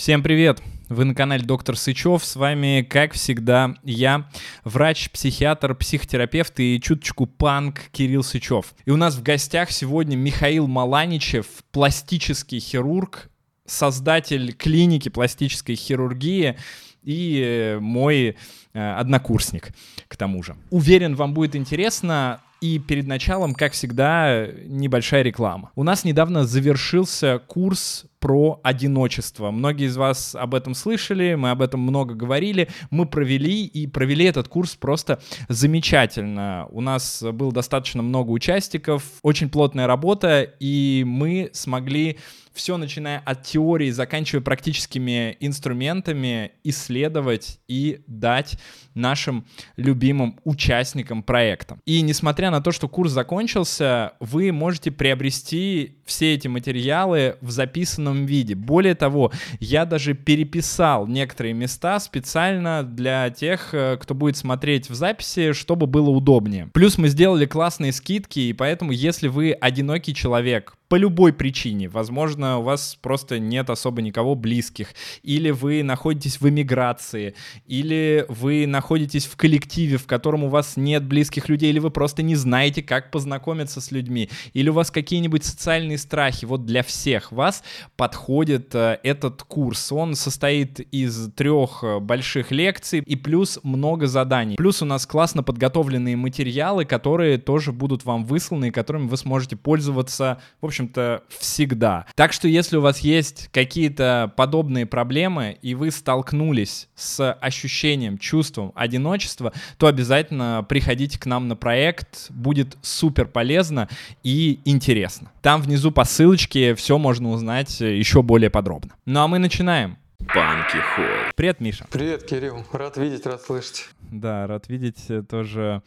[0.00, 0.62] Всем привет!
[0.88, 2.24] Вы на канале Доктор Сычев.
[2.24, 4.30] С вами, как всегда, я,
[4.64, 8.74] врач, психиатр, психотерапевт и чуточку панк Кирилл Сычев.
[8.86, 13.28] И у нас в гостях сегодня Михаил Маланичев, пластический хирург,
[13.66, 16.56] создатель клиники пластической хирургии
[17.02, 18.38] и мой
[18.72, 19.68] э, однокурсник,
[20.08, 20.56] к тому же.
[20.70, 22.40] Уверен, вам будет интересно.
[22.60, 25.70] И перед началом, как всегда, небольшая реклама.
[25.76, 29.50] У нас недавно завершился курс про одиночество.
[29.50, 32.68] Многие из вас об этом слышали, мы об этом много говорили.
[32.90, 36.66] Мы провели и провели этот курс просто замечательно.
[36.70, 42.18] У нас было достаточно много участников, очень плотная работа, и мы смогли
[42.60, 48.58] все, начиная от теории, заканчивая практическими инструментами, исследовать и дать
[48.92, 49.46] нашим
[49.78, 51.78] любимым участникам проекта.
[51.86, 58.26] И несмотря на то, что курс закончился, вы можете приобрести все эти материалы в записанном
[58.26, 58.54] виде.
[58.54, 64.94] Более того, я даже переписал некоторые места специально для тех, э, кто будет смотреть в
[64.94, 66.68] записи, чтобы было удобнее.
[66.74, 71.88] Плюс мы сделали классные скидки, и поэтому, если вы одинокий человек, по любой причине.
[71.88, 74.88] Возможно, у вас просто нет особо никого близких,
[75.22, 77.34] или вы находитесь в эмиграции,
[77.68, 82.24] или вы находитесь в коллективе, в котором у вас нет близких людей, или вы просто
[82.24, 86.44] не знаете, как познакомиться с людьми, или у вас какие-нибудь социальные страхи.
[86.44, 87.62] Вот для всех вас
[87.96, 89.92] подходит э, этот курс.
[89.92, 94.56] Он состоит из трех э, больших лекций и плюс много заданий.
[94.56, 99.54] Плюс у нас классно подготовленные материалы, которые тоже будут вам высланы, и которыми вы сможете
[99.54, 102.06] пользоваться, в общем, общем-то, всегда.
[102.14, 108.72] Так что если у вас есть какие-то подобные проблемы, и вы столкнулись с ощущением, чувством
[108.74, 113.88] одиночества, то обязательно приходите к нам на проект, будет супер полезно
[114.22, 115.30] и интересно.
[115.42, 118.92] Там внизу по ссылочке все можно узнать еще более подробно.
[119.06, 119.98] Ну а мы начинаем.
[120.34, 121.32] Банки Холл.
[121.34, 121.86] Привет, Миша.
[121.90, 122.64] Привет, Кирилл.
[122.72, 123.88] Рад видеть, рад слышать.
[124.02, 125.82] Да, рад видеть тоже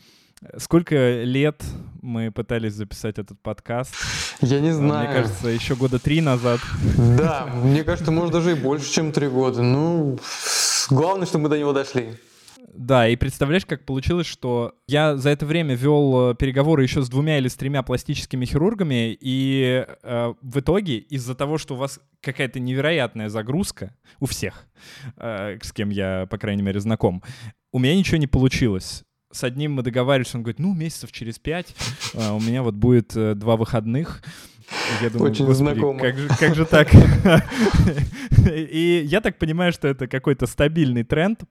[0.57, 1.63] Сколько лет
[2.01, 3.93] мы пытались записать этот подкаст?
[4.41, 5.09] Я не знаю.
[5.09, 6.59] Мне кажется, еще года три назад.
[7.17, 9.61] Да, мне кажется, может даже и больше, чем три года.
[9.61, 10.19] Ну,
[10.89, 12.15] главное, что мы до него дошли.
[12.73, 17.09] Да, и представляешь, как получилось, что я за это время вел э, переговоры еще с
[17.09, 21.99] двумя или с тремя пластическими хирургами, и э, в итоге из-за того, что у вас
[22.21, 24.65] какая-то невероятная загрузка у всех,
[25.17, 27.21] э, с кем я, по крайней мере, знаком,
[27.71, 31.75] у меня ничего не получилось с одним мы договаривались, он говорит, ну, месяцев через пять
[32.13, 34.23] а, у меня вот будет э, два выходных.
[35.01, 35.99] Я думаю, Очень знакомо.
[35.99, 36.89] Как же, как же так?
[38.55, 41.43] И я так понимаю, что это какой-то стабильный тренд,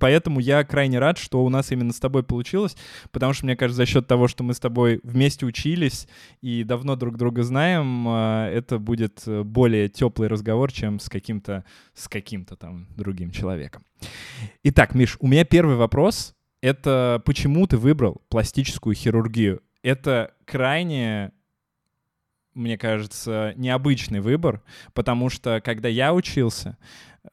[0.00, 2.76] Поэтому я крайне рад, что у нас именно с тобой получилось,
[3.12, 6.08] потому что, мне кажется, за счет того, что мы с тобой вместе учились
[6.40, 12.08] и давно друг друга знаем, э, это будет более теплый разговор, чем с каким-то с
[12.08, 13.84] каким-то там другим человеком.
[14.62, 19.62] Итак, Миш, у меня первый вопрос это почему ты выбрал пластическую хирургию?
[19.82, 21.32] Это крайне
[22.56, 24.62] мне кажется, необычный выбор,
[24.94, 26.78] потому что когда я учился,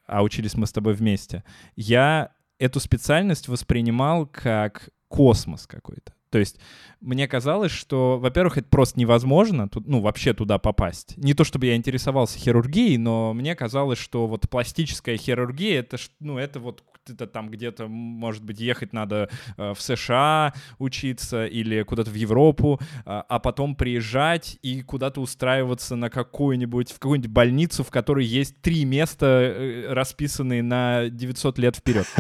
[0.06, 1.45] а учились мы с тобой вместе,
[1.78, 6.13] я эту специальность воспринимал как космос какой-то.
[6.33, 6.57] То есть
[6.99, 11.16] мне казалось, что, во-первых, это просто невозможно, тут, ну, вообще туда попасть.
[11.16, 16.39] Не то чтобы я интересовался хирургией, но мне казалось, что вот пластическая хирургия, это, ну,
[16.39, 22.09] это вот это там где-то, может быть, ехать надо э, в США учиться или куда-то
[22.09, 27.91] в Европу, а, а потом приезжать и куда-то устраиваться на какую-нибудь, в какую-нибудь больницу, в
[27.91, 32.07] которой есть три места, э, расписанные на 900 лет вперед.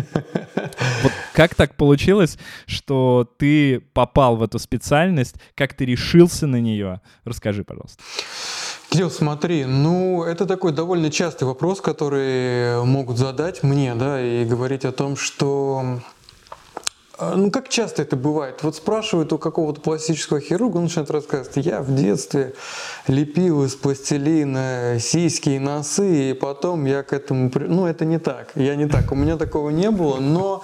[1.01, 7.01] Вот как так получилось, что ты попал в эту специальность, как ты решился на нее?
[7.25, 8.01] Расскажи, пожалуйста.
[8.89, 14.85] Кирилл, смотри, ну это такой довольно частый вопрос, который могут задать мне, да, и говорить
[14.85, 15.99] о том, что
[17.19, 18.63] ну, как часто это бывает?
[18.63, 22.53] Вот спрашивают у какого-то пластического хирурга, он начинает рассказывать, я в детстве
[23.07, 27.51] лепил из пластилина сиськи и носы, и потом я к этому...
[27.53, 30.63] Ну, это не так, я не так, у меня такого не было, но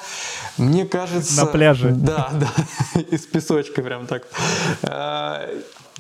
[0.57, 1.46] мне кажется...
[1.46, 1.92] На пляже.
[1.92, 4.24] Да, да, из песочка прям так.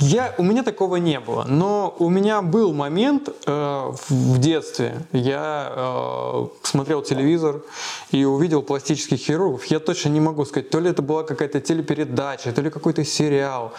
[0.01, 5.05] Я, у меня такого не было, но у меня был момент э, в детстве.
[5.11, 7.63] Я э, смотрел телевизор
[8.11, 9.65] и увидел пластических хирургов.
[9.65, 13.73] Я точно не могу сказать, то ли это была какая-то телепередача, то ли какой-то сериал.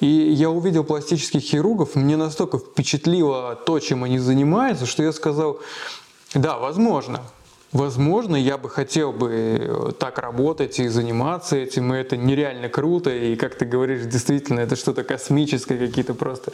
[0.00, 5.60] И я увидел пластических хирургов, мне настолько впечатлило то, чем они занимаются, что я сказал,
[6.32, 7.20] да, возможно.
[7.72, 13.10] Возможно, я бы хотел бы э, так работать и заниматься этим, и это нереально круто,
[13.10, 16.52] и как ты говоришь, действительно, это что-то космическое, какие-то просто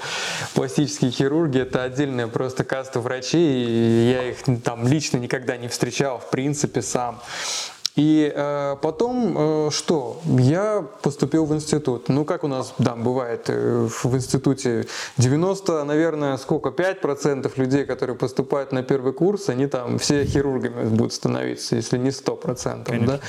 [0.54, 6.18] пластические хирурги, это отдельная просто каста врачей, и я их там лично никогда не встречал,
[6.18, 7.20] в принципе, сам.
[7.94, 9.36] И э, потом
[9.66, 10.18] э, что?
[10.24, 12.08] Я поступил в институт.
[12.08, 14.86] Ну, как у нас, да, бывает э, в институте
[15.18, 21.12] 90, наверное, сколько, 5% людей, которые поступают на первый курс, они там все хирургами будут
[21.12, 22.84] становиться, если не 100%.
[22.84, 23.06] Конечно.
[23.18, 23.20] Да?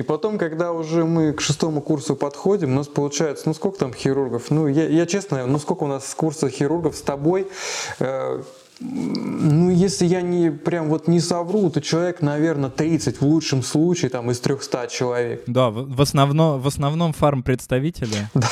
[0.00, 3.92] И потом, когда уже мы к шестому курсу подходим, у нас получается, ну, сколько там
[3.92, 4.50] хирургов?
[4.50, 7.48] Ну, я, я честно, ну, сколько у нас курса хирургов с тобой?
[7.98, 8.40] Э,
[8.78, 14.10] ну, если я не прям вот не совру, то человек, наверное, 30 в лучшем случае
[14.10, 15.44] там из 300 человек.
[15.46, 18.28] Да, в, основном, в основном фарм-представители.
[18.34, 18.48] Да,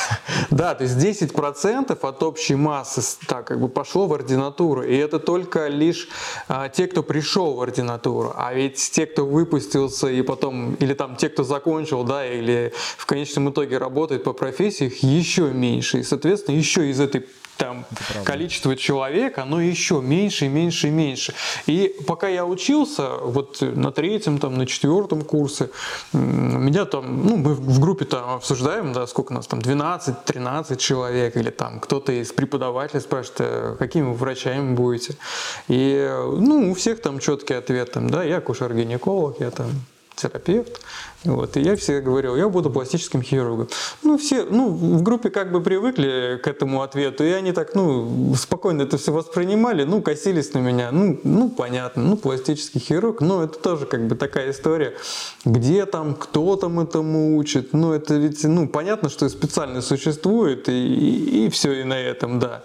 [0.50, 4.82] да, то есть 10% от общей массы так, как бы пошло в ординатуру.
[4.82, 6.08] И это только лишь
[6.48, 8.32] а, те, кто пришел в ординатуру.
[8.36, 13.06] А ведь те, кто выпустился и потом, или там те, кто закончил, да, или в
[13.06, 16.00] конечном итоге работает по профессии, их еще меньше.
[16.00, 17.84] И, соответственно, еще из этой там
[18.24, 21.34] количество человек, оно еще меньше и меньше и меньше.
[21.66, 25.70] И пока я учился, вот на третьем, там, на четвертом курсе,
[26.12, 31.50] меня там, ну, мы в группе там обсуждаем, да, сколько нас там, 12-13 человек, или
[31.50, 35.16] там кто-то из преподавателей спрашивает, «А какими вы врачами будете.
[35.68, 36.08] И,
[36.38, 39.70] ну, у всех там четкий ответ, там, да, я кушер-гинеколог, я там
[40.16, 40.80] терапевт.
[41.24, 43.68] Вот, и я всегда говорил, я буду пластическим хирургом.
[44.02, 48.34] Ну, все, ну, в группе как бы привыкли к этому ответу, и они так, ну,
[48.34, 53.40] спокойно это все воспринимали, ну, косились на меня, ну, ну, понятно, ну, пластический хирург, ну,
[53.42, 54.94] это тоже как бы такая история,
[55.46, 60.72] где там, кто там этому учит, ну, это ведь, ну, понятно, что специально существует, и,
[60.72, 62.64] и, и все, и на этом, да.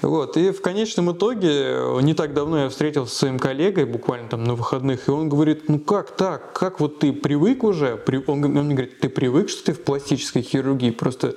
[0.00, 4.42] Вот, и в конечном итоге, не так давно я встретился с своим коллегой, буквально там
[4.42, 7.91] на выходных, и он говорит, ну, как так, как вот ты привык уже,
[8.26, 11.34] он, он мне говорит, ты привык, что ты в пластической хирургии, просто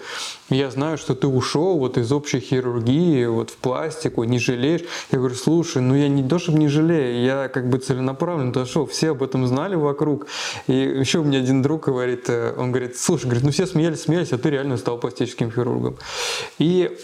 [0.49, 4.81] я знаю, что ты ушел вот из общей хирургии вот в пластику, не жалеешь.
[5.11, 8.85] Я говорю, слушай, ну я не то, чтобы не жалею, я как бы целенаправленно дошел,
[8.85, 10.27] все об этом знали вокруг.
[10.67, 14.01] И еще у меня один друг говорит, э, он говорит, слушай, говорит, ну все смеялись,
[14.01, 15.97] смеялись, а ты реально стал пластическим хирургом.
[16.59, 16.97] И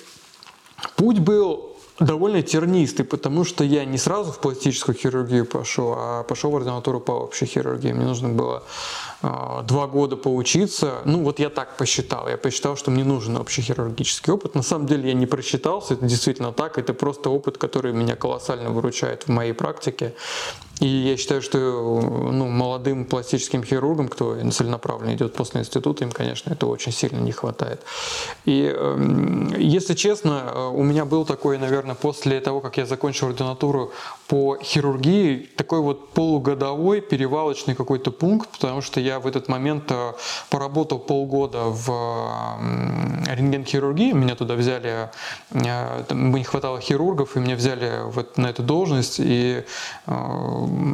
[0.96, 1.71] путь был
[2.02, 7.00] довольно тернистый, потому что я не сразу в пластическую хирургию пошел, а пошел в ординатуру
[7.00, 7.94] по общей хирургии.
[7.94, 8.64] Мне нужно было
[9.22, 11.02] а, два года поучиться.
[11.06, 12.28] Ну, вот я так посчитал.
[12.28, 14.56] Я посчитал, что мне нужен общехирургический опыт.
[14.56, 16.78] На самом деле я не просчитался, это действительно так.
[16.78, 20.14] Это просто опыт, который меня колоссально выручает в моей практике.
[20.82, 26.52] И я считаю, что ну, молодым пластическим хирургам, кто целенаправленно идет после института, им, конечно,
[26.52, 27.84] это очень сильно не хватает.
[28.46, 33.28] И, эм, если честно, э, у меня был такой, наверное, после того, как я закончил
[33.28, 33.92] ординатуру
[34.28, 40.14] по хирургии, такой вот полугодовой перевалочный какой-то пункт, потому что я в этот момент э,
[40.50, 41.92] поработал полгода в
[43.28, 45.12] рентген-хирургии, меня туда взяли,
[45.52, 49.64] э, мне не хватало хирургов, и меня взяли вот на эту должность, и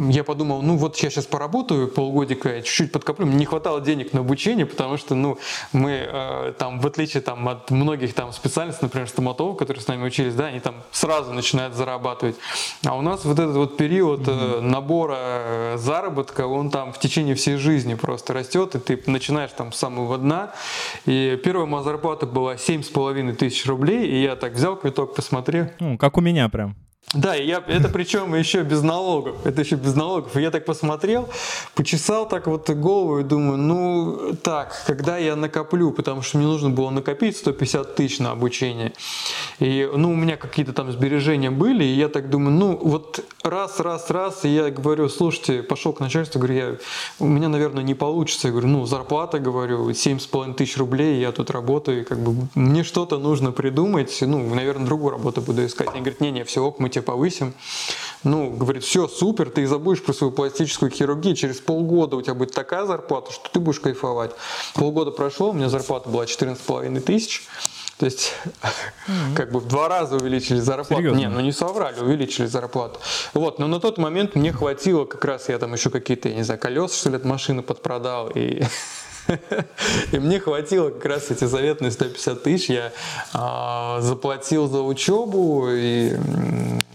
[0.10, 3.26] я подумал, ну вот я сейчас поработаю полгодика, чуть-чуть подкоплю.
[3.26, 5.38] Мне не хватало денег на обучение, потому что, ну,
[5.74, 10.06] мы э, там, в отличие там от многих там специальностей, например, стоматологов, которые с нами
[10.06, 12.36] учились, да, они там сразу начинают зарабатывать.
[12.86, 17.36] А у нас вот этот вот период э, набора э, заработка, он там в течение
[17.36, 20.54] всей жизни просто растет, и ты начинаешь там с самого дна.
[21.06, 25.16] И первая моя зарплата была семь с половиной тысяч рублей, и я так взял квиток,
[25.16, 25.68] посмотрел.
[25.80, 26.76] Ну, как у меня прям.
[27.14, 29.38] Да, я, это причем еще без налогов.
[29.46, 30.36] Это еще без налогов.
[30.36, 31.30] И я так посмотрел,
[31.74, 36.70] почесал так вот голову и думаю, ну так, когда я накоплю, потому что мне нужно
[36.70, 38.92] было накопить 150 тысяч на обучение.
[39.60, 43.80] И ну у меня какие-то там сбережения были, и я так думаю, ну вот раз,
[43.80, 46.76] раз, раз, и я говорю, слушайте, пошел к начальству, говорю, я,
[47.20, 48.50] у меня, наверное, не получится.
[48.50, 53.18] Я говорю, ну зарплата, говорю, 7,5 тысяч рублей, я тут работаю, как бы мне что-то
[53.18, 55.88] нужно придумать, ну, наверное, другую работу буду искать.
[55.88, 57.54] Они говорят, не-не, все, ок, мы тебе повысим.
[58.24, 62.52] Ну, говорит, все, супер, ты забудешь про свою пластическую хирургию, через полгода у тебя будет
[62.52, 64.32] такая зарплата, что ты будешь кайфовать.
[64.74, 67.48] Полгода прошло, у меня зарплата была 14,5 тысяч.
[67.98, 69.36] То есть, mm-hmm.
[69.36, 71.02] как бы в два раза увеличили зарплату.
[71.02, 71.18] Серьезно?
[71.18, 73.00] Не, ну не соврали, увеличили зарплату.
[73.34, 76.44] Вот, но на тот момент мне хватило, как раз я там еще какие-то, я не
[76.44, 78.62] знаю, колеса, что ли, от машины подпродал, и
[80.12, 82.70] И мне хватило как раз эти заветные 150 тысяч.
[82.70, 82.92] Я
[83.34, 86.16] э, заплатил за учебу и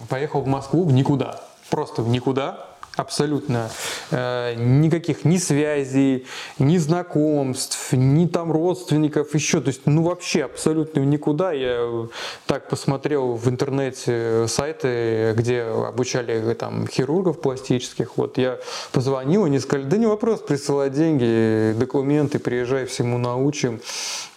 [0.09, 1.41] поехал в Москву в никуда.
[1.71, 3.71] Просто в никуда абсолютно
[4.11, 6.27] э, никаких ни связей,
[6.59, 11.53] ни знакомств, ни там родственников еще, то есть ну вообще абсолютно никуда.
[11.53, 12.09] Я
[12.47, 18.59] так посмотрел в интернете сайты, где обучали там хирургов пластических, вот я
[18.93, 23.81] позвонил, они сказали, да не вопрос, присылай деньги, документы, приезжай, всему научим.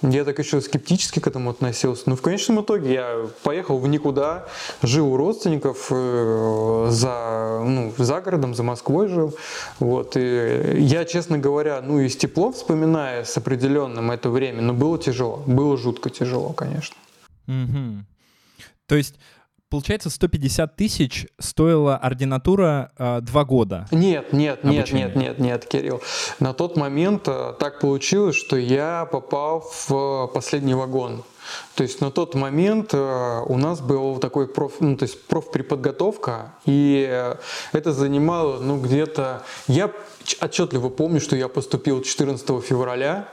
[0.02, 2.04] Я так еще скептически к этому относился.
[2.06, 4.46] Но в конечном итоге я поехал в никуда,
[4.82, 9.36] жил у родственников э, за, ну, за городом, за Москвой жил.
[9.80, 10.16] Вот.
[10.18, 15.44] И я, честно говоря, ну из тепло вспоминая с определенным это время, но было тяжело.
[15.46, 16.96] Было жутко тяжело, конечно.
[17.48, 18.06] Угу.
[18.88, 19.16] То есть
[19.70, 23.88] получается, 150 тысяч стоила ординатура э, два года.
[23.92, 26.02] Нет, нет, нет, нет, нет, нет, Кирилл.
[26.40, 31.24] На тот момент э, так получилось, что я попал в последний вагон.
[31.76, 36.54] То есть на тот момент э, у нас был такой проф, ну, то есть профпереподготовка,
[36.66, 37.36] и э,
[37.72, 39.44] это занимало, ну, где-то...
[39.68, 39.92] Я
[40.42, 43.28] отчетливо помню, что я поступил 14 февраля,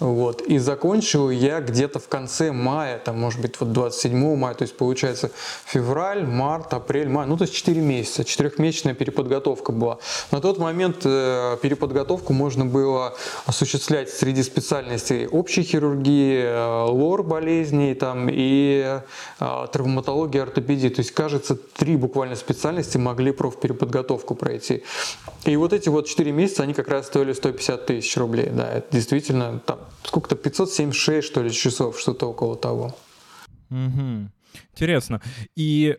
[0.00, 0.42] вот.
[0.42, 4.76] И закончил я где-то в конце мая, там, может быть, вот 27 мая, то есть
[4.76, 5.32] получается
[5.66, 9.98] февраль, март, апрель, май, ну то есть 4 месяца, четырехмесячная переподготовка была.
[10.30, 17.94] На тот момент э, переподготовку можно было осуществлять среди специальностей общей хирургии, э, лор болезней
[17.94, 19.00] там, и
[19.40, 20.90] э, травматологии, ортопедии.
[20.90, 24.84] То есть, кажется, три буквально специальности могли профпереподготовку пройти.
[25.44, 28.48] И вот эти вот 4 месяца, они как раз стоили 150 тысяч рублей.
[28.52, 32.96] Да, это действительно там сколько-то 576, что ли, часов, что-то около того.
[33.70, 34.30] Угу.
[34.72, 35.20] Интересно.
[35.56, 35.98] И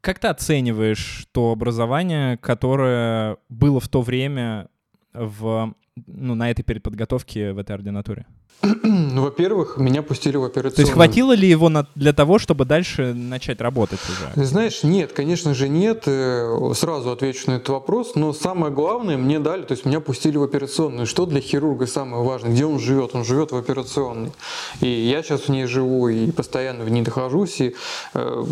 [0.00, 4.68] как ты оцениваешь то образование, которое было в то время
[5.14, 5.74] в,
[6.06, 8.26] ну, на этой переподготовке в этой ординатуре?
[8.62, 10.76] Ну, во-первых, меня пустили в операционную.
[10.76, 14.46] То есть хватило ли его на, для того, чтобы дальше начать работать уже?
[14.46, 16.04] Знаешь, нет, конечно же нет.
[16.06, 18.14] Э, сразу отвечу на этот вопрос.
[18.14, 21.06] Но самое главное, мне дали, то есть меня пустили в операционную.
[21.06, 22.52] Что для хирурга самое важное?
[22.52, 23.14] Где он живет?
[23.14, 24.32] Он живет в операционной.
[24.80, 27.60] И я сейчас в ней живу и постоянно в ней нахожусь.
[27.60, 27.74] И
[28.14, 28.44] э,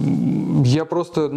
[0.64, 1.30] я просто,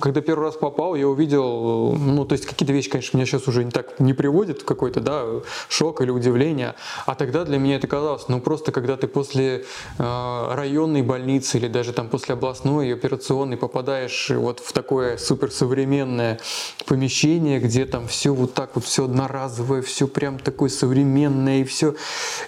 [0.00, 3.64] когда первый раз попал, я увидел, ну, то есть какие-то вещи, конечно, меня сейчас уже
[3.64, 5.24] не так не приводят в какой-то, да,
[5.68, 6.74] шок или удивление.
[7.06, 9.64] А тогда для меня это казалось раз, но просто когда ты после
[9.98, 16.40] э, районной больницы или даже там после областной операционной попадаешь вот в такое суперсовременное
[16.86, 21.94] помещение, где там все вот так вот, все одноразовое, все прям такое современное, и все,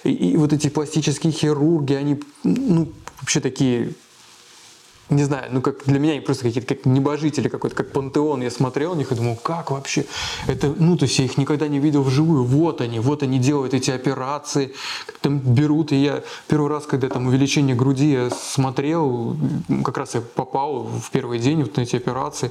[0.04, 3.94] и, и вот эти пластические хирурги, они, ну, вообще такие
[5.10, 8.40] не знаю, ну как для меня они просто какие-то как небожители какой-то, как пантеон.
[8.42, 10.06] Я смотрел на них и думал, как вообще?
[10.46, 12.44] Это, ну то есть я их никогда не видел вживую.
[12.44, 14.72] Вот они, вот они делают эти операции,
[15.20, 15.92] там берут.
[15.92, 19.36] И я первый раз, когда там увеличение груди я смотрел,
[19.84, 22.50] как раз я попал в первый день вот на эти операции.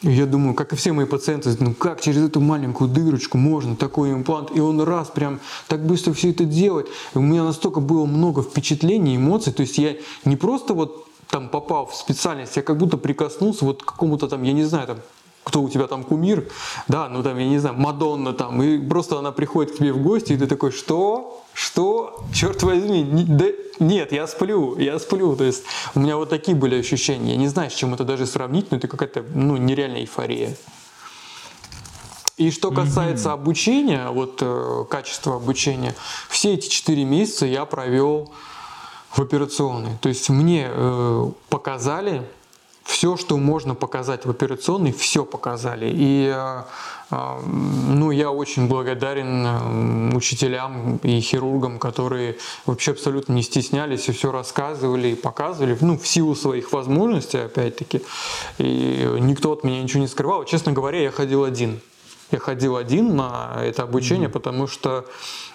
[0.00, 3.76] И я думаю, как и все мои пациенты, ну как через эту маленькую дырочку можно
[3.76, 4.50] такой имплант?
[4.54, 6.88] И он раз прям так быстро все это делает.
[7.14, 9.52] И у меня настолько было много впечатлений, эмоций.
[9.52, 13.82] То есть я не просто вот там попал в специальность, я как будто прикоснулся вот
[13.82, 14.98] к какому-то там, я не знаю, там,
[15.44, 16.48] кто у тебя там кумир,
[16.88, 20.02] да, ну там, я не знаю, Мадонна там, и просто она приходит к тебе в
[20.02, 21.42] гости, и ты такой, что?
[21.54, 22.24] Что?
[22.34, 23.46] Черт возьми, не, да,
[23.78, 27.48] нет, я сплю, я сплю, то есть у меня вот такие были ощущения, я не
[27.48, 30.56] знаю, с чем это даже сравнить, но это какая-то, ну, нереальная эйфория.
[32.36, 33.32] И что касается mm-hmm.
[33.32, 35.94] обучения, вот э, качества обучения,
[36.30, 38.32] все эти четыре месяца я провел
[39.10, 39.98] в операционной.
[40.00, 42.24] То есть мне э, показали
[42.90, 45.90] все, что можно показать в операционной, все показали.
[45.92, 46.62] И э,
[47.10, 52.36] э, ну, я очень благодарен э, учителям и хирургам, которые
[52.66, 58.02] вообще абсолютно не стеснялись и все рассказывали и показывали, ну, в силу своих возможностей, опять-таки.
[58.58, 60.44] И никто от меня ничего не скрывал.
[60.44, 61.80] Честно говоря, я ходил один.
[62.32, 64.32] Я ходил один на это обучение, mm-hmm.
[64.32, 65.04] потому что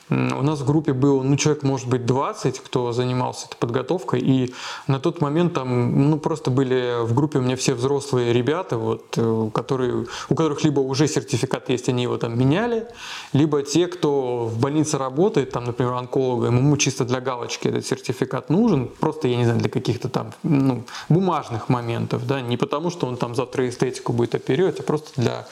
[0.09, 4.53] у нас в группе был, ну, человек, может быть, 20, кто занимался этой подготовкой, и
[4.87, 9.15] на тот момент там, ну, просто были в группе у меня все взрослые ребята, вот,
[9.17, 12.87] э, которые, у которых либо уже сертификат есть, они его там меняли,
[13.33, 18.49] либо те, кто в больнице работает, там, например, онколога, ему чисто для галочки этот сертификат
[18.49, 23.07] нужен, просто, я не знаю, для каких-то там, ну, бумажных моментов, да, не потому, что
[23.07, 25.47] он там завтра эстетику будет оперировать, а просто для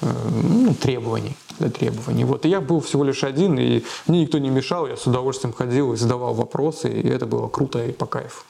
[0.00, 0.06] э,
[0.42, 2.24] ну, требований требований.
[2.24, 5.52] Вот, и я был всего лишь один, и мне никто не мешал, я с удовольствием
[5.52, 8.44] ходил и задавал вопросы, и это было круто и по кайфу.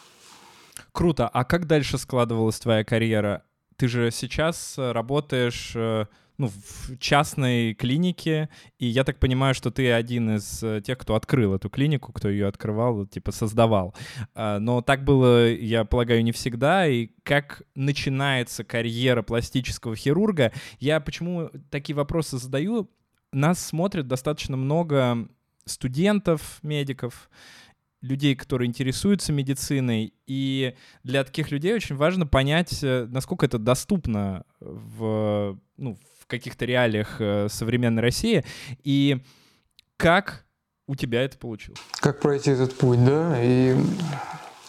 [0.92, 1.28] Круто.
[1.28, 3.42] А как дальше складывалась твоя карьера?
[3.76, 6.06] Ты же сейчас работаешь, э,
[6.38, 8.48] ну, в частной клинике,
[8.78, 12.28] и я так понимаю, что ты один из э, тех, кто открыл эту клинику, кто
[12.28, 13.94] ее открывал, типа создавал.
[14.34, 21.00] А, но так было, я полагаю, не всегда, и как начинается карьера пластического хирурга, я
[21.00, 22.88] почему такие вопросы задаю,
[23.32, 25.28] нас смотрит достаточно много
[25.64, 27.28] студентов, медиков,
[28.00, 34.44] людей, которые интересуются медициной, и для таких людей очень важно понять, э, насколько это доступно
[34.60, 38.44] в, ну, в каких-то реалиях э, современной России,
[38.84, 39.18] и
[39.96, 40.46] как
[40.86, 41.80] у тебя это получилось?
[42.00, 43.76] Как пройти этот путь, да, и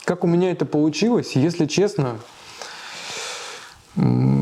[0.06, 2.20] как у меня это получилось, если честно,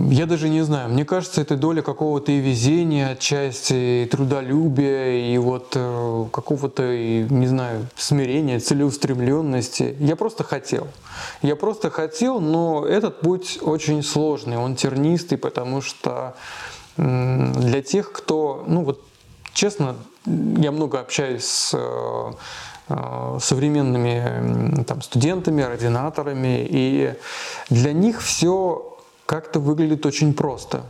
[0.10, 0.90] я даже не знаю.
[0.90, 7.48] Мне кажется, это доля какого-то и везения отчасти, и трудолюбия, и вот э, какого-то, не
[7.48, 9.96] знаю, смирения, целеустремленности.
[10.00, 10.88] Я просто хотел.
[11.42, 16.36] Я просто хотел, но этот путь очень сложный, он тернистый, потому что
[16.96, 19.02] для тех, кто, ну вот
[19.54, 22.32] честно, я много общаюсь с э,
[22.90, 27.14] э, современными там, студентами, ординаторами, и
[27.70, 28.97] для них все
[29.28, 30.84] как-то выглядит очень просто.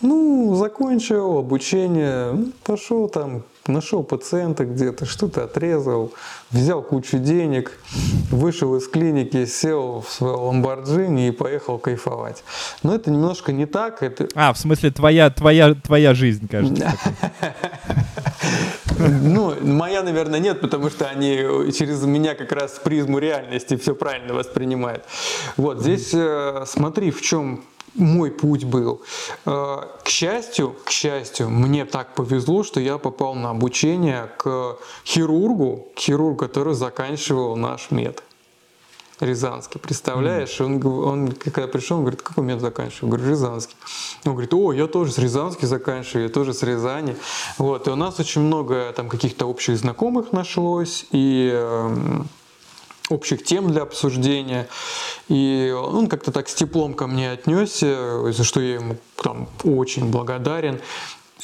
[0.00, 6.12] Ну, закончил обучение, ну, пошел там, нашел пациента где-то, что-то отрезал,
[6.50, 7.78] взял кучу денег,
[8.30, 12.42] вышел из клиники, сел в свой ламборджини и поехал кайфовать.
[12.82, 14.02] Но это немножко не так.
[14.02, 14.26] Это...
[14.34, 16.94] А, в смысле, твоя, твоя, твоя жизнь, кажется.
[18.98, 24.34] Ну, моя, наверное, нет, потому что они через меня как раз призму реальности все правильно
[24.34, 25.04] воспринимают.
[25.56, 29.02] Вот здесь э, смотри, в чем мой путь был.
[29.46, 35.88] Э, к счастью, к счастью, мне так повезло, что я попал на обучение к хирургу,
[35.94, 38.22] к хирургу, который заканчивал наш мед.
[39.20, 40.60] Рязанский, представляешь?
[40.60, 40.64] Mm.
[40.64, 43.10] Он, он, когда пришел, он говорит, какой мед заканчиваю?
[43.10, 43.76] Я говорю, Рязанский.
[44.24, 47.16] Он говорит, о, я тоже с Рязанский заканчиваю, я тоже с Рязани.
[47.58, 52.28] Вот, и у нас очень много там каких-то общих знакомых нашлось, и эм,
[53.10, 54.68] общих тем для обсуждения.
[55.28, 60.10] И он как-то так с теплом ко мне отнесся, за что я ему там очень
[60.10, 60.80] благодарен.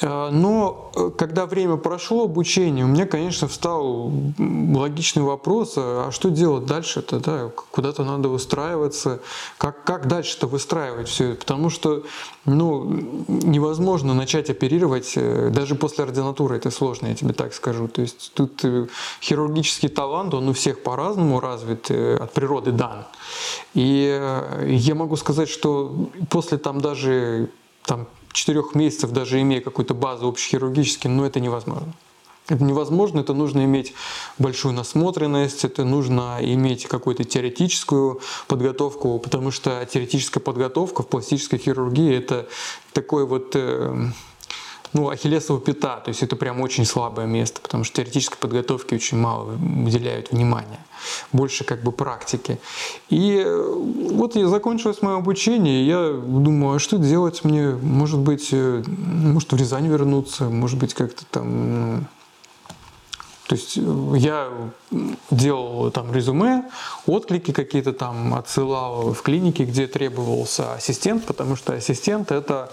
[0.02, 6.12] А, но э, когда время прошло обучение, у меня, конечно, встал логичный вопрос, а, а
[6.12, 9.20] что делать дальше-то, да, куда-то надо выстраиваться,
[9.56, 12.02] как, как дальше-то выстраивать все это, потому что,
[12.44, 12.84] ну,
[13.28, 18.32] невозможно начать оперировать, э, даже после ординатуры это сложно, я тебе так скажу, то есть
[18.34, 18.88] тут э,
[19.22, 23.06] хирургический талант, он у всех по-разному развит, от природы дан,
[23.74, 24.20] и
[24.66, 27.50] я могу сказать, что после там даже
[27.84, 31.94] там четырех месяцев, даже имея какую-то базу общехирургически, но это невозможно.
[32.48, 33.92] Это невозможно, это нужно иметь
[34.38, 42.14] большую насмотренность, это нужно иметь какую-то теоретическую подготовку, потому что теоретическая подготовка в пластической хирургии
[42.14, 42.46] это
[42.92, 44.10] такой вот э,
[44.96, 49.18] ну, ахиллесова пята, то есть это прям очень слабое место, потому что теоретической подготовки очень
[49.18, 50.78] мало уделяют внимания,
[51.32, 52.58] больше как бы практики.
[53.10, 53.72] И э,
[54.12, 57.72] вот я закончилось мое обучение, и я думаю, а что делать мне?
[57.72, 62.06] Может быть, э, может в Рязань вернуться, может быть как-то там
[63.46, 63.80] то есть э,
[64.16, 64.48] я
[65.30, 66.64] делал там резюме,
[67.06, 72.70] отклики какие-то там отсылал в клинике, где требовался ассистент, потому что ассистент это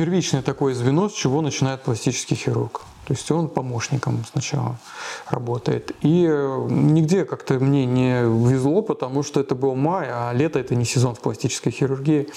[0.00, 2.80] первичное такое звено, с чего начинает пластический хирург.
[3.06, 4.78] То есть он помощником сначала
[5.28, 5.90] работает.
[6.00, 10.74] И э, нигде как-то мне не везло, потому что это был май, а лето это
[10.74, 12.30] не сезон в пластической хирургии.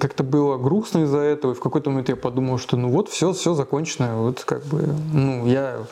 [0.00, 3.32] Как-то было грустно из-за этого, и в какой-то момент я подумал, что ну вот все,
[3.32, 5.86] все закончено, вот как бы, ну я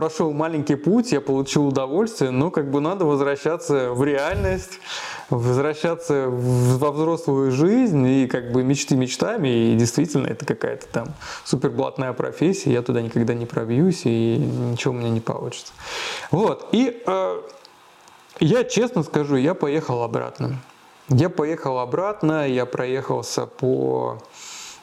[0.00, 4.80] прошел маленький путь, я получил удовольствие, но как бы надо возвращаться в реальность,
[5.28, 11.08] возвращаться во взрослую жизнь и как бы мечты мечтами, и действительно это какая-то там
[11.44, 15.74] суперблатная профессия, я туда никогда не пробьюсь, и ничего у меня не получится.
[16.30, 17.42] Вот, и э,
[18.40, 20.56] я честно скажу, я поехал обратно.
[21.10, 24.16] Я поехал обратно, я проехался по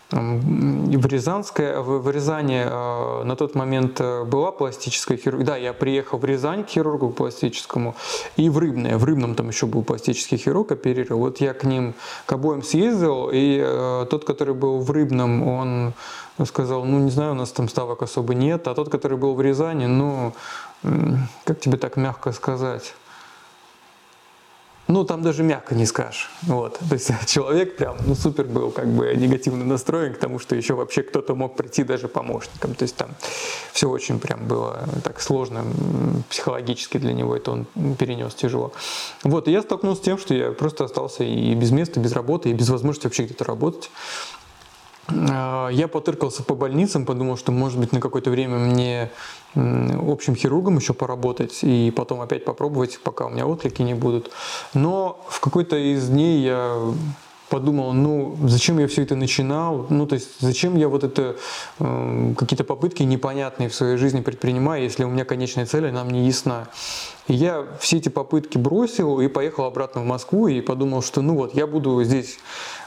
[0.10, 5.46] в Рязанской, в Рязани э, на тот момент э, была пластическая хирургия.
[5.46, 7.94] Да, я приехал в Рязань к хирургу пластическому
[8.38, 8.98] и в Рыбное.
[8.98, 11.20] В Рыбном там еще был пластический хирург, оперировал.
[11.20, 11.94] Вот я к ним,
[12.26, 15.94] к обоим съездил, и э, тот, который был в Рыбном, он
[16.46, 18.68] сказал, ну не знаю, у нас там ставок особо нет.
[18.68, 20.34] А тот, который был в Рязани, ну,
[21.44, 22.94] как тебе так мягко сказать?
[24.88, 26.30] Ну, там даже мягко не скажешь.
[26.44, 26.80] Вот.
[26.80, 30.76] То есть человек прям, ну, супер был как бы негативно настроен к тому, что еще
[30.76, 32.74] вообще кто-то мог прийти даже помощником.
[32.74, 33.10] То есть там
[33.74, 35.66] все очень прям было так сложно
[36.30, 38.72] психологически для него, это он перенес тяжело.
[39.24, 42.50] Вот, и я столкнулся с тем, что я просто остался и без места, без работы,
[42.50, 43.90] и без возможности вообще где-то работать.
[45.10, 49.12] а, я потыркался по больницам, подумал, что может быть на какое-то время мне
[49.58, 54.32] общим хирургом еще поработать и потом опять попробовать, пока у меня отклики не будут.
[54.74, 56.78] Но в какой-то из дней я
[57.50, 61.38] подумал, ну, зачем я все это начинал, ну, то есть, зачем я вот это,
[61.80, 66.28] э, какие-то попытки непонятные в своей жизни предпринимаю, если у меня конечная цель, она мне
[66.28, 66.68] ясна.
[67.28, 71.36] И я все эти попытки бросил и поехал обратно в Москву и подумал, что, ну
[71.36, 72.38] вот, я буду здесь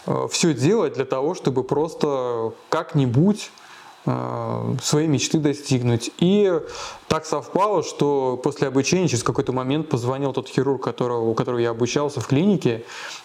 [0.07, 3.51] э, все делать для того, чтобы просто как-нибудь
[4.07, 6.11] Э, своей мечты достигнуть.
[6.19, 6.51] И
[7.09, 11.71] так совпало, что после обучения через какой-то момент позвонил тот хирург, которого, у которого я
[11.71, 12.85] обучался в клинике,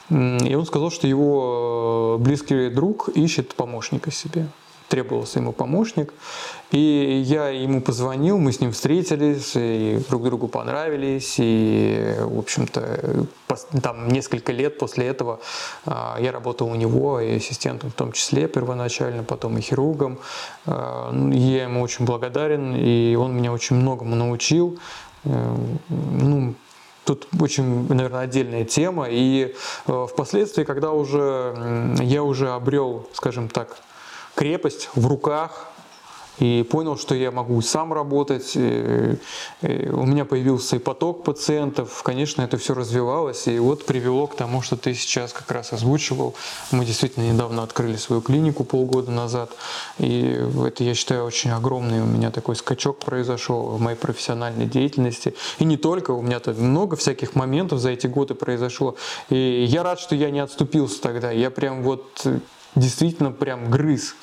[0.09, 4.47] и он сказал, что его э, близкий друг ищет помощника себе
[4.87, 6.13] требовался ему помощник.
[6.71, 11.35] И я ему позвонил, мы с ним встретились, и друг другу понравились.
[11.37, 13.27] И, в общем-то,
[13.81, 15.39] там несколько лет после этого
[15.85, 20.19] а, я работал у него и ассистентом в том числе первоначально, потом и хирургом.
[20.65, 24.79] А, ну, я ему очень благодарен, и он меня очень многому научил.
[25.23, 25.55] Э,
[25.89, 26.55] ну,
[27.05, 29.07] Тут очень, наверное, отдельная тема.
[29.07, 29.53] И
[29.85, 33.77] э, впоследствии, когда уже я уже обрел, скажем так,
[34.35, 35.69] крепость в руках,
[36.39, 38.51] и понял, что я могу сам работать.
[38.55, 39.17] И,
[39.61, 42.03] и у меня появился и поток пациентов.
[42.03, 46.35] Конечно, это все развивалось, и вот привело к тому, что ты сейчас как раз озвучивал.
[46.71, 49.51] Мы действительно недавно открыли свою клинику полгода назад,
[49.97, 55.35] и это, я считаю, очень огромный у меня такой скачок произошел в моей профессиональной деятельности.
[55.59, 58.95] И не только, у меня тут много всяких моментов за эти годы произошло.
[59.29, 61.31] И я рад, что я не отступился тогда.
[61.31, 62.27] Я прям вот
[62.75, 64.15] действительно прям грыз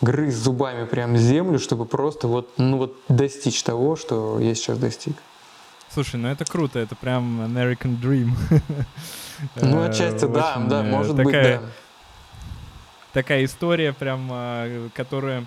[0.00, 5.16] грыз зубами прям землю, чтобы просто вот, ну вот достичь того, что я сейчас достиг.
[5.92, 8.30] Слушай, ну это круто, это прям American Dream.
[9.54, 11.62] Ну, отчасти, да, да, э, может быть, да.
[13.12, 15.46] Такая история, прям, а, которая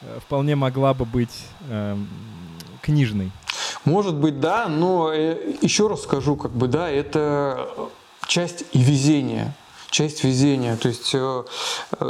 [0.00, 2.08] э, вполне могла бы быть эм,
[2.82, 3.30] книжной.
[3.84, 7.68] Может быть, да, но э, еще раз скажу, как бы, да, это
[8.26, 9.54] часть и везения
[9.90, 10.76] часть везения.
[10.76, 11.44] То есть э,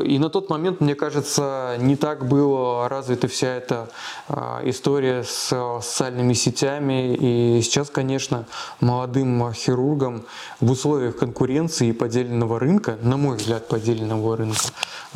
[0.04, 3.88] и на тот момент, мне кажется, не так была развита вся эта
[4.28, 7.14] э, история с социальными сетями.
[7.14, 8.46] И сейчас, конечно,
[8.80, 10.24] молодым хирургам
[10.60, 14.66] в условиях конкуренции и поделенного рынка, на мой взгляд, поделенного рынка,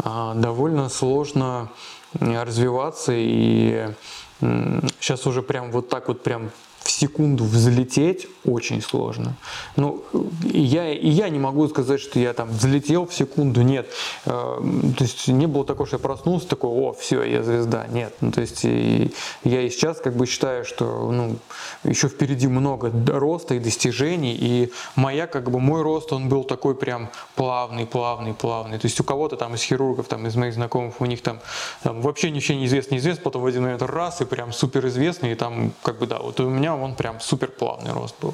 [0.04, 1.68] э, довольно сложно
[2.12, 3.94] развиваться и
[4.40, 6.50] сейчас уже прям вот так вот прям
[6.82, 9.34] в секунду взлететь очень сложно.
[9.76, 10.02] Ну,
[10.42, 13.86] я, и я не могу сказать, что я там взлетел в секунду, нет.
[14.26, 14.58] Э,
[14.96, 17.86] то есть не было такого, что я проснулся, такой, о, все, я звезда.
[17.88, 18.14] Нет.
[18.20, 19.12] Ну, то есть и,
[19.44, 21.36] я и сейчас как бы считаю, что ну,
[21.84, 26.74] еще впереди много роста и достижений, и моя, как бы, мой рост, он был такой
[26.74, 28.78] прям плавный, плавный, плавный.
[28.78, 31.40] То есть у кого-то там из хирургов, там из моих знакомых, у них там,
[31.82, 35.32] там вообще ничего не известно, неизвестно, потом в один момент раз, и прям супер известный,
[35.32, 38.29] и там, как бы, да, вот у меня он прям супер плавный рост был.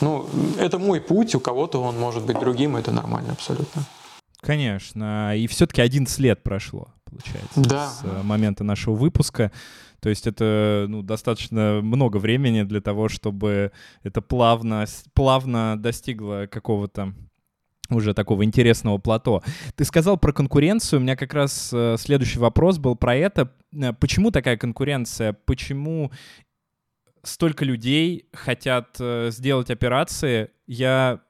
[0.00, 3.84] Ну, это мой путь, у кого-то он может быть другим, это нормально абсолютно.
[4.40, 7.88] Конечно, и все-таки 11 лет прошло, получается, да.
[7.88, 9.52] с э, момента нашего выпуска.
[10.00, 13.70] То есть это ну, достаточно много времени для того, чтобы
[14.02, 17.12] это плавно, плавно достигло какого-то
[17.90, 19.42] уже такого интересного плато.
[19.74, 23.52] Ты сказал про конкуренцию, у меня как раз э, следующий вопрос был про это.
[23.72, 25.36] Э, почему такая конкуренция?
[25.44, 26.10] Почему
[27.22, 30.50] столько людей хотят э, сделать операции.
[30.66, 31.20] Я,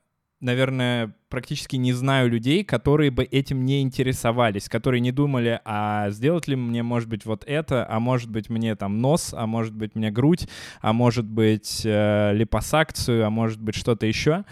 [0.40, 6.48] наверное, практически не знаю людей, которые бы этим не интересовались, которые не думали, а сделать
[6.48, 9.94] ли мне, может быть, вот это, а может быть, мне там нос, а может быть,
[9.94, 10.48] мне грудь,
[10.80, 14.44] а может быть, э, липосакцию, а может быть, что-то еще.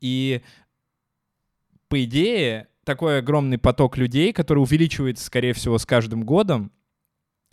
[0.00, 0.42] И
[1.88, 6.72] по идее, такой огромный поток людей, который увеличивается, скорее всего, с каждым годом,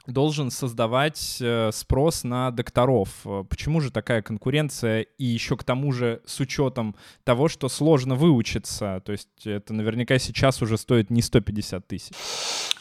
[0.08, 3.10] должен создавать э, спрос на докторов.
[3.26, 5.02] Э, почему же такая конкуренция?
[5.02, 9.02] И еще к тому же с учетом того, что сложно выучиться.
[9.06, 12.14] То есть это наверняка сейчас уже стоит не 150 тысяч.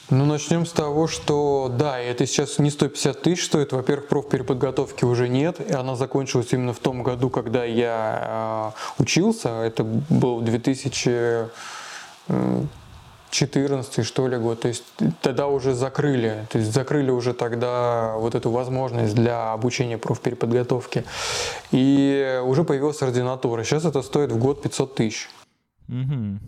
[0.09, 3.73] Ну, начнем с того, что да, это сейчас не 150 тысяч стоит.
[3.73, 5.61] Во-первых, профпереподготовки уже нет.
[5.69, 9.49] И она закончилась именно в том году, когда я э, учился.
[9.63, 11.51] Это был 2000
[13.31, 14.85] 14 что ли год, то есть
[15.21, 21.05] тогда уже закрыли, то есть закрыли уже тогда вот эту возможность для обучения профпереподготовки.
[21.73, 23.65] И уже появилась ординатура.
[23.65, 25.29] Сейчас это стоит в год 500 тысяч.
[25.89, 26.39] Угу.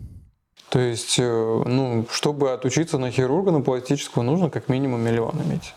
[0.69, 5.73] То есть, э, ну, чтобы отучиться на хирурга, на пластического, нужно как минимум миллион иметь.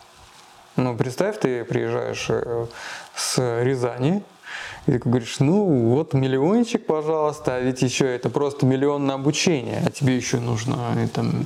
[0.75, 2.67] Ну, представь, ты приезжаешь э,
[3.15, 4.23] с Рязани,
[4.87, 9.81] И ты говоришь, ну вот миллиончик, пожалуйста, а ведь еще это просто миллион на обучение,
[9.85, 10.77] а тебе еще нужно
[11.13, 11.45] там,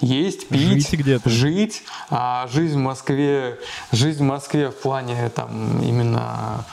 [0.00, 1.28] есть, пить, жить, где-то.
[1.28, 1.82] жить.
[2.10, 3.58] А жизнь в Москве,
[3.92, 6.64] жизнь в Москве в плане там именно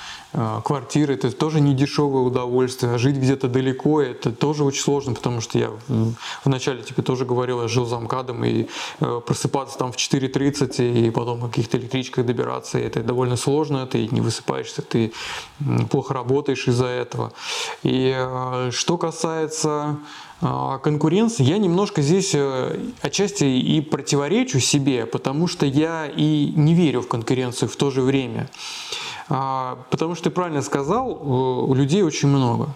[0.64, 5.40] квартиры, это тоже не дешевое удовольствие, а жить где-то далеко, это тоже очень сложно, потому
[5.42, 5.72] что я
[6.44, 8.68] вначале тебе тоже говорил, я жил за МКАДом, и
[9.00, 14.08] э, просыпаться там в 4.30, и потом на каких-то электричках добираться, это довольно сложно, ты
[14.08, 15.14] не высыпаешься, ты
[15.90, 17.32] плохо работаешь из-за этого.
[17.84, 19.98] И э, что касается а,
[20.84, 27.02] конкуренции, я немножко здесь э, отчасти и противоречу себе, потому что я и не верю
[27.02, 28.50] в конкуренцию в то же время.
[29.28, 32.70] А, потому что ты правильно сказал, у людей очень много.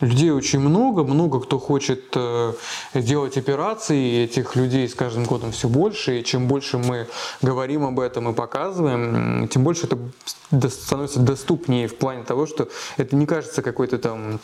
[0.00, 2.54] Людей очень много, много кто хочет э,
[2.94, 7.06] делать операции, и этих людей с каждым годом все больше, и чем больше мы
[7.40, 13.14] говорим об этом и показываем, тем больше это становится доступнее в плане того, что это
[13.14, 14.40] не кажется какой-то там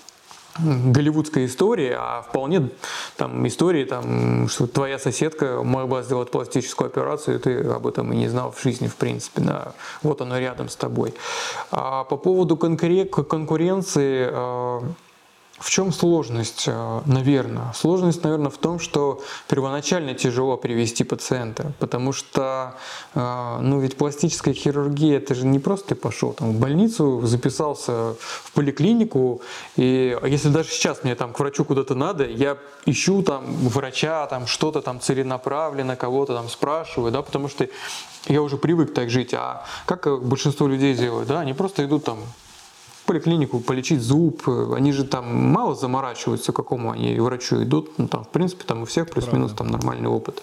[0.59, 2.71] голливудская история, а вполне
[3.17, 8.17] там истории, там, что твоя соседка могла сделать пластическую операцию, и ты об этом и
[8.17, 9.43] не знал в жизни, в принципе.
[9.43, 9.73] Да.
[10.03, 11.15] Вот оно рядом с тобой.
[11.71, 14.83] А по поводу конкуренции, а,
[15.59, 17.73] в чем сложность, э, наверное?
[17.75, 22.77] Сложность, наверное, в том, что первоначально тяжело привести пациента, потому что,
[23.15, 28.15] э, ну ведь пластическая хирургия, это же не просто ты пошел там в больницу, записался
[28.21, 29.41] в поликлинику,
[29.77, 34.47] и если даже сейчас мне там к врачу куда-то надо, я ищу там врача, там
[34.47, 37.69] что-то там целенаправленно, кого-то там спрашиваю, да, потому что
[38.27, 42.19] я уже привык так жить, а как большинство людей делают, да, они просто идут там
[43.09, 48.25] поликлинику полечить зуб, они же там мало заморачиваются, к какому они врачу идут, ну там
[48.25, 50.43] в принципе там у всех плюс-минус там нормальный опыт.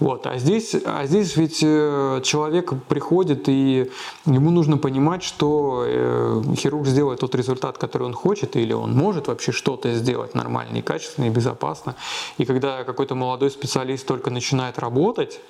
[0.00, 3.90] Вот, а здесь, а здесь ведь э, человек приходит и
[4.24, 9.28] ему нужно понимать, что э, хирург сделает тот результат, который он хочет, или он может
[9.28, 11.94] вообще что-то сделать нормально и качественно и безопасно.
[12.38, 15.40] И когда какой-то молодой специалист только начинает работать,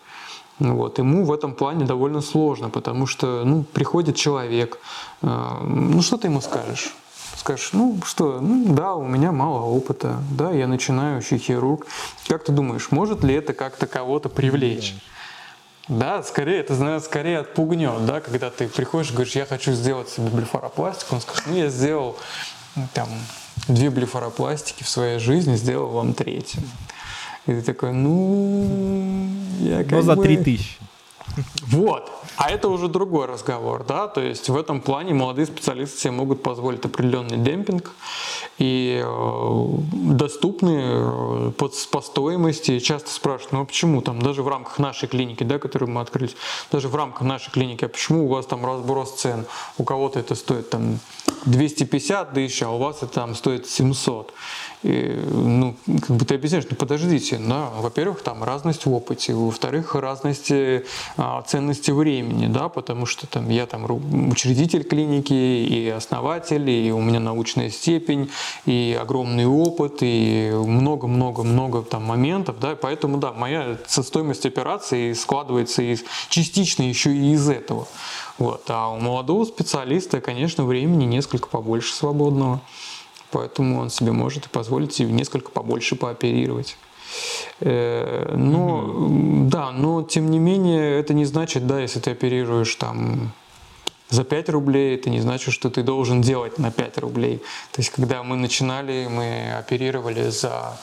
[0.58, 4.78] вот, ему в этом плане довольно сложно, потому что ну, приходит человек,
[5.22, 6.94] э, ну что ты ему скажешь?
[7.36, 11.86] Скажешь, ну что, ну да, у меня мало опыта, да, я начинающий хирург.
[12.26, 14.96] Как ты думаешь, может ли это как-то кого-то привлечь?
[15.86, 20.08] Да, скорее, это, наверное, скорее отпугнет, да, когда ты приходишь и говоришь, я хочу сделать
[20.08, 22.16] себе блефаропластику, он скажет, ну я сделал
[22.92, 23.08] там
[23.68, 26.62] две блефаропластики в своей жизни, сделал вам третью.
[27.48, 29.26] И ты такой, ну,
[29.60, 30.78] я как Но за 3000.
[31.62, 32.10] Вот.
[32.36, 36.42] А это уже другой разговор, да, то есть в этом плане молодые специалисты себе могут
[36.42, 37.90] позволить определенный демпинг
[38.58, 42.78] и э, доступны э, по, по стоимости.
[42.78, 46.36] Часто спрашивают, ну а почему там даже в рамках нашей клиники, да, которую мы открылись,
[46.70, 49.44] даже в рамках нашей клиники, а почему у вас там разброс цен?
[49.76, 51.00] У кого-то это стоит там
[51.46, 54.32] 250 тысяч, а у вас это там стоит 700.
[54.82, 59.94] И, ну, как бы ты объясняешь, ну подождите, да, во-первых, там разность в опыте, во-вторых,
[59.96, 60.52] разность
[61.16, 63.84] а, ценности времени, да, потому что там я там
[64.30, 68.30] учредитель клиники и основатель, и у меня научная степень,
[68.66, 76.04] и огромный опыт, и много-много-много там моментов, да, поэтому, да, моя стоимость операции складывается из,
[76.28, 77.88] частично еще и из этого.
[78.38, 78.62] Вот.
[78.68, 82.60] А у молодого специалиста, конечно, времени несколько побольше свободного.
[83.30, 86.76] Поэтому он себе может и позволить себе несколько побольше пооперировать.
[87.60, 89.48] Э, но, mm-hmm.
[89.48, 93.32] да, но тем не менее, это не значит, да, если ты оперируешь там
[94.10, 97.38] за 5 рублей, это не значит, что ты должен делать на 5 рублей.
[97.72, 100.78] То есть, когда мы начинали, мы оперировали за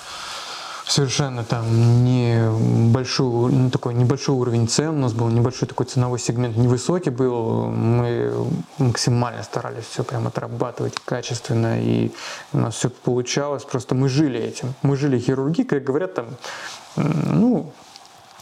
[0.87, 6.57] совершенно там небольшой, ну, такой небольшой уровень цен, у нас был небольшой такой ценовой сегмент,
[6.57, 8.31] невысокий был, мы
[8.77, 12.11] максимально старались все прям отрабатывать качественно, и
[12.53, 16.25] у нас все получалось, просто мы жили этим, мы жили хирургией, как говорят там,
[16.95, 17.71] ну,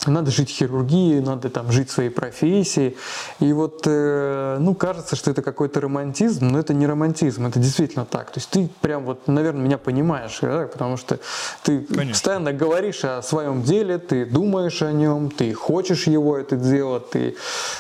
[0.07, 2.97] надо жить хирургией, надо там жить своей профессией.
[3.39, 8.05] И вот, э, ну, кажется, что это какой-то романтизм, но это не романтизм, это действительно
[8.05, 8.31] так.
[8.31, 10.67] То есть ты прям вот, наверное, меня понимаешь, да?
[10.71, 11.19] потому что
[11.63, 12.11] ты Конечно.
[12.11, 17.35] постоянно говоришь о своем деле, ты думаешь о нем, ты хочешь его это делать, ты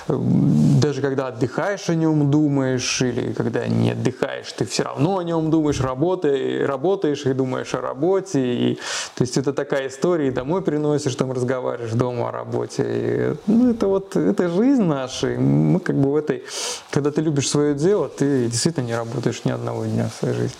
[0.07, 5.49] даже когда отдыхаешь о нем думаешь, или когда не отдыхаешь, ты все равно о нем
[5.49, 8.39] думаешь, работаешь, работаешь и думаешь о работе.
[8.39, 8.75] И,
[9.15, 12.83] то есть это такая история, и домой приносишь, там разговариваешь, дома дома о работе.
[12.85, 15.33] И, ну, это вот, это жизнь наша.
[15.33, 16.43] И мы как бы в этой,
[16.91, 20.59] когда ты любишь свое дело, ты действительно не работаешь ни одного дня в своей жизни.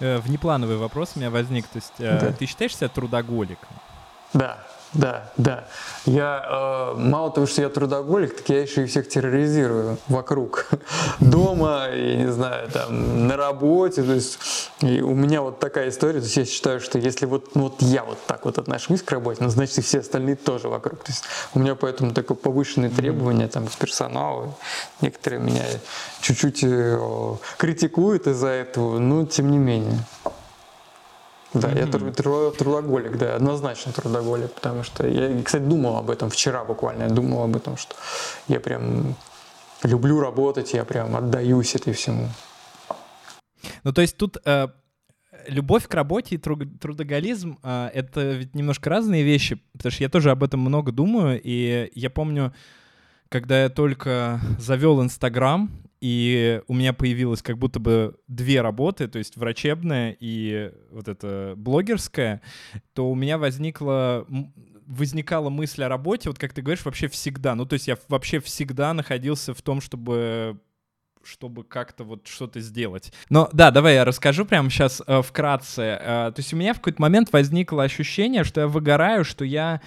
[0.00, 1.66] Э, внеплановый вопрос у меня возник.
[1.68, 2.32] То есть э, да.
[2.32, 3.68] ты считаешь себя трудоголиком?
[4.32, 4.58] Да,
[4.94, 5.64] да, да.
[6.06, 10.68] Я э, мало того, что я трудоголик, так я еще и всех терроризирую вокруг.
[11.20, 14.02] Дома, я не знаю, там, на работе.
[14.02, 14.38] То есть
[14.82, 16.20] и у меня вот такая история.
[16.20, 19.10] То есть я считаю, что если вот, ну, вот я вот так вот отношусь к
[19.10, 21.02] работе, ну, значит и все остальные тоже вокруг.
[21.02, 24.54] То есть у меня поэтому такое повышенные требования там, к персоналу.
[25.00, 25.64] Некоторые меня
[26.20, 29.98] чуть-чуть э, критикуют из-за этого, но тем не менее.
[31.54, 32.06] Да, mm-hmm.
[32.06, 37.04] я труд, трудоголик, да, однозначно трудоголик, потому что я, кстати, думал об этом вчера буквально,
[37.04, 37.94] я думал об этом, что
[38.48, 39.14] я прям
[39.84, 42.28] люблю работать, я прям отдаюсь этой всему.
[43.84, 44.68] Ну, то есть тут э,
[45.46, 50.30] любовь к работе и трудоголизм э,— это ведь немножко разные вещи, потому что я тоже
[50.30, 52.52] об этом много думаю, и я помню,
[53.28, 55.70] когда я только завел Инстаграм,
[56.04, 61.54] и у меня появилось как будто бы две работы, то есть врачебная и вот эта
[61.56, 62.42] блогерская,
[62.92, 64.26] то у меня возникла
[64.86, 67.54] возникала мысль о работе, вот как ты говоришь, вообще всегда.
[67.54, 70.60] Ну, то есть я вообще всегда находился в том, чтобы
[71.22, 73.10] чтобы как-то вот что-то сделать.
[73.30, 75.98] Но да, давай я расскажу прямо сейчас э, вкратце.
[75.98, 79.80] Э, то есть у меня в какой-то момент возникло ощущение, что я выгораю, что я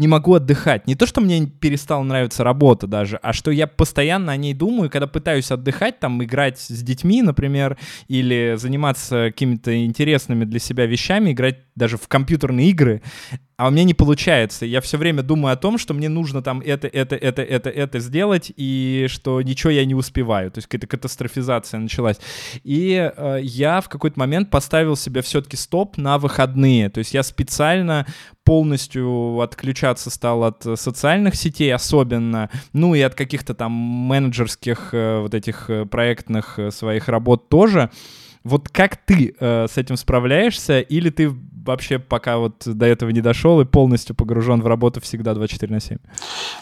[0.00, 0.86] не могу отдыхать.
[0.86, 4.88] Не то, что мне перестала нравиться работа даже, а что я постоянно о ней думаю,
[4.88, 7.76] когда пытаюсь отдыхать, там, играть с детьми, например,
[8.08, 13.02] или заниматься какими-то интересными для себя вещами, играть даже в компьютерные игры,
[13.60, 14.64] а у меня не получается.
[14.64, 17.98] Я все время думаю о том, что мне нужно там это, это, это, это, это
[17.98, 20.50] сделать, и что ничего я не успеваю.
[20.50, 22.16] То есть какая-то катастрофизация началась.
[22.64, 26.88] И э, я в какой-то момент поставил себе все-таки стоп на выходные.
[26.88, 28.06] То есть я специально
[28.44, 35.34] полностью отключаться стал от социальных сетей особенно, ну и от каких-то там менеджерских э, вот
[35.34, 37.90] этих э, проектных э, своих работ тоже.
[38.44, 43.20] Вот как ты э, с этим справляешься, или ты вообще пока вот до этого не
[43.20, 45.98] дошел и полностью погружен в работу всегда 24 на 7?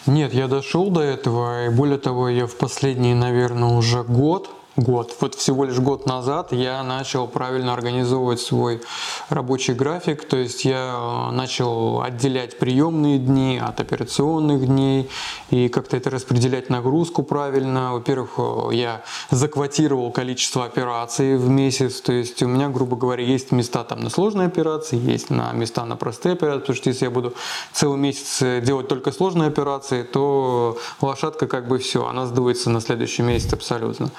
[0.07, 5.15] Нет, я дошел до этого, и более того, я в последний, наверное, уже год год.
[5.19, 8.81] Вот всего лишь год назад я начал правильно организовывать свой
[9.29, 15.09] рабочий график, то есть я э, начал отделять приемные дни от операционных дней
[15.49, 17.93] и как-то это распределять нагрузку правильно.
[17.93, 23.51] Во-первых, э, я заквотировал количество операций в месяц, то есть у меня, грубо говоря, есть
[23.51, 27.11] места там на сложные операции, есть на места на простые операции, потому что если я
[27.11, 27.33] буду
[27.73, 32.81] целый месяц э, делать только сложные операции, то лошадка как бы все, она сдуется на
[32.81, 34.11] следующий месяц абсолютно.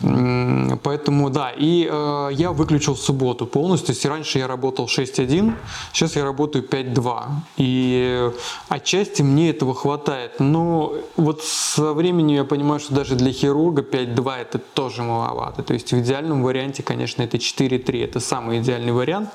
[0.00, 3.94] Поэтому да, и э, я выключил субботу полностью.
[3.94, 5.52] Если раньше я работал 6.1,
[5.92, 7.24] сейчас я работаю 5.2.
[7.56, 8.30] И
[8.68, 10.38] отчасти мне этого хватает.
[10.38, 15.62] Но вот со временем я понимаю, что даже для хирурга 5.2 это тоже маловато.
[15.62, 18.04] То есть в идеальном варианте, конечно, это 4.3.
[18.04, 19.30] Это самый идеальный вариант.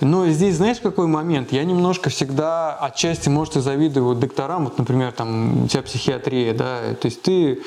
[0.00, 1.52] Но здесь, знаешь, какой момент?
[1.52, 4.64] Я немножко всегда отчасти, может, и завидую докторам.
[4.64, 7.60] Вот, например, там у тебя психиатрия, да, то есть ты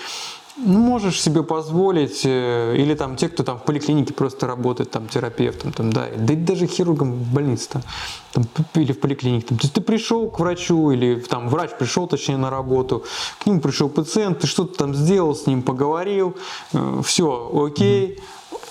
[0.58, 5.08] ну, можешь себе позволить, э, или там те, кто там в поликлинике просто работает, там,
[5.08, 7.82] терапевтом, там, да, да и даже хирургом в больнице,
[8.32, 9.48] там, или в поликлинике.
[9.48, 9.58] Там.
[9.58, 13.04] То есть ты пришел к врачу, или там врач пришел, точнее, на работу,
[13.40, 16.36] к нему пришел пациент, ты что-то там сделал с ним, поговорил,
[16.74, 18.20] э, все, окей,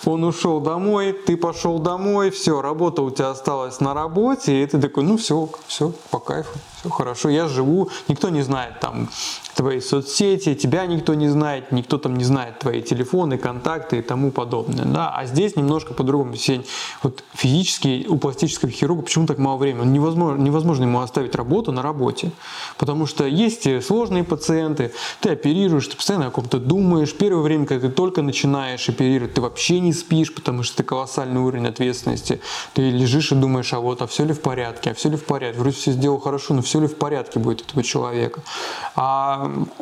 [0.04, 4.80] он ушел домой, ты пошел домой, все, работа у тебя осталась на работе, и ты
[4.80, 9.08] такой, ну все, все, по кайфу все хорошо, я живу, никто не знает там
[9.54, 14.30] твои соцсети, тебя никто не знает, никто там не знает твои телефоны, контакты и тому
[14.30, 16.34] подобное, да, а здесь немножко по-другому,
[17.02, 21.82] вот физически у пластического хирурга почему так мало времени, невозможно, невозможно ему оставить работу на
[21.82, 22.30] работе,
[22.78, 27.88] потому что есть сложные пациенты, ты оперируешь, ты постоянно о ком-то думаешь, первое время, когда
[27.88, 32.40] ты только начинаешь оперировать, ты вообще не спишь, потому что это колоссальный уровень ответственности,
[32.74, 35.24] ты лежишь и думаешь, а вот, а все ли в порядке, а все ли в
[35.24, 38.42] порядке, вроде все сделал хорошо, но все ли в порядке будет этого человека.
[38.96, 39.72] А um,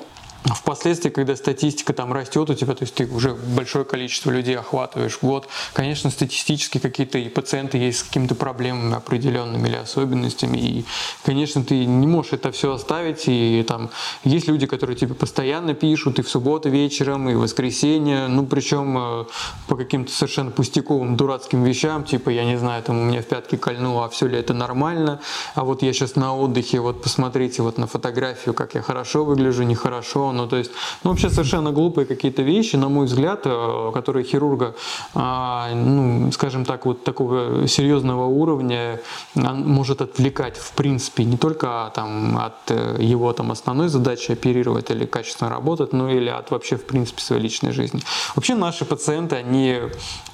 [0.44, 5.18] Впоследствии, когда статистика там растет у тебя, то есть ты уже большое количество людей охватываешь
[5.18, 10.84] в год, конечно, статистически какие-то и пациенты есть с какими-то проблемами определенными или особенностями, и,
[11.24, 13.90] конечно, ты не можешь это все оставить, и там
[14.24, 18.96] есть люди, которые тебе постоянно пишут, и в субботу вечером, и в воскресенье, ну, причем
[18.96, 19.24] э,
[19.68, 23.58] по каким-то совершенно пустяковым, дурацким вещам, типа, я не знаю, там у меня в пятке
[23.58, 25.20] кольнуло, а все ли это нормально,
[25.54, 29.64] а вот я сейчас на отдыхе, вот посмотрите вот на фотографию, как я хорошо выгляжу,
[29.64, 30.70] нехорошо, ну, то есть,
[31.04, 34.74] ну, вообще совершенно глупые какие-то вещи, на мой взгляд, э, которые хирурга,
[35.14, 39.00] а, ну, скажем так, вот такого серьезного уровня
[39.34, 45.06] может отвлекать, в принципе, не только там от э, его там основной задачи оперировать или
[45.06, 48.00] качественно работать, но или от вообще, в принципе, своей личной жизни.
[48.34, 49.78] Вообще наши пациенты, они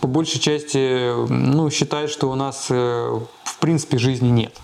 [0.00, 4.54] по большей части, ну, считают, что у нас, э, в принципе, жизни нет.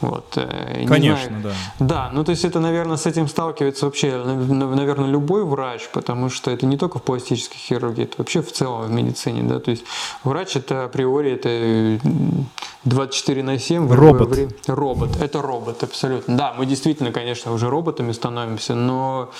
[0.00, 1.52] Вот, э, Конечно, да.
[1.78, 6.50] Да, ну то есть это, наверное, с этим сталкивается вообще, наверное, любой врач, потому что
[6.50, 9.84] это не только в пластической хирургии, это вообще в целом в медицине, да, то есть
[10.22, 11.98] врач это априори это
[12.84, 13.90] 24 на 7.
[13.90, 14.28] Робот.
[14.28, 14.50] Время.
[14.66, 16.36] Робот, это робот, абсолютно.
[16.36, 19.30] Да, мы действительно, конечно, уже роботами становимся, но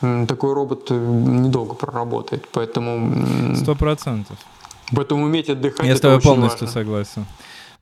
[0.00, 3.56] такой робот э, недолго проработает, поэтому...
[3.56, 4.36] Сто процентов.
[4.94, 5.86] Поэтому уметь отдыхать.
[5.86, 6.80] Я с тобой полностью важно.
[6.80, 7.26] согласен.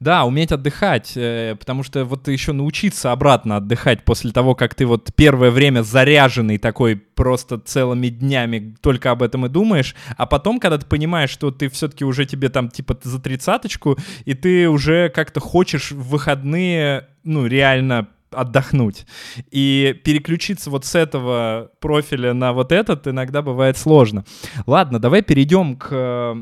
[0.02, 4.84] Да, уметь отдыхать, э, потому что вот еще научиться обратно отдыхать после того, как ты
[4.84, 10.58] вот первое время заряженный такой просто целыми днями только об этом и думаешь, а потом,
[10.58, 15.08] когда ты понимаешь, что ты все-таки уже тебе там типа за тридцаточку, и ты уже
[15.08, 19.06] как-то хочешь в выходные, ну, реально отдохнуть.
[19.50, 24.24] И переключиться вот с этого профиля на вот этот иногда бывает сложно.
[24.66, 26.34] Ладно, давай перейдем к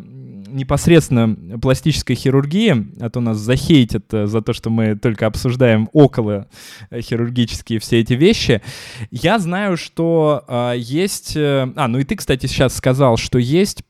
[0.51, 6.49] непосредственно пластической хирургии, а то нас захейтят э, за то, что мы только обсуждаем около
[6.91, 8.63] э, хирургические все эти вещи.
[9.11, 11.37] Я знаю, что э, есть...
[11.37, 13.83] А, ну и ты, кстати, сейчас сказал, что есть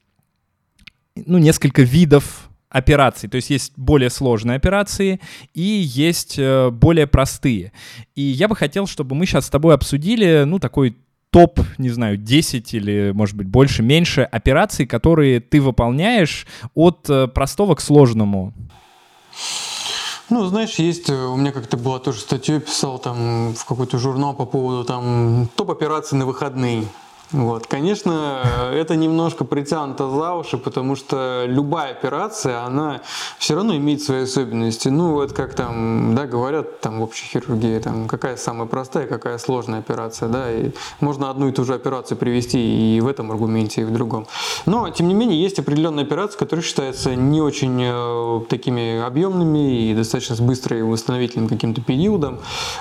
[1.26, 3.28] ну, несколько видов операций.
[3.28, 5.20] То есть есть более сложные операции
[5.54, 7.72] и есть э, более простые.
[8.14, 10.96] И я бы хотел, чтобы мы сейчас с тобой обсудили, ну, такой
[11.30, 17.28] топ, не знаю, 10 или, может быть, больше, меньше операций, которые ты выполняешь от э,
[17.28, 18.52] простого к сложному.
[20.28, 24.34] Ну, знаешь, есть, э, у меня как-то была тоже статья, писал там в какой-то журнал
[24.34, 26.84] по поводу там топ операций на выходные.
[27.32, 27.66] Вот.
[27.68, 33.02] Конечно, это немножко притянуто за уши, потому что любая операция, она
[33.38, 34.88] все равно имеет свои особенности.
[34.88, 39.38] Ну, вот как там, да, говорят там в общей хирургии, там, какая самая простая, какая
[39.38, 43.82] сложная операция, да, и можно одну и ту же операцию привести и в этом аргументе,
[43.82, 44.26] и в другом.
[44.66, 49.94] Но, тем не менее, есть определенные операции, которые считаются не очень э, такими объемными и
[49.94, 52.40] достаточно с быстрым восстановительным каким-то периодом.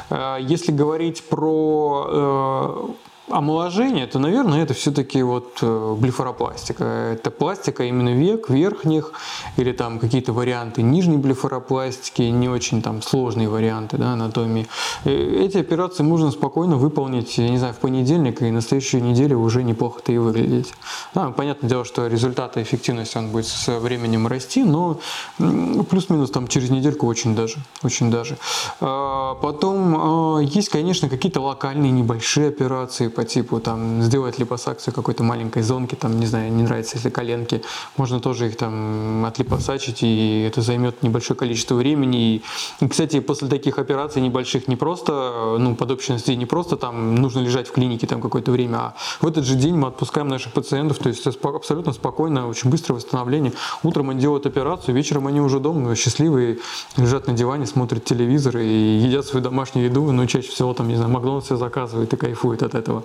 [0.09, 6.83] Э, если говорить про э, омоложение, то, наверное, это все-таки вот э, блефаропластика.
[6.83, 9.11] Это пластика именно век, верхних,
[9.57, 14.67] или там какие-то варианты нижней блефаропластики, не очень там сложные варианты да, анатомии.
[15.05, 19.35] Э, эти операции можно спокойно выполнить, я не знаю, в понедельник, и на следующей неделе
[19.35, 20.73] уже неплохо-то и выглядеть.
[21.13, 24.99] Да, понятное дело, что результат и эффективность он будет со временем расти, но
[25.37, 27.57] плюс-минус там через недельку очень даже.
[27.83, 28.37] Очень даже.
[28.81, 35.23] А, потом а, есть, конечно, какие-то локальные небольшие операции, по типу там сделать липосакцию какой-то
[35.23, 37.61] маленькой зонки, там, не знаю, не нравится, если коленки,
[37.97, 42.35] можно тоже их там отлипосачить, и это займет небольшое количество времени.
[42.79, 47.41] И, кстати, после таких операций небольших не просто, ну, под общностью не просто там нужно
[47.41, 50.99] лежать в клинике там какое-то время, а в этот же день мы отпускаем наших пациентов,
[50.99, 53.51] то есть абсолютно спокойно, очень быстрое восстановление.
[53.83, 56.59] Утром они делают операцию, вечером они уже дома, счастливые,
[56.95, 60.95] лежат на диване, смотрят телевизор и едят свою домашнюю еду, но чаще всего там, не
[60.95, 63.03] знаю, Макдональдс заказывают и кайфуют от этого.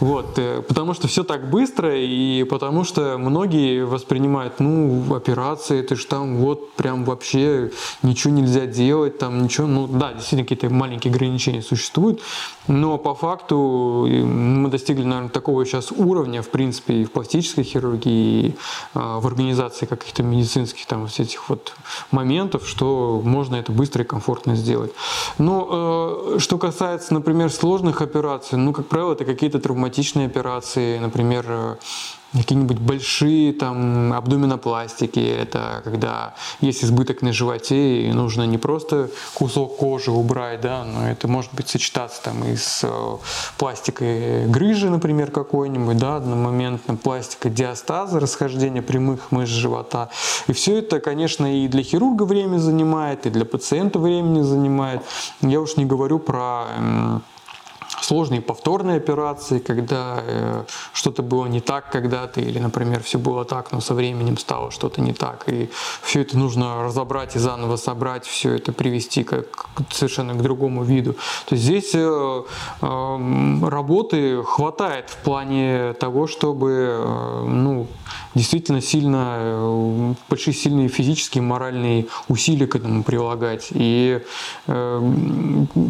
[0.00, 5.96] Вот, э, потому что все так быстро, и потому что многие воспринимают, ну, операции, это
[5.96, 7.70] же там вот прям вообще
[8.02, 12.20] ничего нельзя делать, там ничего, ну да, действительно какие-то маленькие ограничения существуют,
[12.68, 18.22] но по факту мы достигли, наверное, такого сейчас уровня, в принципе, и в пластической хирургии,
[18.22, 18.54] и
[18.94, 21.74] а, в организации каких-то медицинских там вот этих вот
[22.10, 24.92] моментов, что можно это быстро и комфортно сделать.
[25.38, 31.44] Но э, что касается, например, сложных операций, ну, как правило, это какие-то травматичные операции, например,
[31.48, 31.76] э,
[32.32, 39.76] какие-нибудь большие там абдоминопластики, это когда есть избыток на животе и нужно не просто кусок
[39.76, 43.16] кожи убрать, да, но это может быть сочетаться там и с э,
[43.58, 50.08] пластикой грыжи, например, какой-нибудь, да, одномоментно пластика диастаза, расхождение прямых мышц живота.
[50.46, 55.02] И все это, конечно, и для хирурга время занимает, и для пациента времени занимает.
[55.42, 57.20] Я уж не говорю про
[58.00, 63.72] сложные повторные операции, когда э, что-то было не так когда-то, или, например, все было так,
[63.72, 65.70] но со временем стало что-то не так, и
[66.02, 70.84] все это нужно разобрать и заново собрать, все это привести как, к совершенно к другому
[70.84, 71.14] виду.
[71.46, 71.98] То есть здесь э,
[72.80, 77.86] э, работы хватает в плане того, чтобы э, ну,
[78.34, 83.68] действительно сильно, э, большие сильные физические, моральные усилия к этому прилагать.
[83.70, 84.20] И
[84.66, 85.12] э,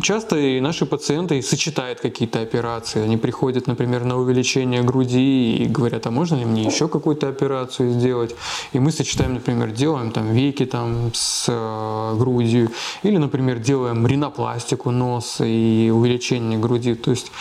[0.03, 3.03] часто и наши пациенты сочетают какие-то операции.
[3.03, 7.93] Они приходят, например, на увеличение груди и говорят, а можно ли мне еще какую-то операцию
[7.93, 8.35] сделать?
[8.73, 12.71] И мы сочетаем, например, делаем там веки там с э, грудью,
[13.03, 16.95] или, например, делаем ринопластику носа и увеличение груди.
[16.95, 17.33] То есть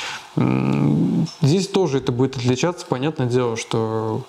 [1.41, 4.25] Здесь тоже это будет отличаться, понятное дело, что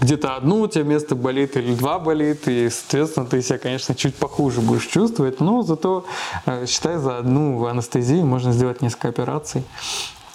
[0.00, 4.14] где-то одно у тебя место болит или два болит, и, соответственно, ты себя, конечно, чуть
[4.14, 6.04] похуже будешь чувствовать, но зато,
[6.46, 9.64] э, считай, за одну анестезию можно сделать несколько операций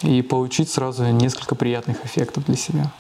[0.02, 2.92] и получить сразу несколько приятных эффектов для себя.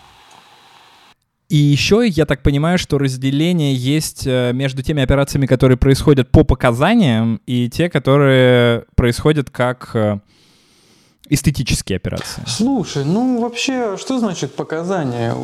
[1.49, 6.43] И еще я так понимаю, что разделение есть э, между теми операциями, которые происходят по
[6.43, 10.20] показаниям, и те, которые происходят как э,
[11.30, 12.43] эстетические операции?
[12.47, 15.36] Слушай, ну вообще, что значит показания?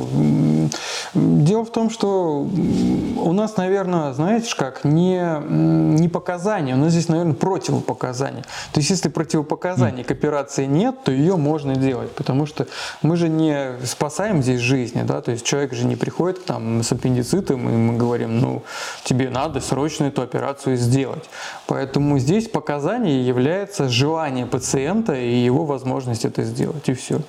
[1.14, 7.10] Дело в том, что у нас, наверное, знаете как, не, не показания, у нас здесь,
[7.10, 8.44] наверное, противопоказания.
[8.74, 12.68] То есть, если противопоказаний к операции нет, то ее можно делать, потому что
[13.02, 16.84] мы же не спасаем здесь жизни, да, то есть человек же не приходит к нам
[16.84, 18.64] с аппендицитом, и мы говорим, ну,
[19.04, 21.30] тебе надо срочно эту операцию сделать.
[21.68, 27.22] Поэтому здесь показание является желание пациента и его возможность это сделать, и все.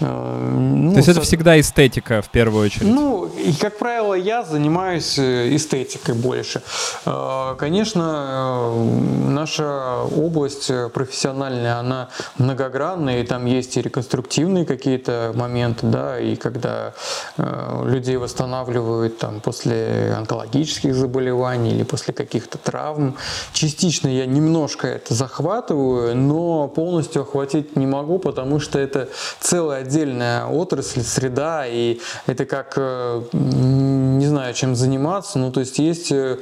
[0.00, 2.88] Э, ну, То есть это всегда эстетика в первую очередь?
[2.88, 6.62] Ну, и, как правило, я занимаюсь э, эстетикой больше.
[7.06, 8.74] Э, конечно,
[9.28, 16.92] наша область профессиональная, она многогранная, и там есть и реконструктивные какие-то моменты, да, и когда
[17.84, 23.16] людей восстанавливают там после онкологических заболеваний или после каких-то травм,
[23.52, 29.08] частично я немножко это захватываю, но полностью охватить не могу, потому что это
[29.40, 35.78] целая отдельная отрасль, среда, и это как, э, не знаю, чем заниматься, ну, то есть
[35.78, 36.38] есть э,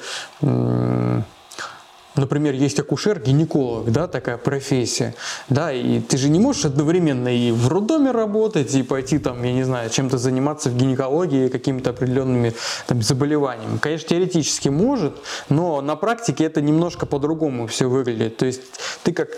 [2.14, 5.14] Например, есть акушер-гинеколог, да, такая профессия,
[5.48, 9.52] да, и ты же не можешь одновременно и в роддоме работать, и пойти там, я
[9.52, 12.52] не знаю, чем-то заниматься в гинекологии, какими-то определенными
[12.86, 13.78] там заболеваниями.
[13.78, 15.14] Конечно, теоретически может,
[15.48, 18.36] но на практике это немножко по-другому все выглядит.
[18.36, 18.60] То есть
[19.04, 19.30] ты как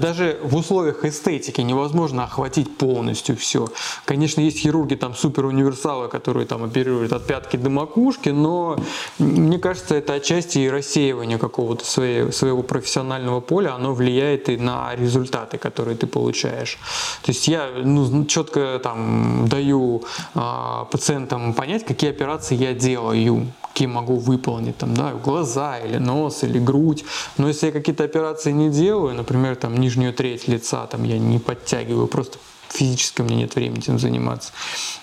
[0.00, 3.68] даже в условиях эстетики невозможно охватить полностью все.
[4.04, 8.78] Конечно, есть хирурги там супер универсалы, которые там оперируют от пятки до макушки, но
[9.18, 14.94] мне кажется, это отчасти и рассеивание какого-то своей своего профессионального поля, оно влияет и на
[14.96, 16.78] результаты, которые ты получаешь.
[17.22, 20.02] То есть я ну, четко там даю
[20.34, 26.44] э, пациентам понять, какие операции я делаю, какие могу выполнить, там, да, глаза или нос
[26.44, 27.04] или грудь.
[27.38, 31.38] Но если я какие-то операции не делаю, например, там нижнюю треть лица, там я не
[31.38, 32.38] подтягиваю, просто
[32.76, 34.52] физически у меня нет времени этим заниматься.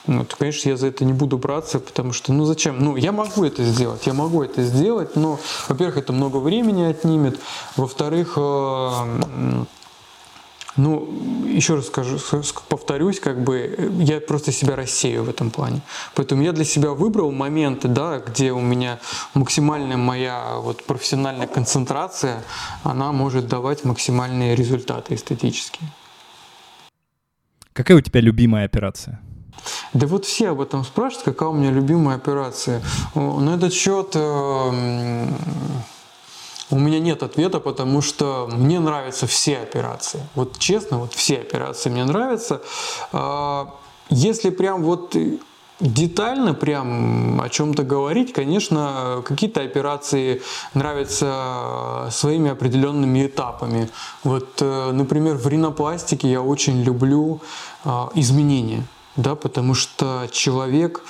[0.08, 2.80] Ну, то, конечно, я за это не буду браться, потому что, ну зачем?
[2.80, 7.40] Ну, я могу это сделать, я могу это сделать, но, во-первых, это много времени отнимет,
[7.76, 9.66] во-вторых, э,
[10.76, 11.08] ну,
[11.48, 12.18] еще раз скажу,
[12.68, 15.82] повторюсь, как бы я просто себя рассею в этом плане.
[16.16, 19.00] Поэтому я для себя выбрал моменты, да, где у меня
[19.36, 22.44] максимальная моя вот профессиональная концентрация,
[22.84, 25.90] она может давать максимальные результаты эстетические.
[27.74, 29.20] Какая у тебя любимая операция?
[29.94, 32.82] Да вот все об этом спрашивают, какая у меня любимая операция.
[33.16, 35.28] На этот счет э,
[36.70, 40.22] у меня нет ответа, потому что мне нравятся все операции.
[40.36, 42.62] Вот честно, вот все операции мне нравятся.
[43.12, 43.76] А,
[44.10, 45.16] если прям вот
[45.84, 50.42] детально прям о чем-то говорить, конечно, какие-то операции
[50.74, 53.90] нравятся своими определенными этапами.
[54.24, 57.42] Вот, э, например, в ринопластике я очень люблю
[57.84, 58.86] а, изменения,
[59.18, 61.04] да, потому что человек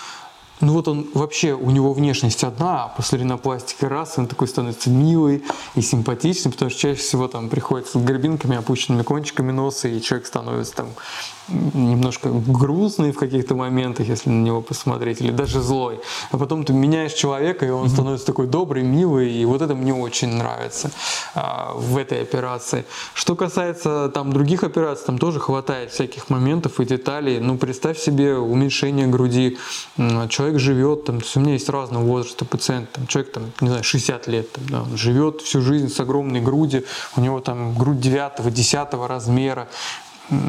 [0.64, 4.90] ну вот он вообще, у него внешность одна, а после ринопластики раз, он такой становится
[4.90, 5.44] милый
[5.76, 10.26] и симпатичный, потому что чаще всего там приходится с горбинками, опущенными кончиками носа, и человек
[10.26, 10.88] становится там
[11.50, 16.00] немножко грустный в каких-то моментах, если на него посмотреть, или даже злой.
[16.32, 17.90] А потом ты меняешь человека, и он mm-hmm.
[17.90, 20.92] становится такой добрый, милый, и вот это мне очень нравится
[21.36, 22.86] а, в этой операции.
[23.14, 27.40] Что касается там других операций, там тоже хватает всяких моментов и деталей.
[27.40, 29.58] Ну, представь себе уменьшение груди.
[30.30, 34.28] Человек живет, там, у меня есть разного возраста пациент, там, человек, там, не знаю, 60
[34.28, 36.84] лет, там, да, он живет всю жизнь с огромной грудью,
[37.16, 39.68] у него там грудь 9-10 размера,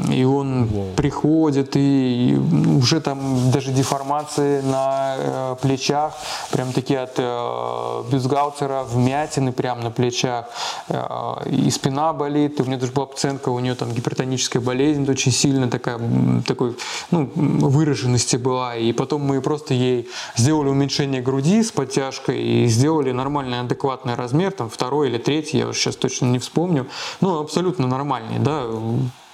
[0.09, 0.95] и он wow.
[0.95, 2.37] приходит, и
[2.77, 6.13] уже там даже деформации на э, плечах,
[6.51, 10.45] прям такие от э, бюстгальтера, вмятины прям на плечах,
[10.87, 15.09] э, и спина болит, и у меня даже была пациентка, у нее там гипертоническая болезнь
[15.09, 15.99] очень сильно такая,
[16.47, 16.77] такой,
[17.11, 20.07] ну, выраженности была, и потом мы просто ей
[20.37, 25.67] сделали уменьшение груди с подтяжкой, и сделали нормальный адекватный размер, там второй или третий, я
[25.67, 26.87] уже сейчас точно не вспомню,
[27.19, 28.63] ну, абсолютно нормальный, да,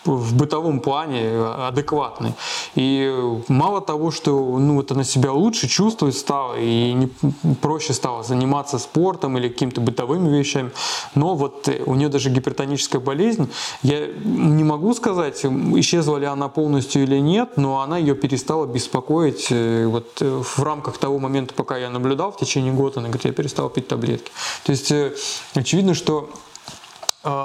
[0.05, 1.29] в бытовом плане
[1.67, 2.33] адекватный.
[2.75, 3.13] И
[3.47, 7.07] мало того, что ну, вот она себя лучше чувствовать стала и не,
[7.61, 10.71] проще стало заниматься спортом или какими-то бытовыми вещами,
[11.15, 13.49] но вот у нее даже гипертоническая болезнь,
[13.83, 19.47] я не могу сказать, исчезла ли она полностью или нет, но она ее перестала беспокоить
[19.49, 23.25] э, вот э, в рамках того момента, пока я наблюдал в течение года, она говорит,
[23.25, 24.31] я перестал пить таблетки.
[24.63, 25.13] То есть э,
[25.53, 26.29] очевидно, что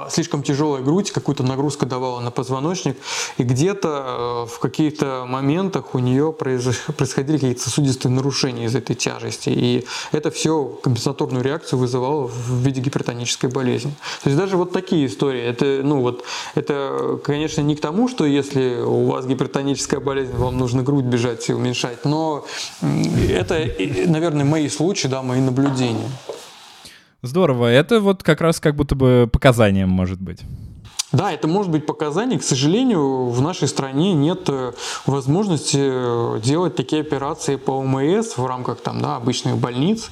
[0.09, 2.97] слишком тяжелая грудь, какую-то нагрузку давала на позвоночник,
[3.37, 9.49] и где-то э, в каких-то моментах у нее происходили какие-то сосудистые нарушения из этой тяжести,
[9.49, 13.93] и это все компенсаторную реакцию вызывало в виде гипертонической болезни.
[14.23, 16.23] То есть даже вот такие истории, это, ну вот,
[16.55, 21.47] это, конечно, не к тому, что если у вас гипертоническая болезнь, вам нужно грудь бежать
[21.49, 22.45] и уменьшать, но
[22.81, 23.69] это,
[24.07, 26.09] наверное, мои случаи, да, мои наблюдения.
[27.27, 27.67] Здорово.
[27.67, 30.41] Это вот как раз как будто бы показанием может быть.
[31.13, 32.37] Да, это может быть показание.
[32.37, 34.73] К сожалению, в нашей стране нет э,
[35.05, 40.09] возможности э, делать такие операции по ОМС в рамках там, да, обычных больниц,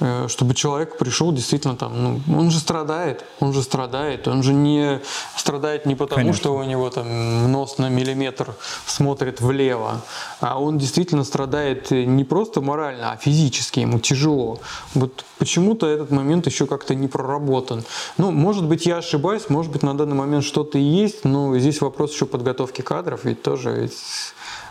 [0.00, 4.52] э, чтобы человек пришел действительно там, ну, он же страдает, он же страдает, он же
[4.52, 5.00] не
[5.36, 6.40] страдает не потому, Конечно.
[6.40, 8.52] что у него там нос на миллиметр
[8.84, 10.02] смотрит влево,
[10.40, 14.58] а он действительно страдает не просто морально, а физически, ему тяжело.
[14.94, 17.84] Вот почему-то этот момент еще как-то не проработан.
[18.18, 22.12] Ну, может быть, я ошибаюсь, может быть, на данный момент что-то есть, но здесь вопрос
[22.12, 23.90] еще подготовки кадров, ведь тоже,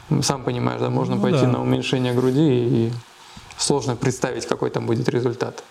[0.09, 1.47] ведь, сам понимаешь, да, можно ну, пойти да.
[1.47, 2.91] на уменьшение груди и
[3.57, 5.63] сложно представить, какой там будет результат.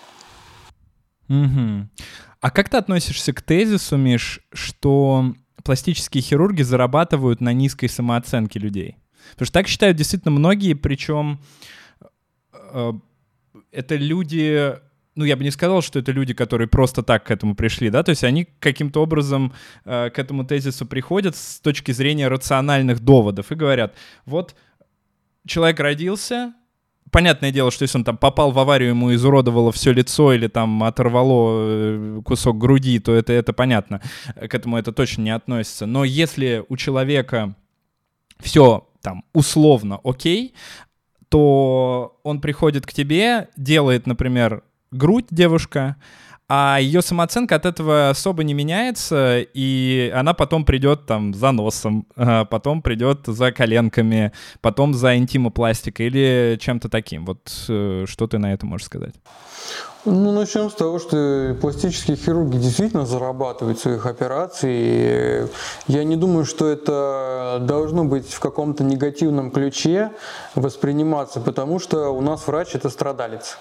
[1.28, 1.88] Угу.
[2.40, 8.96] А как ты относишься к тезису, Миш, что пластические хирурги зарабатывают на низкой самооценке людей?
[9.32, 11.40] Потому что так считают действительно многие, причем
[12.52, 12.92] э,
[13.72, 14.74] это люди
[15.16, 18.02] ну, я бы не сказал, что это люди, которые просто так к этому пришли, да,
[18.02, 19.52] то есть они каким-то образом
[19.84, 23.94] э, к этому тезису приходят с точки зрения рациональных доводов и говорят,
[24.26, 24.54] вот
[25.46, 26.54] человек родился,
[27.10, 30.82] понятное дело, что если он там попал в аварию, ему изуродовало все лицо или там
[30.82, 34.00] оторвало э, кусок груди, то это, это понятно,
[34.34, 35.86] к этому это точно не относится.
[35.86, 37.54] Но если у человека
[38.40, 40.54] все там условно окей,
[41.28, 44.64] то он приходит к тебе, делает, например,
[44.94, 45.96] грудь девушка,
[46.46, 52.06] а ее самооценка от этого особо не меняется, и она потом придет там за носом,
[52.16, 57.24] а потом придет за коленками, потом за интимопластикой или чем-то таким.
[57.24, 59.14] Вот э, что ты на это можешь сказать?
[60.04, 65.48] Ну, начнем с того, что пластические хирурги действительно зарабатывают своих операций.
[65.86, 70.10] Я не думаю, что это должно быть в каком-то негативном ключе
[70.54, 73.56] восприниматься, потому что у нас врач– это страдалец.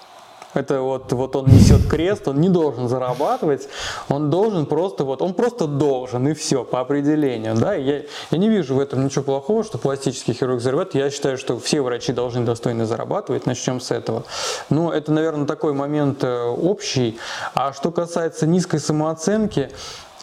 [0.54, 3.68] Это вот, вот он несет крест, он не должен зарабатывать,
[4.08, 7.54] он должен просто, вот, он просто должен, и все, по определению.
[7.56, 7.74] Да?
[7.74, 11.04] Я, я не вижу в этом ничего плохого, что пластический хирург зарабатывает.
[11.06, 14.24] Я считаю, что все врачи должны достойно зарабатывать, начнем с этого.
[14.70, 17.18] Но это, наверное, такой момент э, общий.
[17.54, 19.70] А что касается низкой самооценки,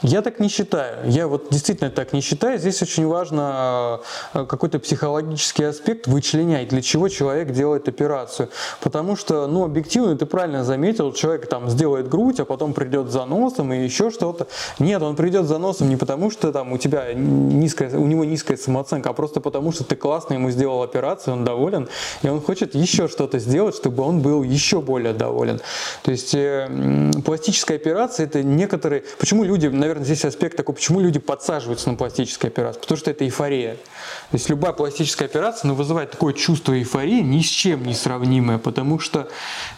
[0.01, 1.09] я так не считаю.
[1.09, 2.57] Я вот действительно так не считаю.
[2.57, 4.01] Здесь очень важно
[4.33, 8.49] э, какой-то психологический аспект вычленять, для чего человек делает операцию.
[8.81, 13.25] Потому что, ну, объективно, ты правильно заметил, человек там сделает грудь, а потом придет за
[13.25, 14.47] носом и еще что-то.
[14.79, 18.57] Нет, он придет за носом не потому, что там у тебя низкая, у него низкая
[18.57, 21.87] самооценка, а просто потому, что ты классно ему сделал операцию, он доволен,
[22.23, 25.59] и он хочет еще что-то сделать, чтобы он был еще более доволен.
[26.03, 29.03] То есть э, пластическая операция это некоторые...
[29.19, 32.79] Почему люди, наверное, наверное, здесь аспект такой, почему люди подсаживаются на пластические операции.
[32.79, 33.75] Потому что это эйфория.
[33.75, 38.57] То есть любая пластическая операция ну, вызывает такое чувство эйфории, ни с чем не сравнимое,
[38.57, 39.29] потому что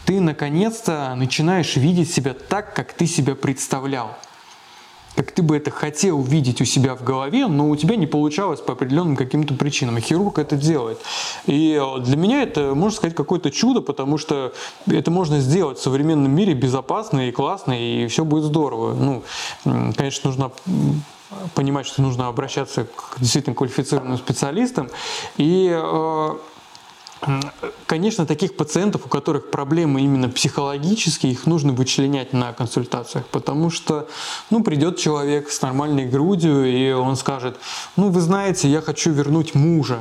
[0.06, 4.18] ты наконец-то начинаешь видеть себя так, как ты себя представлял
[5.16, 8.60] как ты бы это хотел видеть у себя в голове, но у тебя не получалось
[8.60, 9.98] по определенным каким-то причинам.
[9.98, 11.00] И хирург это делает.
[11.46, 14.54] И для меня это, можно сказать, какое-то чудо, потому что
[14.88, 18.94] это можно сделать в современном мире безопасно и классно, и все будет здорово.
[18.94, 19.24] Ну,
[19.96, 20.52] конечно, нужно
[21.56, 24.90] понимать, что нужно обращаться к действительно квалифицированным специалистам.
[25.38, 26.30] И э,
[27.86, 34.08] Конечно, таких пациентов, у которых проблемы именно психологические, их нужно вычленять на консультациях, потому что,
[34.50, 37.58] ну, придет человек с нормальной грудью, и он скажет,
[37.96, 40.00] ну, вы знаете, я хочу вернуть мужа.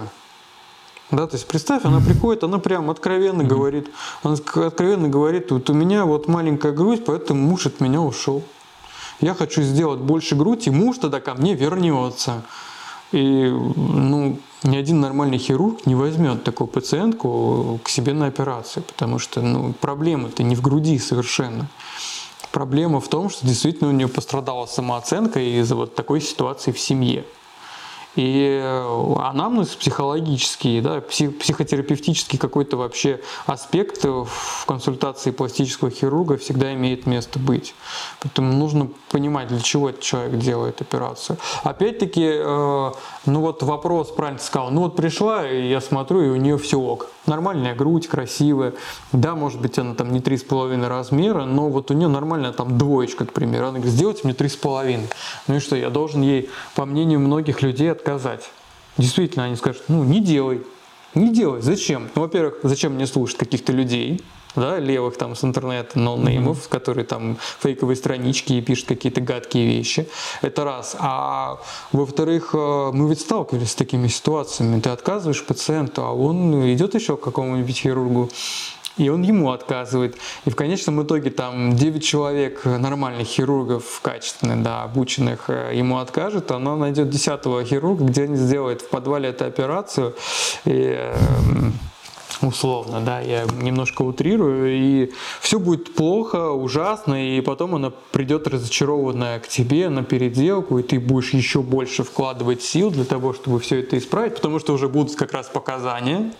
[1.10, 3.90] Да, то есть представь, она приходит, она прям откровенно говорит,
[4.22, 8.42] она откровенно говорит, вот у меня вот маленькая грудь, поэтому муж от меня ушел.
[9.20, 12.42] Я хочу сделать больше грудь, и муж тогда ко мне вернется.
[13.12, 19.18] И, ну, ни один нормальный хирург не возьмет такую пациентку к себе на операцию, потому
[19.18, 21.68] что ну, проблема-то не в груди совершенно.
[22.52, 27.24] Проблема в том, что действительно у нее пострадала самооценка из-за вот такой ситуации в семье.
[28.14, 36.74] И э, анамнез психологический, да, псих, психотерапевтический какой-то вообще аспект в консультации пластического хирурга всегда
[36.74, 37.74] имеет место быть.
[38.20, 41.38] Поэтому нужно понимать, для чего этот человек делает операцию.
[41.64, 42.92] Опять-таки, э,
[43.24, 44.70] ну вот вопрос правильно сказал.
[44.70, 47.08] Ну вот пришла, и я смотрю, и у нее все ок.
[47.26, 48.74] Нормальная грудь, красивая.
[49.12, 53.24] Да, может быть, она там не 3,5 размера, но вот у нее нормальная там двоечка,
[53.24, 53.66] к примеру.
[53.68, 55.00] Она говорит, сделайте мне 3,5.
[55.46, 58.50] Ну и что, я должен ей, по мнению многих людей, отказать.
[58.98, 60.62] Действительно, они скажут, ну не делай.
[61.14, 61.60] Не делай.
[61.60, 62.08] Зачем?
[62.14, 64.22] Ну, во-первых, зачем мне слушать каких-то людей?
[64.56, 66.68] Да, левых там с интернета, ноунеймов, mm-hmm.
[66.68, 70.08] которые там фейковые странички и пишут какие-то гадкие вещи.
[70.42, 70.96] Это раз.
[70.98, 71.58] А
[71.92, 74.80] во-вторых, э, мы ведь сталкивались с такими ситуациями.
[74.80, 78.30] Ты отказываешь пациенту, а он идет еще к какому-нибудь хирургу,
[78.98, 80.16] и он ему отказывает.
[80.44, 86.50] И в конечном итоге там 9 человек нормальных хирургов, качественных, да, обученных, э, ему откажет,
[86.50, 90.14] она найдет 10 хирурга, где они сделают в подвале эту операцию.
[90.64, 91.14] И, э,
[92.46, 99.40] условно, да, я немножко утрирую, и все будет плохо, ужасно, и потом она придет разочарованная
[99.40, 103.80] к тебе на переделку, и ты будешь еще больше вкладывать сил для того, чтобы все
[103.80, 106.32] это исправить, потому что уже будут как раз показания,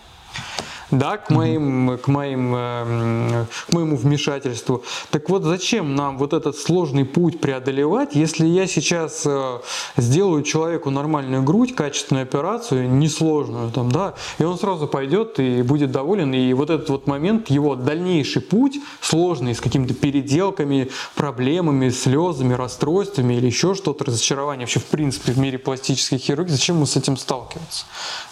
[0.92, 4.84] да, к моим, к моим, э, к моему вмешательству.
[5.10, 9.60] Так вот, зачем нам вот этот сложный путь преодолевать, если я сейчас э,
[9.96, 15.90] сделаю человеку нормальную грудь, качественную операцию, несложную, там, да, и он сразу пойдет и будет
[15.90, 22.52] доволен, и вот этот вот момент, его дальнейший путь, сложный, с какими-то переделками, проблемами, слезами,
[22.52, 26.96] расстройствами или еще что-то, разочарование вообще в принципе в мире пластической хирургии, зачем ему с
[26.96, 27.86] этим сталкиваться?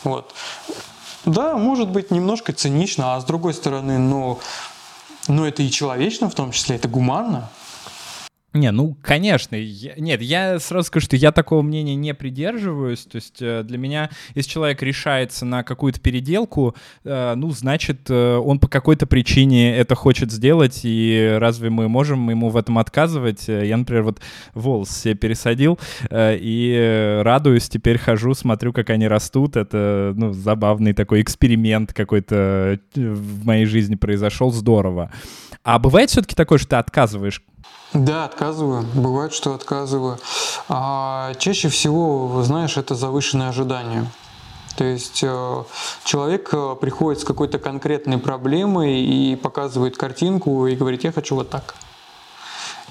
[0.05, 0.35] Вот.
[1.25, 4.41] Да, может быть немножко цинично, а с другой стороны, ну,
[5.29, 7.51] ну это и человечно в том числе, это гуманно.
[8.53, 9.55] Не, ну, конечно.
[9.55, 13.05] Я, нет, я сразу скажу, что я такого мнения не придерживаюсь.
[13.05, 16.74] То есть э, для меня, если человек решается на какую-то переделку,
[17.05, 22.28] э, ну, значит, э, он по какой-то причине это хочет сделать, и разве мы можем
[22.28, 23.46] ему в этом отказывать?
[23.46, 24.20] Я, например, вот
[24.53, 25.78] волос себе пересадил,
[26.11, 29.57] и радуюсь, теперь хожу, смотрю, как они растут.
[29.57, 35.12] Это, ну, забавный такой эксперимент какой-то в моей жизни произошел, здорово.
[35.63, 37.43] А бывает все-таки такое, что ты отказываешь
[37.93, 38.85] да, отказываю.
[38.95, 40.19] Бывает, что отказываю.
[40.69, 44.07] А чаще всего, знаешь, это завышенные ожидания.
[44.77, 45.65] То есть э,
[46.05, 51.51] человек э, приходит с какой-то конкретной проблемой и показывает картинку и говорит, я хочу вот
[51.51, 51.75] так.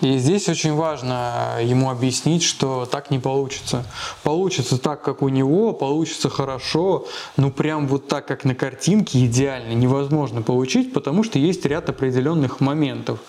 [0.01, 3.85] И здесь очень важно ему объяснить, что так не получится.
[4.23, 9.73] Получится так, как у него, получится хорошо, но прям вот так, как на картинке, идеально
[9.73, 13.19] невозможно получить, потому что есть ряд определенных моментов.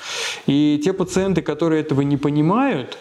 [0.47, 2.99] И те пациенты, которые этого не понимают,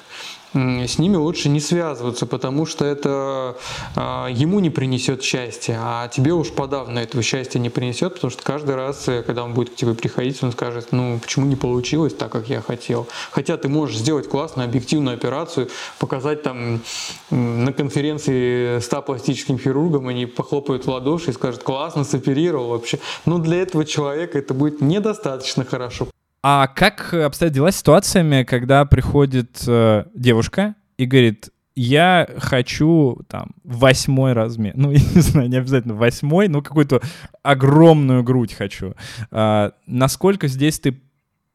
[0.53, 3.55] с ними лучше не связываться, потому что это
[3.95, 8.41] э, ему не принесет счастья, а тебе уж подавно этого счастья не принесет, потому что
[8.43, 12.15] каждый раз, э, когда он будет к тебе приходить, он скажет, ну почему не получилось
[12.15, 13.07] так, как я хотел.
[13.31, 15.69] Хотя ты можешь сделать классную объективную операцию,
[15.99, 16.81] показать там
[17.29, 22.99] на конференции 100 пластическим хирургам, они похлопают в ладоши и скажут, классно, соперировал вообще.
[23.25, 26.07] Но для этого человека это будет недостаточно хорошо.
[26.41, 33.51] А как обстоят дела с ситуациями, когда приходит э, девушка и говорит, я хочу там
[33.63, 34.73] восьмой размер.
[34.75, 37.01] Ну, я не знаю, не обязательно восьмой, но какую-то
[37.41, 38.95] огромную грудь хочу.
[39.31, 40.99] А, насколько здесь ты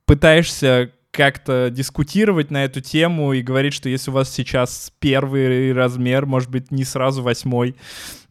[0.06, 6.26] пытаешься как-то дискутировать на эту тему и говорить, что если у вас сейчас первый размер,
[6.26, 7.76] может быть, не сразу восьмой,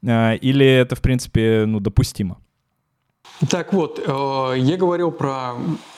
[0.05, 2.39] а, или это, в принципе, ну, допустимо?
[3.49, 5.55] Так вот, э, я говорил про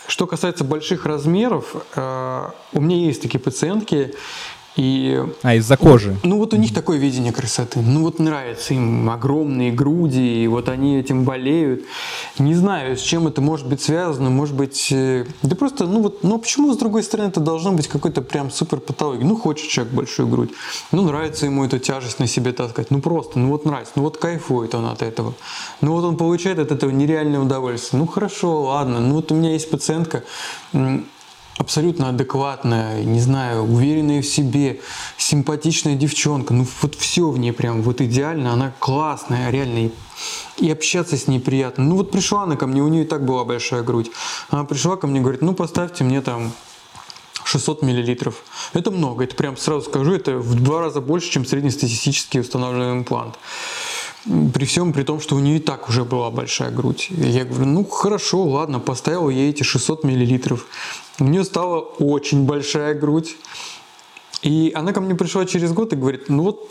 [0.08, 4.14] что касается больших размеров, э, у меня есть такие пациентки,
[4.76, 6.18] и, а, из-за кожи.
[6.24, 7.80] Ну, вот у них такое видение красоты.
[7.80, 11.84] Ну, вот нравится им огромные груди, и вот они этим болеют.
[12.40, 14.30] Не знаю, с чем это может быть связано.
[14.30, 17.88] Может быть, э, да просто, ну вот, ну почему, с другой стороны, это должно быть
[17.88, 19.26] какой-то прям супер патология?
[19.26, 20.52] Ну, хочет человек большую грудь.
[20.92, 22.92] Ну, нравится ему эту тяжесть на себе таскать.
[22.92, 23.94] Ну, просто, ну вот нравится.
[23.96, 25.34] Ну, вот кайфует он от этого.
[25.80, 28.02] Ну, вот он получает от этого нереальное удовольствие.
[28.02, 29.00] Ну, хорошо, ладно.
[29.00, 30.24] Ну, вот у меня есть пациентка,
[31.58, 34.82] абсолютно адекватная, не знаю, уверенная в себе,
[35.18, 36.54] симпатичная девчонка.
[36.54, 39.92] Ну вот все в ней прям вот идеально, она классная, реально.
[40.58, 41.84] И общаться с ней приятно.
[41.84, 44.12] Ну вот пришла она ко мне, у нее и так была большая грудь.
[44.50, 46.52] Она пришла ко мне, говорит, ну поставьте мне там
[47.44, 48.44] 600 миллилитров.
[48.74, 53.38] Это много, это прям сразу скажу, это в два раза больше, чем среднестатистический установленный имплант
[54.54, 57.10] при всем при том, что у нее и так уже была большая грудь.
[57.12, 60.66] Я говорю, ну хорошо, ладно, поставил ей эти 600 миллилитров.
[61.20, 63.36] У нее стала очень большая грудь.
[64.42, 66.70] И она ко мне пришла через год и говорит, ну вот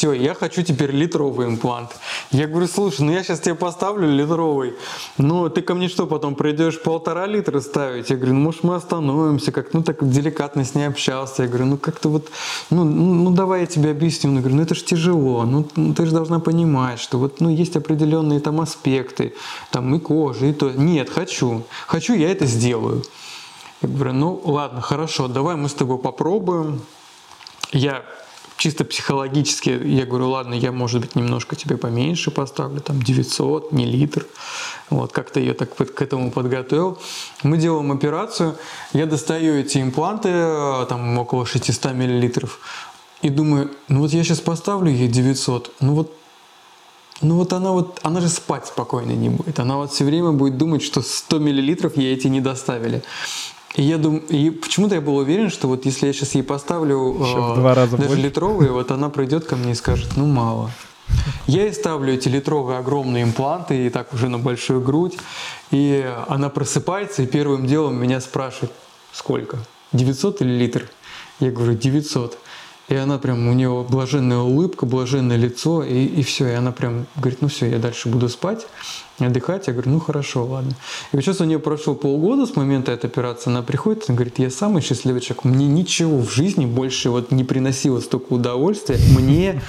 [0.00, 1.90] все, я хочу теперь литровый имплант.
[2.30, 4.74] Я говорю, слушай, ну я сейчас тебе поставлю литровый,
[5.18, 8.08] но ты ко мне что, потом придешь полтора литра ставить?
[8.08, 11.42] Я говорю, ну может мы остановимся, как ну так деликатно с ней общался.
[11.42, 12.28] Я говорю, ну как-то вот,
[12.70, 14.32] ну, ну, ну давай я тебе объясню.
[14.32, 17.50] Я говорю, ну это же тяжело, ну, ну ты же должна понимать, что вот ну
[17.50, 19.34] есть определенные там аспекты,
[19.70, 20.70] там и кожа, и то.
[20.70, 23.02] Нет, хочу, хочу, я это сделаю.
[23.82, 26.82] Я говорю, ну ладно, хорошо, давай мы с тобой попробуем.
[27.72, 28.04] Я
[28.60, 33.86] чисто психологически, я говорю, ладно, я, может быть, немножко тебе поменьше поставлю, там 900, не
[33.86, 34.26] литр.
[34.90, 36.98] Вот, как-то я так к этому подготовил.
[37.42, 38.56] Мы делаем операцию,
[38.92, 40.28] я достаю эти импланты,
[40.88, 42.60] там около 600 миллилитров,
[43.22, 46.14] и думаю, ну вот я сейчас поставлю ей 900, ну вот
[47.22, 49.58] ну вот она вот, она же спать спокойно не будет.
[49.58, 53.02] Она вот все время будет думать, что 100 миллилитров ей эти не доставили.
[53.76, 57.16] И я думаю, и почему-то я был уверен, что вот если я сейчас ей поставлю
[57.20, 58.22] э, два раза даже больше.
[58.22, 60.70] литровые, вот она придет ко мне и скажет, ну мало.
[61.46, 65.16] Я ей ставлю эти литровые огромные импланты, и так уже на большую грудь,
[65.70, 68.72] и она просыпается, и первым делом меня спрашивает,
[69.12, 69.58] сколько?
[69.92, 70.88] 900 или литр?
[71.40, 72.38] Я говорю, 900.
[72.88, 76.48] И она прям, у нее блаженная улыбка, блаженное лицо, и, и все.
[76.48, 78.66] И она прям говорит, ну все, я дальше буду спать
[79.28, 79.66] отдыхать.
[79.66, 80.72] Я говорю, ну хорошо, ладно.
[81.12, 84.50] И сейчас у нее прошло полгода с момента этой операции, она приходит и говорит, я
[84.50, 89.60] самый счастливый человек, мне ничего в жизни больше вот не приносило столько удовольствия, мне,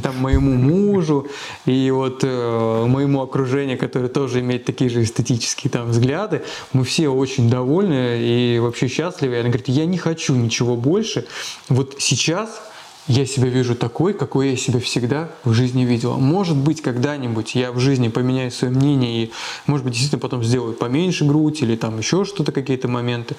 [0.00, 1.26] там, моему мужу
[1.66, 6.42] и вот э, моему окружению, которое тоже имеет такие же эстетические там взгляды,
[6.72, 9.34] мы все очень довольны и вообще счастливы.
[9.34, 11.26] И она говорит, я не хочу ничего больше.
[11.68, 12.71] Вот сейчас
[13.08, 16.16] я себя вижу такой, какой я себя всегда в жизни видела.
[16.16, 19.32] Может быть, когда-нибудь я в жизни поменяю свое мнение и,
[19.66, 23.36] может быть, действительно потом сделаю поменьше грудь или там еще что-то, какие-то моменты.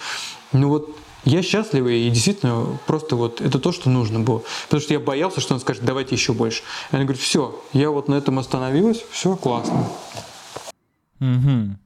[0.51, 0.95] Но вот
[1.26, 4.43] я счастливый и действительно просто вот это то, что нужно было.
[4.66, 6.64] Потому что я боялся, что он скажет, давайте еще больше.
[6.91, 9.88] И она говорит, все, я вот на этом остановилась, все классно.
[11.22, 11.78] Угу.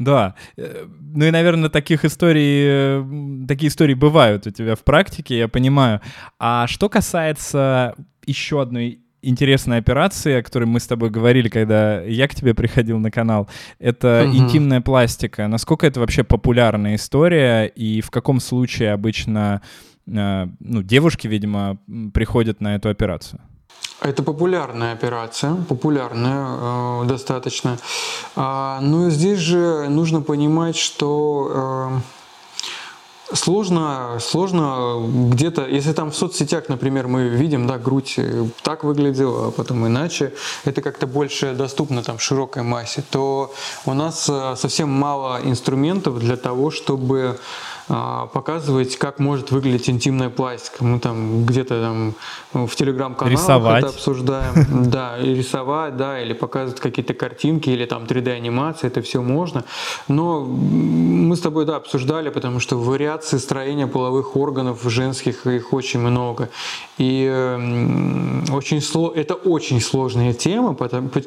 [0.00, 0.34] Да.
[0.56, 6.00] Э, ну и, наверное, таких историй, такие истории бывают у тебя в практике, я понимаю.
[6.38, 7.94] А что касается
[8.24, 12.98] еще одной интересной операции, о которой мы с тобой говорили, когда я к тебе приходил
[12.98, 14.36] на канал, это угу.
[14.38, 15.46] интимная пластика.
[15.48, 19.60] Насколько это вообще популярная история и в каком случае обычно
[20.06, 21.78] э, ну, девушки, видимо,
[22.14, 23.42] приходят на эту операцию?
[24.00, 27.78] Это популярная операция, популярная э, достаточно.
[28.34, 32.00] А, но здесь же нужно понимать, что
[33.30, 38.18] э, сложно, сложно где-то, если там в соцсетях, например, мы видим, да, грудь
[38.62, 40.32] так выглядела, а потом иначе,
[40.64, 43.52] это как-то больше доступно там широкой массе, то
[43.84, 47.38] у нас э, совсем мало инструментов для того, чтобы
[48.32, 50.84] показывать, как может выглядеть интимная пластика.
[50.84, 51.80] Мы там где-то
[52.52, 54.66] там в телеграм-каналах это обсуждаем.
[54.90, 59.64] Да, и рисовать, да, или показывать какие-то картинки, или там 3D-анимация, это все можно.
[60.08, 66.00] Но мы с тобой, да, обсуждали, потому что вариации строения половых органов женских, их очень
[66.00, 66.48] много.
[66.98, 67.28] И
[68.52, 69.12] очень сло...
[69.14, 70.76] это очень сложная тема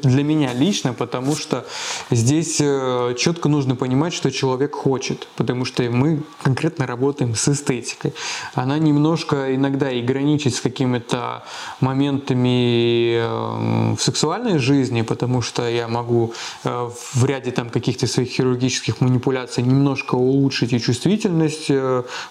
[0.04, 1.66] для меня лично, потому что
[2.12, 6.24] здесь э, четко нужно понимать, что человек хочет, потому что мы
[6.54, 8.14] конкретно работаем с эстетикой.
[8.54, 11.44] Она немножко иногда и граничит с какими-то
[11.80, 16.34] моментами э, в сексуальной жизни, потому что я могу
[16.64, 21.72] э, в ряде там каких-то своих хирургических манипуляций немножко улучшить и чувствительность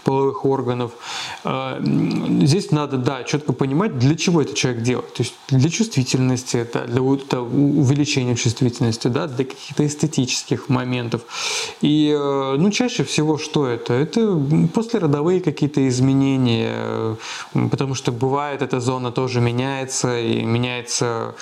[0.04, 0.92] половых органов.
[1.44, 5.14] Здесь надо, да, четко понимать, для чего этот человек делает.
[5.14, 11.22] То есть для чувствительности, да, для увеличения чувствительности, да, для каких-то эстетических моментов.
[11.80, 14.01] И э, ну, чаще всего что это?
[14.02, 14.40] Это
[14.74, 17.16] послеродовые какие-то изменения,
[17.52, 21.34] потому что бывает эта зона тоже меняется, и меняется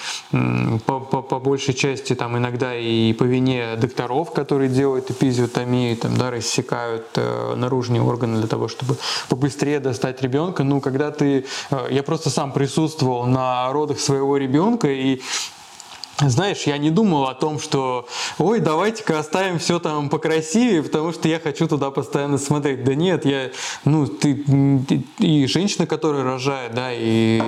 [0.87, 6.17] по, по, по большей части там иногда и по вине докторов, которые делают эпизиотомию, там,
[6.17, 8.97] да, рассекают э, наружные органы для того, чтобы
[9.29, 10.65] побыстрее достать ребенка.
[10.65, 11.47] Ну, когда ты...
[11.71, 15.21] Э, я просто сам присутствовал на родах своего ребенка, и
[16.29, 18.07] знаешь, я не думал о том, что
[18.39, 22.85] ой, давайте-ка оставим все там покрасивее, потому что я хочу туда постоянно смотреть.
[22.85, 23.51] Да нет, я,
[23.85, 24.45] ну, ты,
[25.19, 27.41] и женщина, которая рожает, да, и,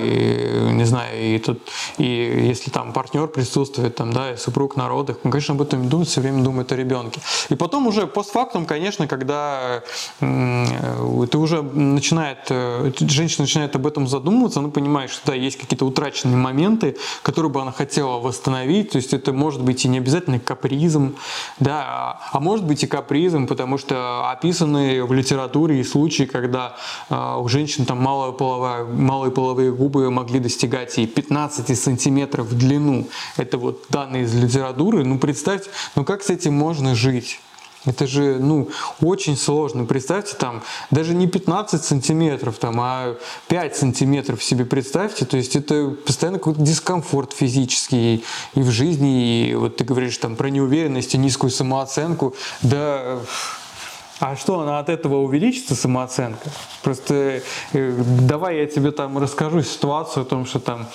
[0.71, 1.61] не знаю, и тут,
[1.97, 2.05] и
[2.47, 6.09] если там партнер присутствует, там, да, и супруг на родах, он, конечно, об этом думает,
[6.09, 7.21] все время думает о ребенке.
[7.49, 9.83] И потом уже постфактум, конечно, когда
[10.19, 15.85] ты уже начинает, э, женщина начинает об этом задумываться, она понимает, что да, есть какие-то
[15.85, 18.91] утраченные моменты, которые бы она хотела восстановить восстановить.
[18.91, 21.15] То есть это может быть и не обязательно капризом,
[21.59, 26.75] да, а, а может быть и капризом, потому что описаны в литературе и случаи, когда
[27.09, 32.57] э, у женщин там малая половая, малые половые губы могли достигать и 15 сантиметров в
[32.57, 33.07] длину.
[33.37, 35.03] Это вот данные из литературы.
[35.03, 37.39] Ну представьте, ну как с этим можно жить?
[37.85, 38.69] Это же, ну,
[39.01, 39.85] очень сложно.
[39.85, 43.17] Представьте, там, даже не 15 сантиметров, там, а
[43.47, 45.25] 5 сантиметров себе представьте.
[45.25, 48.23] То есть это постоянно какой-то дискомфорт физический
[48.55, 49.49] и в жизни.
[49.49, 52.35] И вот ты говоришь там про неуверенность и низкую самооценку.
[52.61, 53.19] Да,
[54.23, 56.49] а что, она от этого увеличится, самооценка?
[56.81, 57.41] Просто
[57.73, 60.87] э, давай я тебе там расскажу ситуацию о том, что там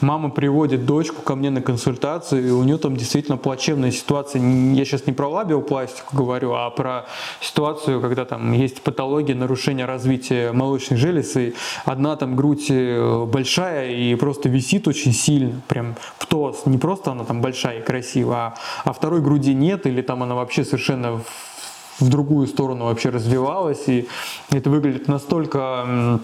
[0.00, 4.40] мама приводит дочку ко мне на консультацию, и у нее там действительно плачевная ситуация.
[4.40, 7.06] Я сейчас не про лабиопластику говорю, а про
[7.40, 11.54] ситуацию, когда там есть патология нарушения развития молочных желез, и
[11.86, 16.66] одна там грудь э, большая и просто висит очень сильно, прям в тос.
[16.66, 20.36] Не просто она там большая и красивая, а, а второй груди нет, или там она
[20.36, 21.20] вообще совершенно
[21.98, 24.08] в другую сторону вообще развивалась, и
[24.50, 26.20] это выглядит настолько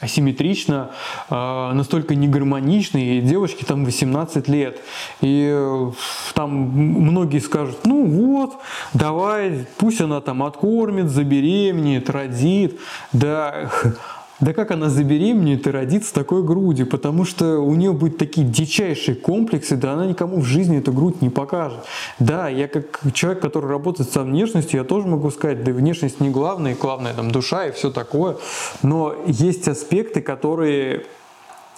[0.00, 0.90] асимметрично,
[1.30, 4.80] а, настолько негармонично, и девочке там 18 лет.
[5.20, 5.92] И э,
[6.34, 8.56] там многие скажут, ну вот,
[8.94, 12.80] давай, пусть она там откормит, забеременеет, родит.
[13.12, 13.70] Да,
[14.42, 18.44] да как она забеременеет и родит с такой грудью, потому что у нее будут такие
[18.44, 21.78] дичайшие комплексы, да она никому в жизни эту грудь не покажет.
[22.18, 26.28] Да, я как человек, который работает со внешностью, я тоже могу сказать, да внешность не
[26.28, 28.36] главное, главное там душа и все такое,
[28.82, 31.06] но есть аспекты, которые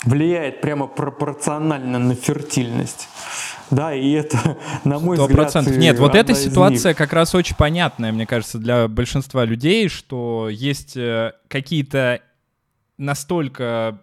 [0.04, 3.08] влияют прямо пропорционально на фертильность.
[3.70, 5.60] Да, и это, на мой 100%.
[5.60, 5.76] взгляд...
[5.76, 10.96] Нет, вот эта ситуация как раз очень понятная, мне кажется, для большинства людей, что есть
[10.96, 12.22] э, какие-то
[12.98, 14.00] настолько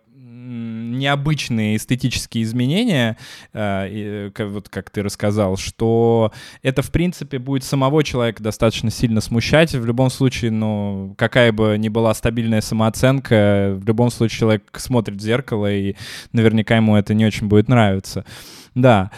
[0.52, 3.18] необычные эстетические изменения,
[3.54, 6.32] э, вот как ты рассказал, что
[6.62, 9.74] это, в принципе, будет самого человека достаточно сильно смущать.
[9.74, 15.18] В любом случае, ну, какая бы ни была стабильная самооценка, в любом случае человек смотрит
[15.18, 15.96] в зеркало, и
[16.34, 18.26] наверняка ему это не очень будет нравиться.
[18.76, 19.12] Да.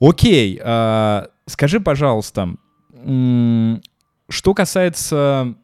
[0.00, 0.60] Окей.
[0.62, 2.54] А, скажи, пожалуйста,
[3.04, 5.54] что касается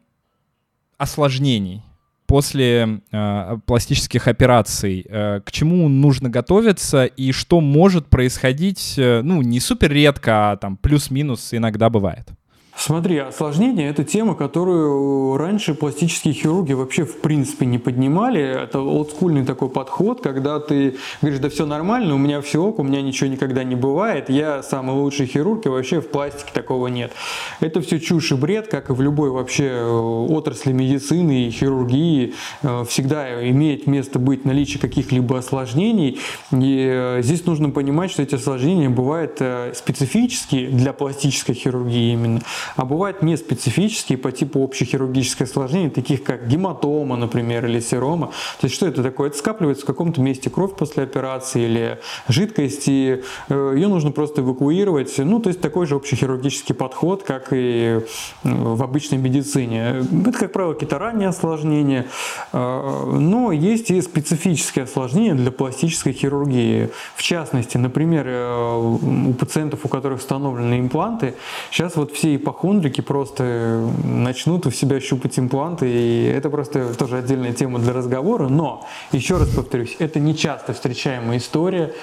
[0.97, 1.83] осложнений,
[2.25, 9.41] после э, пластических операций, э, к чему нужно готовиться и что может происходить, э, ну,
[9.41, 12.27] не супер редко, а там плюс-минус иногда бывает?
[12.77, 18.41] Смотри, осложнение– это тема, которую раньше пластические хирурги вообще в принципе не поднимали.
[18.41, 22.83] Это олдскульный такой подход, когда ты говоришь, да все нормально, у меня все ок, у
[22.83, 27.13] меня ничего никогда не бывает, я самый лучший хирург, и вообще в пластике такого нет.
[27.61, 32.33] Это все чушь и бред, как и в любой вообще э, отрасли медицины и хирургии.
[32.61, 36.19] Э, всегда имеет место быть наличие каких-либо осложнений.
[36.51, 39.41] И э, здесь нужно понимать, что эти осложнения бывают
[39.75, 42.41] специфические для пластической хирургии именно–
[42.75, 48.27] а бывают неспецифические по типу общехирургическое осложнения, таких как гематома, например, или серома.
[48.59, 49.29] То есть что это такое?
[49.29, 54.41] Это скапливается в каком-то месте кровь после операции или жидкость, и э, ее нужно просто
[54.41, 55.17] эвакуировать.
[55.17, 58.01] Ну, то есть такой же общехирургический подход, как и
[58.43, 60.03] в обычной медицине.
[60.27, 62.07] Это, как правило, какие-то ранние осложнения,
[62.51, 66.89] э, но есть и специфические осложнения для пластической хирургии.
[67.15, 68.97] В частности, например, э,
[69.29, 71.35] у пациентов, у которых установлены импланты,
[71.71, 77.17] сейчас вот все ипохондрики ипохондрики просто начнут у себя щупать импланты, и это просто тоже
[77.17, 78.47] отдельная тема для разговора.
[78.47, 81.93] Но, еще раз повторюсь, это не часто встречаемая история.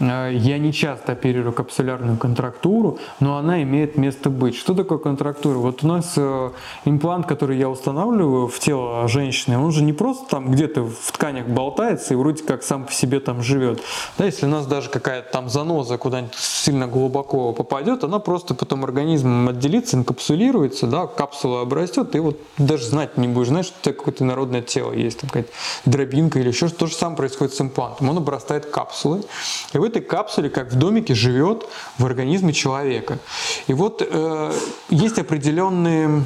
[0.00, 4.56] Э, я не часто оперирую капсулярную контрактуру, но она имеет место быть.
[4.56, 5.58] Что такое контрактура?
[5.58, 6.50] Вот у нас э,
[6.84, 11.46] имплант, который я устанавливаю в тело женщины, он же не просто там где-то в тканях
[11.46, 13.80] болтается и вроде как сам по себе там живет.
[14.18, 18.84] Да, если у нас даже какая-то там заноза куда-нибудь сильно глубоко попадет, она просто потом
[18.84, 23.82] организмом отделится, инкапсулируется, да, капсула обрастет, и вот даже знать не будешь, знаешь, что у
[23.82, 25.50] тебя какое-то народное тело есть, там какая-то
[25.84, 26.84] дробинка или еще что-то.
[26.84, 28.08] То же самое происходит с имплантом.
[28.10, 29.22] Он обрастает капсулой,
[29.72, 31.66] и в этой капсуле, как в домике, живет
[31.98, 33.18] в организме человека.
[33.66, 34.52] И вот э,
[34.88, 36.24] есть определенные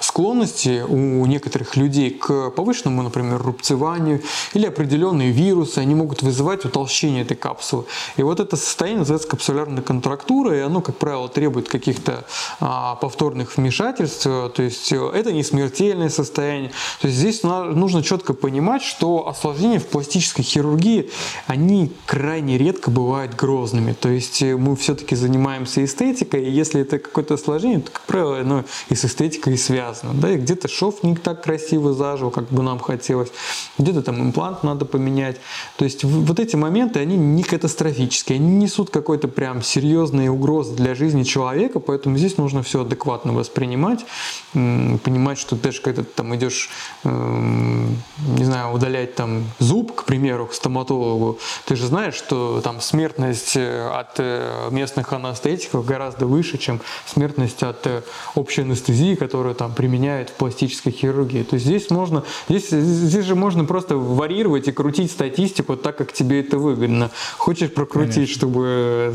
[0.00, 4.22] склонности у некоторых людей к повышенному, например, рубцеванию
[4.52, 7.86] или определенные вирусы, они могут вызывать утолщение этой капсулы.
[8.18, 12.26] И вот это состояние называется капсулярной контрактурой, и оно, как правило, требует каких-то
[12.60, 16.70] а, повторных вмешательств, то есть э, это не смертельное состояние.
[17.00, 21.10] То есть здесь нужно четко понимать, что осложнения в пластической хирургии,
[21.46, 23.94] они крайне редко бывают грозными.
[23.94, 28.38] То есть э, мы все-таки занимаемся эстетикой, и если это какое-то осложнение, то, как правило,
[28.38, 30.14] оно и с эстетикой эстетикой связано.
[30.14, 33.30] Да, и где-то шов не так красиво зажил, как бы нам хотелось,
[33.78, 35.36] где-то там имплант надо поменять.
[35.76, 40.94] То есть вот эти моменты, они не катастрофические, они несут какой-то прям серьезные угрозы для
[40.94, 44.04] жизни человека, поэтому здесь нужно все адекватно воспринимать,
[44.52, 46.70] понимать, что даже когда ты там идешь,
[47.04, 47.96] эм,
[48.36, 53.56] не знаю, удалять там зуб, к примеру, к стоматологу, ты же знаешь, что там смертность
[53.56, 58.02] э, от э, местных анестетиков гораздо выше, чем смертность от э,
[58.34, 61.44] общей анестезии, которую там применяют в пластической хирургии.
[61.44, 66.12] То есть здесь можно, здесь, здесь же можно просто варьировать и крутить статистику так, как
[66.12, 67.10] тебе это выгодно.
[67.36, 68.34] Хочешь прокрутить, Конечно.
[68.34, 69.14] чтобы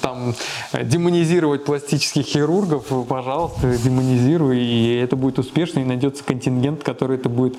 [0.00, 0.34] там
[0.80, 7.56] демонизировать пластических хирургов, пожалуйста, демонизируй, и это будет успешно, и найдется контингент, который это будет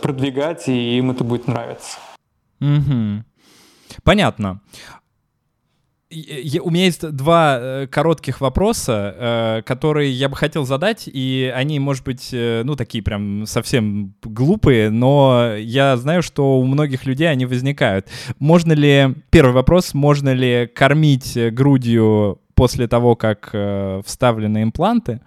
[0.00, 1.98] продвигать, и им это будет нравиться.
[2.60, 3.24] Угу.
[4.04, 4.60] Понятно.
[6.12, 11.50] Я, у меня есть два э, коротких вопроса, э, которые я бы хотел задать, и
[11.54, 17.06] они, может быть, э, ну, такие прям совсем глупые, но я знаю, что у многих
[17.06, 18.08] людей они возникают.
[18.38, 25.20] Можно ли, первый вопрос, можно ли кормить грудью после того, как э, вставлены импланты?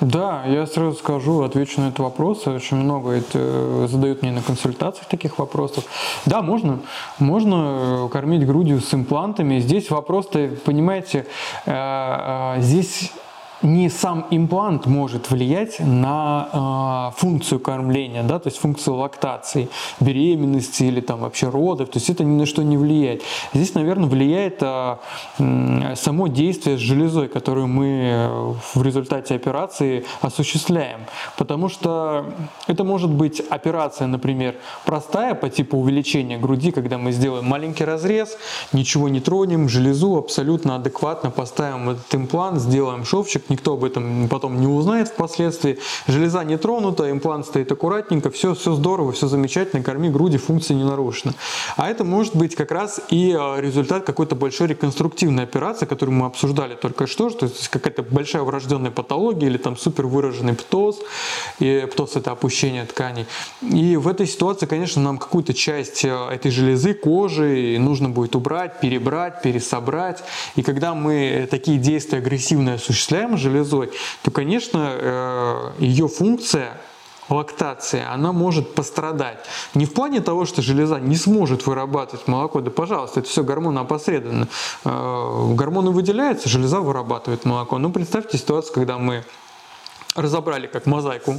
[0.00, 2.46] Да, я сразу скажу, отвечу на этот вопрос.
[2.46, 5.84] Очень много это э, задают мне на консультациях таких вопросов.
[6.26, 6.80] Да, можно.
[7.20, 9.60] Можно э, кормить грудью с имплантами.
[9.60, 11.26] Здесь вопрос-то, понимаете,
[11.66, 13.12] э, здесь
[13.64, 19.68] не сам имплант может влиять на э, функцию кормления, да, то есть функцию лактации,
[20.00, 23.22] беременности или там вообще родов, то есть это ни на что не влияет.
[23.54, 24.96] Здесь, наверное, влияет э,
[25.96, 31.00] само действие с железой, которую мы в результате операции осуществляем,
[31.38, 32.26] потому что
[32.66, 38.36] это может быть операция, например, простая по типу увеличения груди, когда мы сделаем маленький разрез,
[38.72, 44.60] ничего не тронем, железу абсолютно адекватно поставим этот имплант, сделаем шовчик, никто об этом потом
[44.60, 45.78] не узнает впоследствии.
[46.08, 50.84] Железа не тронута, имплант стоит аккуратненько, все, все здорово, все замечательно, корми груди, функция не
[50.84, 51.34] нарушена.
[51.76, 56.26] А это может быть как раз и а, результат какой-то большой реконструктивной операции, которую мы
[56.26, 60.98] обсуждали только что, то есть какая-то большая врожденная патология или там супер выраженный птоз,
[61.60, 63.26] и птоз это опущение тканей.
[63.62, 68.80] И в этой ситуации, конечно, нам какую-то часть а, этой железы, кожи нужно будет убрать,
[68.80, 70.24] перебрать, пересобрать.
[70.56, 73.92] И когда мы такие действия агрессивно осуществляем, железой,
[74.22, 76.80] то, конечно, э, ее функция
[77.28, 79.44] лактация, она может пострадать.
[79.74, 83.78] Не в плане того, что железа не сможет вырабатывать молоко, да пожалуйста, это все гормоны
[83.78, 84.48] опосредованно.
[84.84, 87.78] Э, гормоны выделяются, железа вырабатывает молоко.
[87.78, 89.24] Но представьте ситуацию, когда мы
[90.14, 91.36] разобрали как мозаику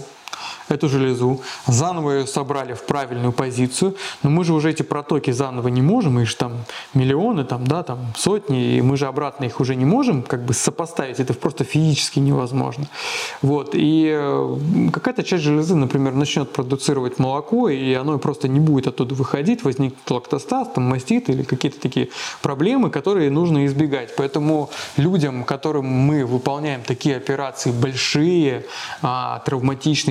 [0.69, 5.67] эту железу, заново ее собрали в правильную позицию, но мы же уже эти протоки заново
[5.67, 9.59] не можем, их же там миллионы, там, да, там сотни, и мы же обратно их
[9.59, 12.87] уже не можем как бы сопоставить, это просто физически невозможно.
[13.41, 14.57] Вот, и э,
[14.91, 20.09] какая-то часть железы, например, начнет продуцировать молоко, и оно просто не будет оттуда выходить, возникнет
[20.09, 22.09] лактостаз, там, мастит или какие-то такие
[22.41, 24.15] проблемы, которые нужно избегать.
[24.15, 28.65] Поэтому людям, которым мы выполняем такие операции большие,
[29.01, 29.39] а,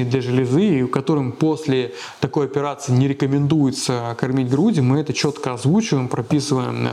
[0.05, 5.55] травматичные для железы, и которым после такой операции не рекомендуется кормить груди, мы это четко
[5.55, 6.89] озвучиваем, прописываем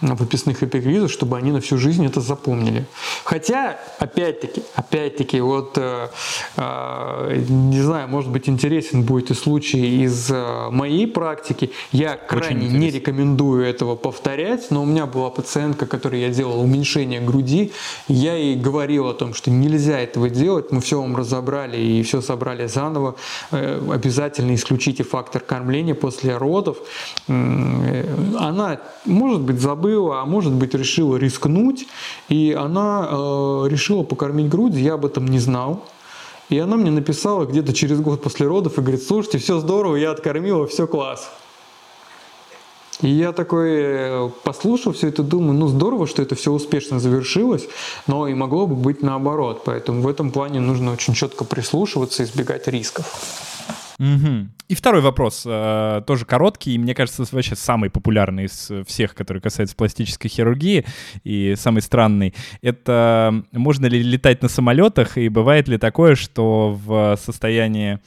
[0.00, 2.84] выписных эпигризов, чтобы они на всю жизнь это запомнили.
[3.24, 6.08] Хотя, опять-таки, опять-таки, вот, э,
[6.56, 11.70] э, не знаю, может быть, интересен будет и случай из э, моей практики.
[11.92, 17.20] Я крайне не рекомендую этого повторять, но у меня была пациентка, которой я делал уменьшение
[17.20, 17.72] груди,
[18.08, 22.20] я ей говорил о том, что нельзя этого делать, мы все вам разобрали и все
[22.20, 22.33] собрали
[22.68, 23.14] заново.
[23.52, 26.78] Э, обязательно исключите фактор кормления после родов.
[27.28, 28.04] Э,
[28.38, 31.86] она, может быть, забыла забыла, а может быть решила рискнуть,
[32.28, 35.84] и она э, решила покормить грудь, я об этом не знал.
[36.50, 40.10] И она мне написала где-то через год после родов и говорит, слушайте, все здорово, я
[40.10, 41.30] откормила, все класс.
[43.02, 47.66] И я такой э, послушал все это, думаю, ну здорово, что это все успешно завершилось,
[48.06, 49.62] но и могло бы быть наоборот.
[49.64, 53.06] Поэтому в этом плане нужно очень четко прислушиваться избегать рисков.
[53.98, 54.48] Угу.
[54.68, 59.40] И второй вопрос, э, тоже короткий, и мне кажется, вообще самый популярный из всех, который
[59.40, 60.84] касается пластической хирургии,
[61.22, 62.34] и самый странный.
[62.60, 68.00] Это можно ли летать на самолетах, и бывает ли такое, что в состоянии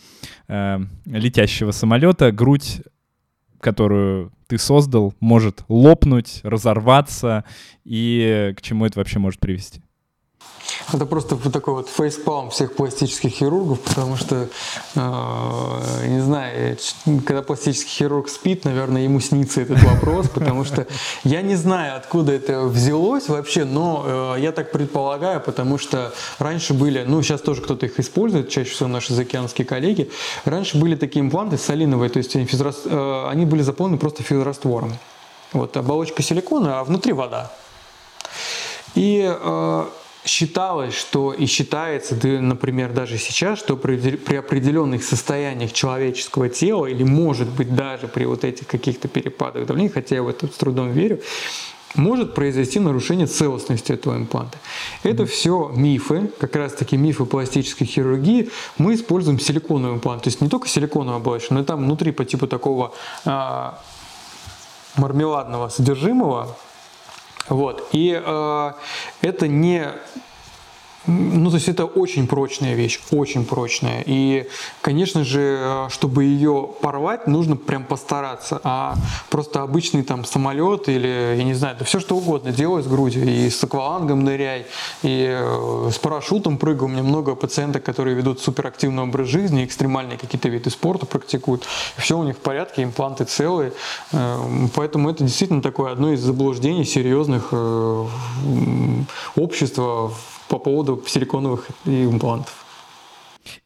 [0.47, 2.81] э, летящего самолета грудь
[3.59, 7.43] которую ты создал, может лопнуть, разорваться,
[7.83, 9.81] и к чему это вообще может привести?
[10.93, 14.47] Это просто такой вот фейспалм всех пластических хирургов, потому что,
[14.95, 16.77] э, не знаю,
[17.25, 20.87] когда пластический хирург спит, наверное, ему снится этот вопрос, потому что
[21.23, 26.73] я не знаю, откуда это взялось вообще, но э, я так предполагаю, потому что раньше
[26.73, 30.09] были, ну, сейчас тоже кто-то их использует, чаще всего наши заокеанские коллеги,
[30.45, 34.93] раньше были такие импланты солиновые, то есть они, физрас, э, они были заполнены просто физраствором.
[35.51, 37.51] Вот оболочка силикона, а внутри вода.
[38.95, 39.85] И э,
[40.27, 46.85] считалось, что и считается, да, например, даже сейчас, что при, при определенных состояниях человеческого тела,
[46.85, 50.51] или может быть даже при вот этих каких-то перепадах давления, хотя я в это с
[50.51, 51.21] трудом верю,
[51.95, 54.57] может произойти нарушение целостности этого импланта.
[55.03, 58.49] Это все мифы, как раз таки мифы пластической хирургии.
[58.77, 62.25] Мы используем силиконовый имплант, то есть не только силиконовую оболочку, но и там внутри по
[62.25, 62.93] типу такого
[63.25, 63.79] а,
[64.95, 66.55] мармеладного содержимого,
[67.49, 67.89] вот.
[67.91, 68.71] И э,
[69.21, 69.93] это не
[71.07, 74.03] ну, то есть это очень прочная вещь, очень прочная.
[74.05, 74.47] И,
[74.81, 78.59] конечно же, чтобы ее порвать, нужно прям постараться.
[78.63, 78.95] А
[79.29, 83.25] просто обычный там самолет или, я не знаю, да все что угодно делай с грудью.
[83.25, 84.65] И с аквалангом ныряй,
[85.01, 86.85] и э, с парашютом прыгай.
[86.85, 91.65] У меня много пациентов, которые ведут суперактивный образ жизни, экстремальные какие-то виды спорта практикуют.
[91.97, 93.71] Все у них в порядке, импланты целые.
[94.11, 94.37] Э,
[94.75, 98.05] поэтому это действительно такое одно из заблуждений серьезных э,
[99.37, 100.11] общества
[100.49, 102.65] по поводу силиконовых имплантов.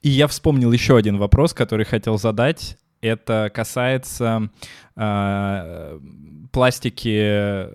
[0.02, 2.78] И я вспомнил еще один вопрос, который хотел задать.
[3.02, 4.49] Это касается
[4.95, 5.99] э,
[6.52, 7.68] пластики,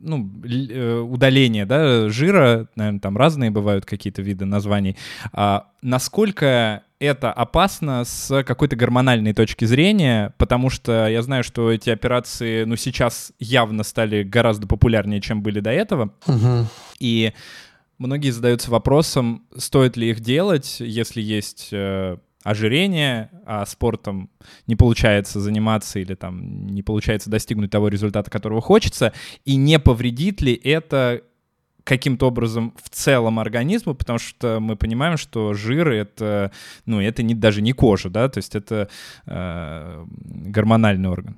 [0.00, 4.96] ну, э, удаления, да, жира, наверное, там разные бывают какие-то виды названий.
[5.32, 11.90] А насколько это опасно с какой-то гормональной точки зрения, потому что я знаю, что эти
[11.90, 16.14] операции, ну, сейчас явно стали гораздо популярнее, чем были до этого.
[16.26, 16.66] Угу.
[17.00, 17.32] И
[17.98, 24.30] Многие задаются вопросом, стоит ли их делать, если есть э, ожирение, а спортом
[24.66, 29.12] не получается заниматься или там не получается достигнуть того результата, которого хочется,
[29.44, 31.22] и не повредит ли это
[31.84, 36.50] каким-то образом в целом организму, потому что мы понимаем, что жир это,
[36.86, 38.88] ну, это не, даже не кожа, да, то есть это
[39.26, 41.36] э, гормональный орган.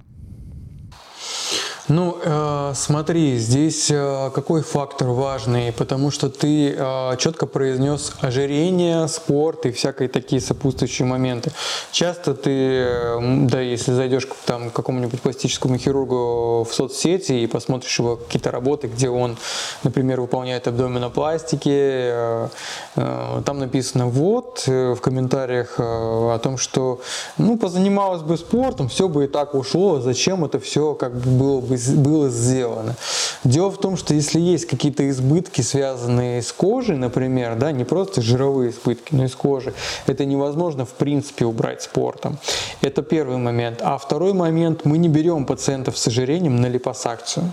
[1.89, 9.07] Ну, э, смотри, здесь э, какой фактор важный, потому что ты э, четко произнес ожирение,
[9.07, 11.53] спорт и всякие такие сопутствующие моменты.
[11.93, 18.17] Часто ты, да, если зайдешь к там, какому-нибудь пластическому хирургу в соцсети и посмотришь его
[18.17, 19.37] какие-то работы, где он,
[19.85, 22.49] например, выполняет абдоминопластики, э,
[22.97, 27.01] э, там написано вот э, в комментариях о том, что,
[27.39, 31.61] ну, позанималась бы спортом, все бы и так ушло, зачем это все как бы было
[31.61, 32.97] бы было сделано.
[33.45, 38.23] Дело в том, что если есть какие-то избытки, связанные с кожей, например, да, не просто
[38.23, 39.73] жировые избытки, но и с кожей,
[40.07, 42.39] это невозможно в принципе убрать спортом.
[42.81, 43.81] Это первый момент.
[43.83, 47.53] А второй момент, мы не берем пациентов с ожирением на липосакцию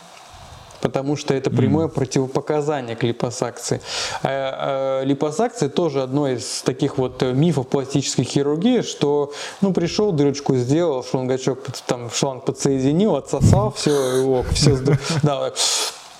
[0.83, 1.91] потому что это прямое mm.
[1.91, 3.79] противопоказание к липосакции.
[4.21, 9.31] А, а, липосакция тоже одно из таких вот мифов пластической хирургии, что
[9.61, 14.77] ну пришел, дырочку сделал, шлангачок там шланг подсоединил, отсосал, все, его, все,
[15.23, 15.53] да,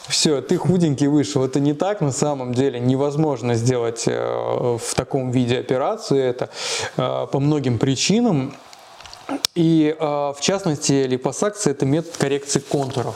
[0.08, 1.44] все, ты худенький вышел.
[1.44, 2.80] Это не так на самом деле.
[2.80, 6.50] Невозможно сделать э, в таком виде операцию это
[6.98, 8.54] э, по многим причинам.
[9.56, 13.16] И э, в частности, липосакция– это метод коррекции контуров.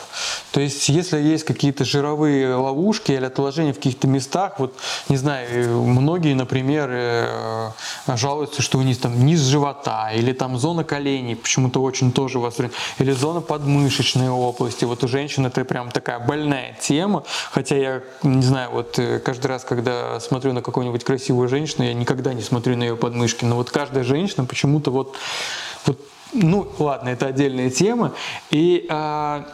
[0.51, 4.75] То есть, если есть какие-то жировые ловушки или отложения в каких-то местах, вот,
[5.09, 7.71] не знаю, многие, например, э,
[8.15, 12.77] жалуются, что у них там низ живота или там зона коленей, почему-то очень тоже востребована,
[12.99, 14.85] или зона подмышечной области.
[14.85, 19.47] Вот у женщин это прям такая больная тема, хотя я, не знаю, вот э, каждый
[19.47, 23.55] раз, когда смотрю на какую-нибудь красивую женщину, я никогда не смотрю на ее подмышки, но
[23.55, 25.15] вот каждая женщина почему-то вот
[25.87, 25.99] вот,
[26.33, 28.13] ну, ладно, это отдельная тема.
[28.51, 29.47] И а,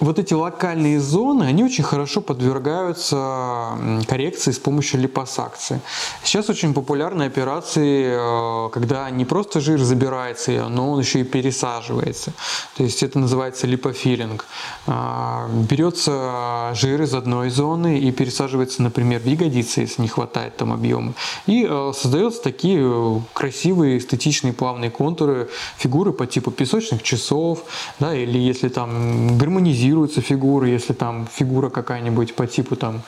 [0.00, 3.76] вот эти локальные зоны, они очень хорошо подвергаются
[4.06, 5.80] коррекции с помощью липосакции.
[6.22, 12.32] Сейчас очень популярны операции, э, когда не просто жир забирается, но он еще и пересаживается.
[12.76, 14.46] То есть это называется липофилинг.
[14.86, 20.72] А, берется жир из одной зоны и пересаживается, например, в ягодицы, если не хватает там
[20.72, 21.14] объема.
[21.46, 27.64] И э, создаются такие красивые, эстетичные, плавные контуры, фигуры по типу песочных часов,
[27.98, 33.02] да, или если там гармонизируют стилизируются фигуры, если там фигура какая-нибудь по типу там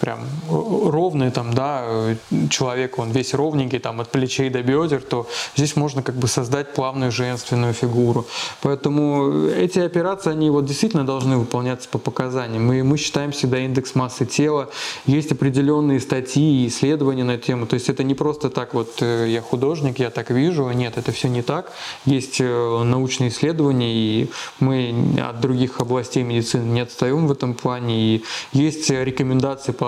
[0.00, 2.14] прям ровный, там, да,
[2.50, 6.74] человек, он весь ровненький, там, от плечей до бедер, то здесь можно как бы создать
[6.74, 8.26] плавную женственную фигуру.
[8.62, 12.66] Поэтому эти операции, они вот действительно должны выполняться по показаниям.
[12.66, 14.68] Мы, мы считаем всегда индекс массы тела.
[15.06, 17.66] Есть определенные статьи и исследования на тему.
[17.66, 20.68] То есть это не просто так вот э, я художник, я так вижу.
[20.70, 21.72] Нет, это все не так.
[22.04, 28.16] Есть э, научные исследования, и мы от других областей медицины не отстаем в этом плане.
[28.16, 29.85] И есть рекомендации по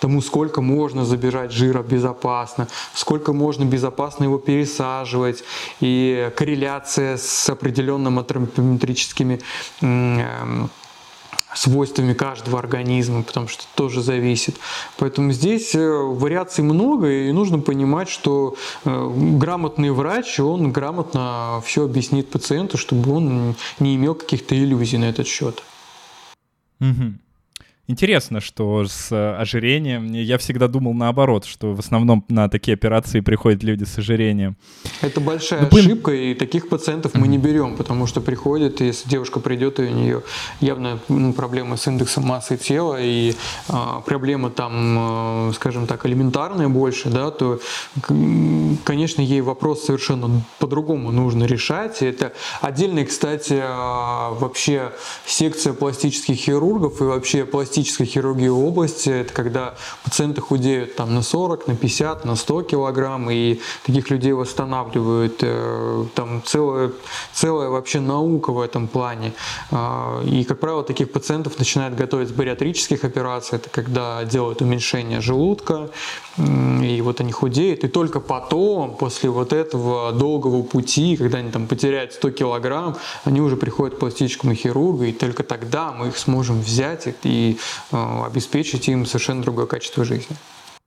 [0.00, 5.44] тому, сколько можно забирать жира безопасно, сколько можно безопасно его пересаживать,
[5.80, 9.40] и корреляция с определенными антропометрическими
[9.80, 10.70] эм,
[11.54, 14.56] свойствами каждого организма, потому что тоже зависит.
[14.98, 21.84] Поэтому здесь э, вариаций много, и нужно понимать, что э, грамотный врач, он грамотно все
[21.84, 25.62] объяснит пациенту, чтобы он не имел каких-то иллюзий на этот счет.
[26.80, 27.12] Угу.
[27.88, 33.18] Интересно, что с э, ожирением, я всегда думал наоборот, что в основном на такие операции
[33.18, 34.56] приходят люди с ожирением.
[35.00, 39.40] Это большая ну, ошибка, и таких пациентов мы не берем, потому что приходит, если девушка
[39.40, 40.22] придет, и у нее
[40.60, 43.34] явно ну, проблемы с индексом массы тела, и
[43.68, 47.58] а, проблема там, э, скажем так, элементарная больше, да, то,
[48.84, 52.00] конечно, ей вопрос совершенно по-другому нужно решать.
[52.00, 54.92] Это отдельная, кстати, а, вообще
[55.26, 59.74] секция пластических хирургов и вообще пластических пластической хирургии области, это когда
[60.04, 65.38] пациенты худеют там на 40, на 50, на 100 килограмм, и таких людей восстанавливают.
[65.40, 66.92] Э, там целая,
[67.32, 69.32] целая вообще наука в этом плане.
[69.70, 75.22] А, и, как правило, таких пациентов начинают готовить с бариатрических операций, это когда делают уменьшение
[75.22, 75.88] желудка,
[76.38, 81.66] и вот они худеют, и только потом, после вот этого долгого пути, когда они там
[81.66, 86.60] потеряют 100 килограмм, они уже приходят к пластическому хирургу, и только тогда мы их сможем
[86.60, 87.58] взять и
[87.90, 90.36] обеспечить им совершенно другое качество жизни.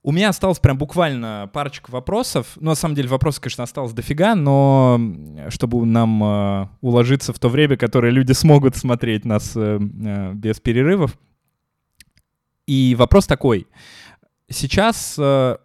[0.06, 2.52] У меня осталось прям буквально парочка вопросов.
[2.54, 5.00] Ну, на самом деле, вопросов, конечно, осталось дофига, но
[5.48, 10.60] чтобы нам э, уложиться в то время, которое люди смогут смотреть нас э, э, без
[10.60, 11.18] перерывов.
[12.68, 13.66] И вопрос такой.
[14.48, 15.56] Сейчас, э,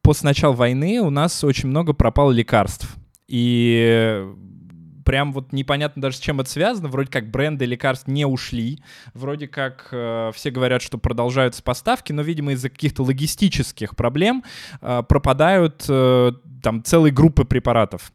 [0.00, 2.96] после начала войны, у нас очень много пропало лекарств.
[3.28, 4.26] И
[5.04, 6.88] прям вот непонятно даже с чем это связано.
[6.88, 8.82] Вроде как бренды лекарств не ушли.
[9.14, 14.44] Вроде как э, все говорят, что продолжаются поставки, но, видимо, из-за каких-то логистических проблем
[14.80, 18.12] э, пропадают э, там целые группы препаратов.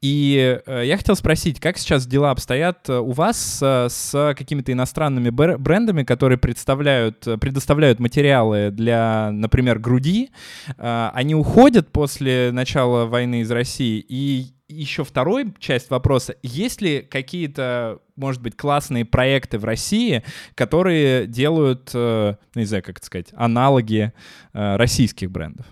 [0.00, 4.72] И э, я хотел спросить, как сейчас дела обстоят э, у вас э, с какими-то
[4.72, 10.30] иностранными брендами, которые представляют, э, предоставляют материалы для, например, груди?
[10.76, 16.36] Э, они уходят после начала войны из России, и еще второй часть вопроса.
[16.42, 20.22] Есть ли какие-то, может быть, классные проекты в России,
[20.54, 24.12] которые делают, э, ну, не знаю, как это сказать, аналоги
[24.52, 25.66] э, российских брендов?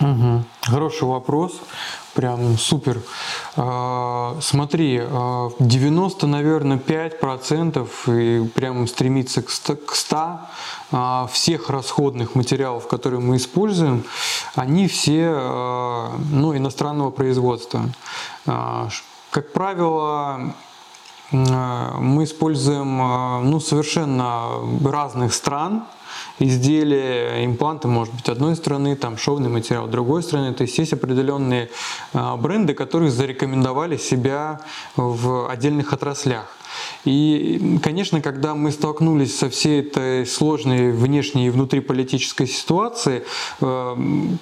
[0.00, 0.44] Угу.
[0.62, 1.60] Хороший вопрос.
[2.14, 3.00] Прям супер.
[3.56, 10.40] А, смотри, 90, а, наверное, 5 процентов и прям стремиться к 100, к 100
[10.92, 14.04] а, всех расходных материалов, которые мы используем,
[14.54, 17.88] они все ну, иностранного производства.
[18.44, 20.54] Как правило,
[21.32, 22.98] мы используем
[23.50, 25.84] ну, совершенно разных стран,
[26.38, 30.52] изделия, импланты, может быть, одной страны, там шовный материал другой страны.
[30.54, 31.70] То есть есть определенные
[32.12, 34.60] а, бренды, которые зарекомендовали себя
[34.96, 36.46] в отдельных отраслях.
[37.04, 43.22] И, конечно, когда мы столкнулись со всей этой сложной внешней и внутриполитической ситуацией,
[43.60, 43.96] э,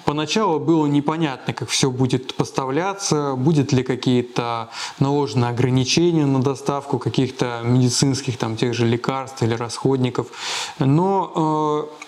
[0.05, 4.69] поначалу было непонятно, как все будет поставляться, будет ли какие-то
[4.99, 10.27] наложены ограничения на доставку каких-то медицинских, там, тех же лекарств или расходников.
[10.79, 12.02] Но э,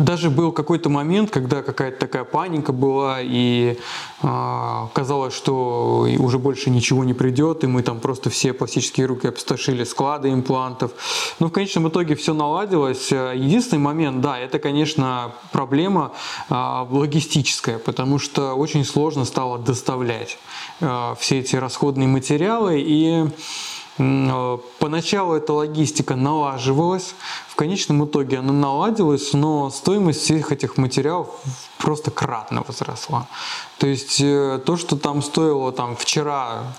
[0.00, 3.78] даже был какой-то момент, когда какая-то такая паника была, и
[4.22, 9.28] э, казалось, что уже больше ничего не придет, и мы там просто все пластические руки
[9.28, 10.92] опустошили склады имплантов.
[11.40, 13.10] Но в конечном итоге все наладилось.
[13.10, 16.12] Единственный момент, да, это, конечно, проблема
[16.48, 16.54] э,
[16.90, 20.38] логистическая, потому что очень сложно стало доставлять
[20.80, 23.26] э, все эти расходные материалы, и
[23.96, 27.14] поначалу эта логистика налаживалась,
[27.48, 31.28] в конечном итоге она наладилась, но стоимость всех этих материалов
[31.78, 33.26] просто кратно возросла.
[33.78, 36.74] То есть э, то, что там стоило там вчера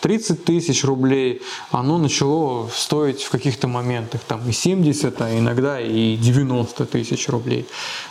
[0.00, 6.16] 30 тысяч рублей, оно начало стоить в каких-то моментах там и 70, а иногда и
[6.16, 7.66] 90 тысяч рублей.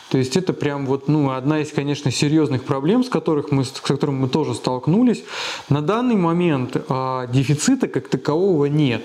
[0.09, 3.71] То есть это прям вот, ну, одна из, конечно, серьезных проблем, с, которых мы, с
[3.71, 5.23] которыми мы тоже столкнулись.
[5.69, 9.03] На данный момент э, дефицита как такового нет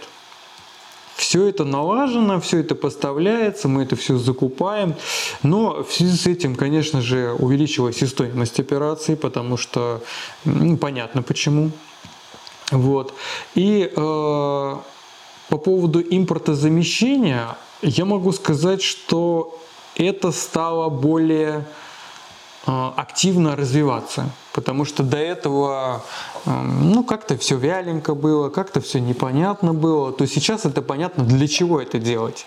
[1.23, 4.95] все это налажено, все это поставляется, мы это все закупаем,
[5.43, 10.03] но в связи с этим, конечно же, увеличилась и стоимость операции, потому что
[10.45, 11.71] ну, понятно почему.
[12.73, 13.15] Вот.
[13.55, 14.77] И э,
[15.49, 19.59] по поводу импортозамещения я могу сказать, что
[19.95, 21.67] это стало более
[22.67, 26.03] э, активно развиваться, потому что до этого
[26.45, 31.81] ну, как-то все вяленько было, как-то все непонятно было, то сейчас это понятно, для чего
[31.81, 32.47] это делать.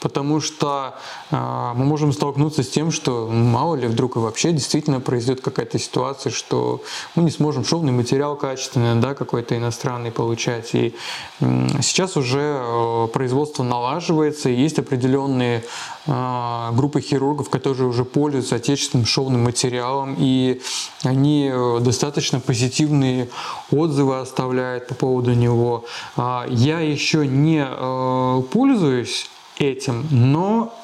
[0.00, 0.94] Потому что
[1.30, 5.78] э, мы можем столкнуться с тем, что мало ли вдруг и вообще действительно произойдет какая-то
[5.78, 6.82] ситуация, что
[7.14, 10.74] мы не сможем шовный материал качественный, да, какой-то иностранный получать.
[10.74, 10.94] И
[11.40, 15.64] э, сейчас уже э, производство налаживается, и есть определенные
[16.06, 20.60] э, группы хирургов, которые уже пользуются отечественным шовным материалом, и
[21.02, 23.28] они э, достаточно позитивные
[23.72, 25.84] отзывы оставляют по поводу него.
[26.16, 29.28] Э, я еще не э, пользуюсь
[29.58, 30.74] этим, но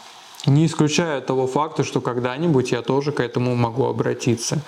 [0.47, 4.61] не исключая того факта, что когда-нибудь я тоже к этому могу обратиться.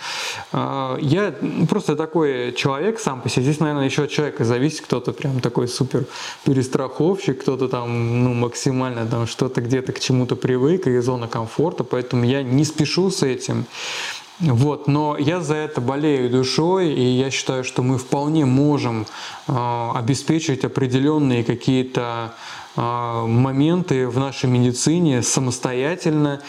[0.53, 1.35] А, я
[1.69, 3.43] просто такой человек сам по себе.
[3.43, 4.83] Здесь, наверное, еще от человека зависит.
[4.83, 6.07] Кто-то прям такой супер
[6.45, 11.85] перестраховщик, кто-то там ну, максимально там что-то где-то к чему-то привык и зона комфорта.
[11.85, 13.67] Поэтому я не спешу с этим.
[14.39, 19.07] Вот, но я за это болею душой, и я считаю, что мы вполне можем
[19.49, 22.35] э, обеспечить определенные какие-то
[22.79, 26.43] а, моменты в нашей медицине самостоятельно.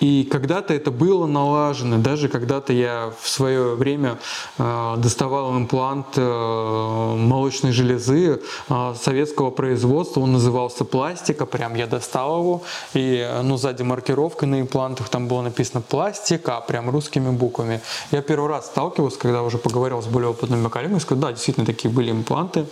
[0.00, 4.18] И когда-то это было налажено, даже когда-то я в свое время
[4.58, 12.40] э, доставал имплант э, молочной железы э, советского производства, он назывался пластика, прям я достал
[12.40, 12.62] его,
[12.94, 17.80] и ну, сзади маркировка на имплантах, там было написано пластика, прям русскими буквами.
[18.10, 21.92] Я первый раз сталкивался, когда уже поговорил с более опытными коллегами, сказал, да, действительно такие
[21.92, 22.66] были импланты.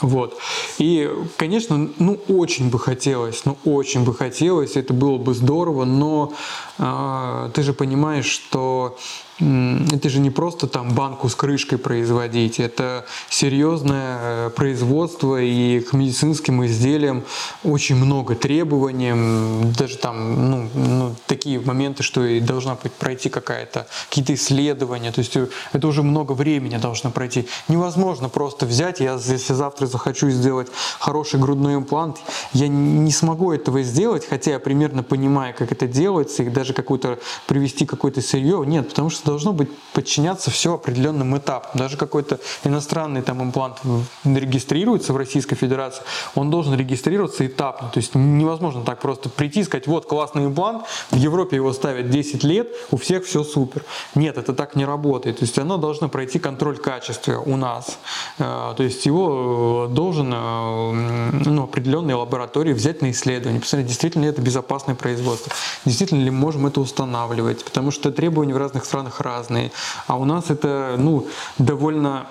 [0.00, 0.38] Вот.
[0.78, 6.32] И, конечно, ну очень бы хотелось, ну очень бы хотелось, это было бы здорово, но
[6.78, 8.96] э, ты же понимаешь, что
[9.40, 15.94] это же не просто там банку с крышкой производить, это серьезное э, производство и к
[15.94, 17.24] медицинским изделиям
[17.64, 24.34] очень много требований, даже там ну, ну, такие моменты, что и должна пройти какая-то какие-то
[24.34, 27.48] исследования, то есть э, это уже много времени должно пройти.
[27.68, 30.68] Невозможно просто взять, я если завтра захочу сделать
[30.98, 32.18] хороший грудной имплант,
[32.52, 37.18] я не смогу этого сделать, хотя я примерно понимаю, как это делается, и даже какую-то
[37.46, 41.70] привести какое-то сырье, нет, потому что должно быть подчиняться все определенным этапам.
[41.74, 43.80] Даже какой-то иностранный там имплант
[44.24, 46.02] регистрируется в Российской Федерации,
[46.34, 47.88] он должен регистрироваться этапно.
[47.88, 52.10] То есть невозможно так просто прийти и сказать, вот классный имплант, в Европе его ставят
[52.10, 53.84] 10 лет, у всех все супер.
[54.14, 55.38] Нет, это так не работает.
[55.38, 57.98] То есть оно должно пройти контроль качества у нас.
[58.38, 64.24] Э, то есть его э, должен э, ну, определенные лаборатории взять на исследование, посмотреть, действительно
[64.24, 65.52] ли это безопасное производство,
[65.84, 69.72] действительно ли можем это устанавливать, потому что требования в разных странах разные.
[70.06, 71.26] А у нас это ну,
[71.58, 72.26] довольно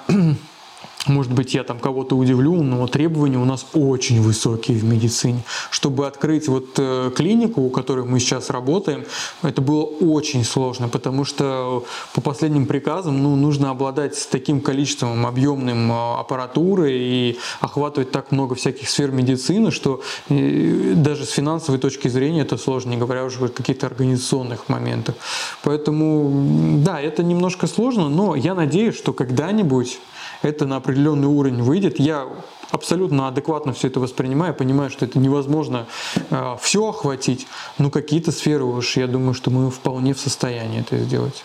[1.07, 5.43] может быть, я там кого-то удивлю, но требования у нас очень высокие в медицине.
[5.71, 9.05] Чтобы открыть вот э, клинику, у которой мы сейчас работаем,
[9.41, 15.89] это было очень сложно, потому что по последним приказам ну, нужно обладать таким количеством объемным
[15.89, 22.09] э, аппаратуры и охватывать так много всяких сфер медицины, что э, даже с финансовой точки
[22.09, 25.15] зрения это сложно, не говоря уже о каких-то организационных моментах.
[25.63, 29.99] Поэтому, да, это немножко сложно, но я надеюсь, что когда-нибудь
[30.41, 31.99] это на определенный уровень выйдет.
[31.99, 32.28] Я
[32.72, 35.88] абсолютно адекватно все это воспринимаю, понимаю, что это невозможно
[36.30, 37.48] э, все охватить,
[37.78, 41.44] но какие-то сферы уж, я думаю, что мы вполне в состоянии это сделать.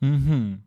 [0.00, 0.60] Угу.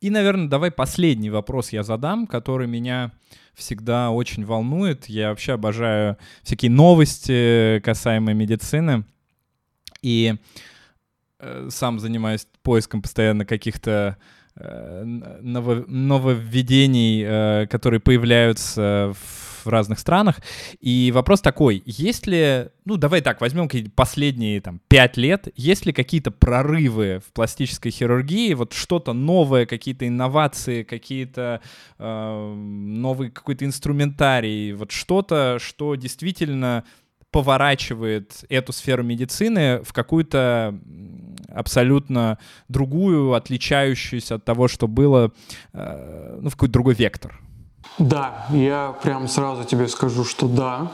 [0.00, 3.12] И, наверное, давай последний вопрос я задам, который меня
[3.54, 5.06] всегда очень волнует.
[5.06, 9.04] Я вообще обожаю всякие новости касаемо медицины.
[10.02, 10.34] И
[11.38, 20.40] э, сам занимаюсь поиском постоянно каких-то Э, ново нововведений, э, которые появляются в разных странах.
[20.80, 25.92] И вопрос такой, есть ли, ну давай так, возьмем последние там пять лет, есть ли
[25.92, 31.60] какие-то прорывы в пластической хирургии, вот что-то новое, какие-то инновации, какие-то
[31.98, 36.84] э, новый какой-то инструментарий, вот что-то, что действительно
[37.30, 40.78] поворачивает эту сферу медицины в какую-то
[41.56, 42.38] абсолютно
[42.68, 45.32] другую, отличающуюся от того, что было,
[45.72, 47.40] э, ну, в какой-то другой вектор.
[47.98, 50.92] Да, я прям сразу тебе скажу, что да.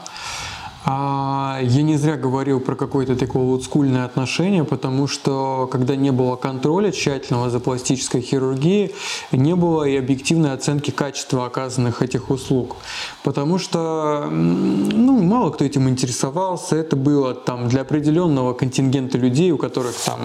[0.85, 6.11] А я не зря говорил про какое-то такое вот скульное отношение, потому что когда не
[6.11, 8.93] было контроля тщательного за пластической хирургией,
[9.31, 12.75] не было и объективной оценки качества оказанных этих услуг.
[13.23, 19.57] Потому что ну, мало кто этим интересовался, это было там для определенного контингента людей, у
[19.57, 20.19] которых там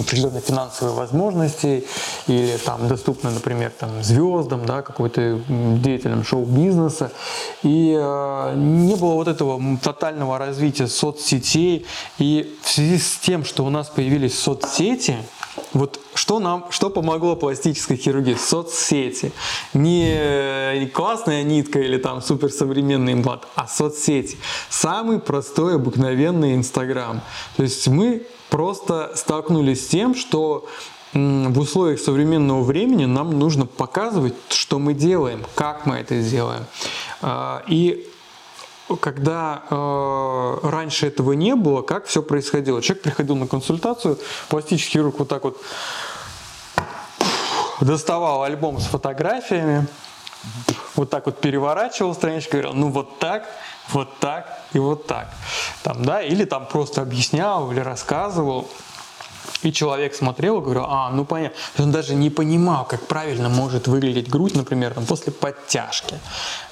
[0.00, 1.84] определенные финансовые возможности
[2.28, 7.10] или там доступны, например, там звездам, да, какой-то деятелям шоу-бизнеса.
[7.64, 9.58] И э, не было вот этого
[9.96, 11.86] тотального развития соцсетей.
[12.18, 15.16] И в связи с тем, что у нас появились соцсети,
[15.72, 18.34] вот что нам, что помогло пластической хирургии?
[18.34, 19.32] Соцсети.
[19.72, 24.36] Не классная нитка или там суперсовременный имплант, а соцсети.
[24.68, 27.22] Самый простой, обыкновенный Инстаграм.
[27.56, 30.66] То есть мы просто столкнулись с тем, что
[31.14, 36.66] в условиях современного времени нам нужно показывать, что мы делаем, как мы это делаем.
[37.22, 38.06] А, и
[38.94, 42.80] когда э, раньше этого не было, как все происходило?
[42.80, 44.18] Человек приходил на консультацию,
[44.48, 45.60] пластический хирург вот так вот
[47.80, 49.86] доставал альбом с фотографиями,
[50.94, 53.48] вот так вот переворачивал страничку, говорил, ну вот так,
[53.90, 55.28] вот так и вот так.
[55.82, 58.68] Там, да, или там просто объяснял или рассказывал.
[59.62, 61.56] И человек смотрел и говорил, а, ну понятно.
[61.78, 66.14] Он даже не понимал, как правильно может выглядеть грудь, например, там, после подтяжки.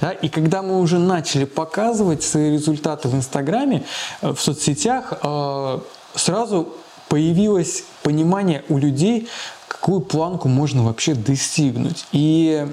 [0.00, 0.12] Да?
[0.12, 3.84] И когда мы уже начали показывать свои результаты в Инстаграме,
[4.20, 5.78] э, в соцсетях, э,
[6.14, 6.68] сразу
[7.08, 9.28] появилось понимание у людей,
[9.68, 12.06] какую планку можно вообще достигнуть.
[12.12, 12.66] И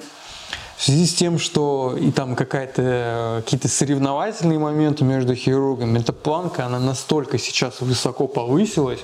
[0.82, 6.66] в связи с тем, что и там какая-то, какие-то соревновательные моменты между хирургами, эта планка,
[6.66, 9.02] она настолько сейчас высоко повысилась,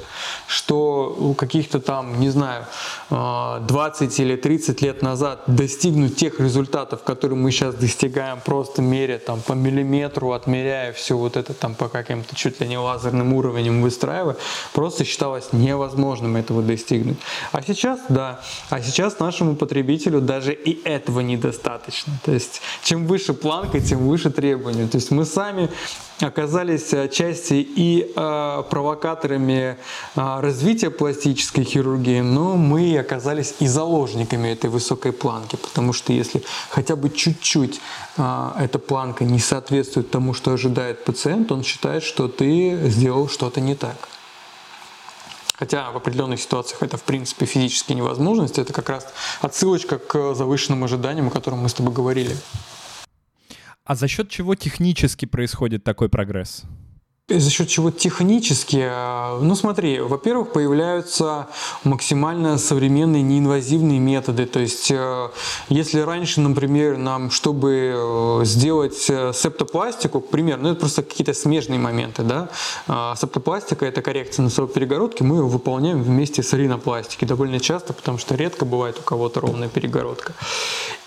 [0.48, 2.66] что у каких-то там, не знаю,
[3.12, 9.40] 20 или 30 лет назад достигнуть тех результатов, которые мы сейчас достигаем, просто меря там
[9.42, 14.36] по миллиметру, отмеряя все вот это там по каким-то чуть ли не лазерным уровням выстраивая,
[14.74, 17.20] просто считалось невозможным этого достигнуть.
[17.52, 18.40] А сейчас, да,
[18.72, 22.14] а сейчас нашему потребителю даже и этого недостаточно достаточно.
[22.24, 24.88] То есть чем выше планка, тем выше требования.
[24.88, 25.70] То есть мы сами
[26.22, 29.78] оказались отчасти и э, провокаторами
[30.16, 36.42] э, развития пластической хирургии, но мы оказались и заложниками этой высокой планки, потому что если
[36.70, 37.80] хотя бы чуть-чуть
[38.18, 43.62] э, эта планка не соответствует тому, что ожидает пациент, он считает, что ты сделал что-то
[43.62, 44.17] не так.
[45.58, 48.60] Хотя в определенных ситуациях это в принципе физически невозможность.
[48.60, 49.12] Это как раз
[49.42, 52.36] отсылочка к завышенным ожиданиям, о котором мы с тобой говорили.
[53.84, 56.64] А за счет чего технически происходит такой прогресс?
[57.30, 58.88] За счет чего технически?
[58.90, 61.50] Э, ну смотри, во-первых, появляются
[61.84, 64.46] максимально современные неинвазивные методы.
[64.46, 65.28] То есть, э,
[65.68, 71.80] если раньше, например, нам, чтобы э, сделать септопластику, к примеру, ну это просто какие-то смежные
[71.80, 72.48] моменты, да,
[73.18, 78.36] септопластика это коррекция носовой перегородки, мы ее выполняем вместе с ринопластикой довольно часто, потому что
[78.36, 80.32] редко бывает у кого-то ровная перегородка.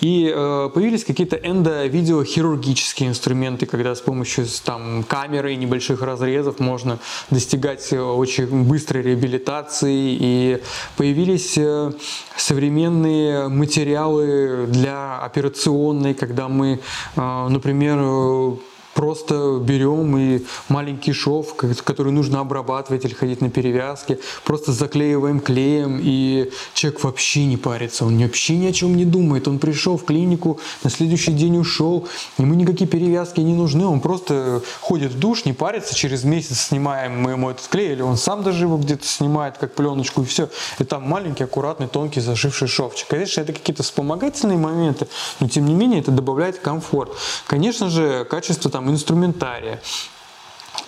[0.01, 0.31] И
[0.75, 6.99] появились какие-то эндовидеохирургические инструменты, когда с помощью там, камеры и небольших разрезов можно
[7.31, 10.17] достигать э, очень быстрой реабилитации.
[10.21, 10.63] И
[10.97, 11.93] появились э,
[12.37, 16.81] современные материалы для операционной, когда мы,
[17.17, 18.59] э, например,
[19.01, 25.99] просто берем и маленький шов, который нужно обрабатывать или ходить на перевязке, просто заклеиваем клеем,
[26.03, 29.49] и человек вообще не парится, он вообще ни о чем не думает.
[29.49, 34.61] Он пришел в клинику, на следующий день ушел, ему никакие перевязки не нужны, он просто
[34.83, 38.43] ходит в душ, не парится, через месяц снимаем мы ему этот клей, или он сам
[38.43, 40.51] даже его где-то снимает, как пленочку, и все.
[40.79, 43.09] Это маленький, аккуратный, тонкий, заживший шовчик.
[43.09, 45.07] Конечно, это какие-то вспомогательные моменты,
[45.41, 47.13] но тем не менее это добавляет комфорт.
[47.47, 49.81] Конечно же, качество там instrumentária.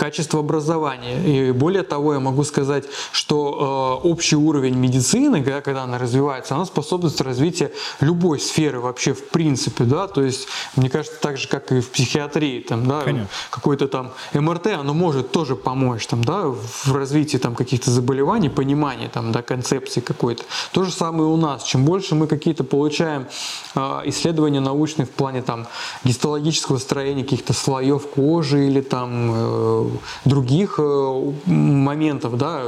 [0.02, 1.16] Качество образования.
[1.24, 6.56] И более того, я могу сказать, что э, общий уровень медицины, да, когда она развивается,
[6.56, 7.70] она способствует развитию
[8.00, 11.90] любой сферы вообще в принципе, да, то есть, мне кажется, так же, как и в
[11.90, 13.04] психиатрии, там, да,
[13.50, 19.06] какой-то там МРТ, оно может тоже помочь, там, да, в развитии там каких-то заболеваний, понимании,
[19.06, 20.42] там, да, концепции какой-то.
[20.72, 21.62] То же самое у нас.
[21.62, 23.28] Чем больше мы какие-то получаем
[23.76, 25.68] э, исследования научные в плане там
[26.02, 29.91] гистологического строения каких-то слоев кожи или там э,
[30.24, 32.62] других э, моментов, да,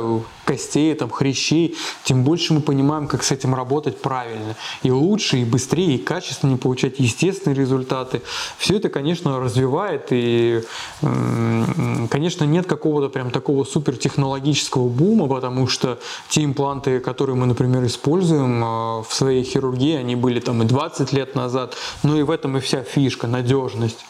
[0.45, 4.57] костей, там, хрящей, тем больше мы понимаем, как с этим работать правильно.
[4.83, 8.23] И лучше, и быстрее, и качественнее получать естественные результаты.
[8.59, 10.63] Все это, конечно, развивает, и,
[12.11, 15.99] конечно, нет какого-то прям такого супертехнологического бума, потому что
[16.29, 21.13] те импланты, которые мы, например, используем э, в своей хирургии, они были там и 20
[21.13, 24.05] лет назад, но и в этом и вся фишка, надежность.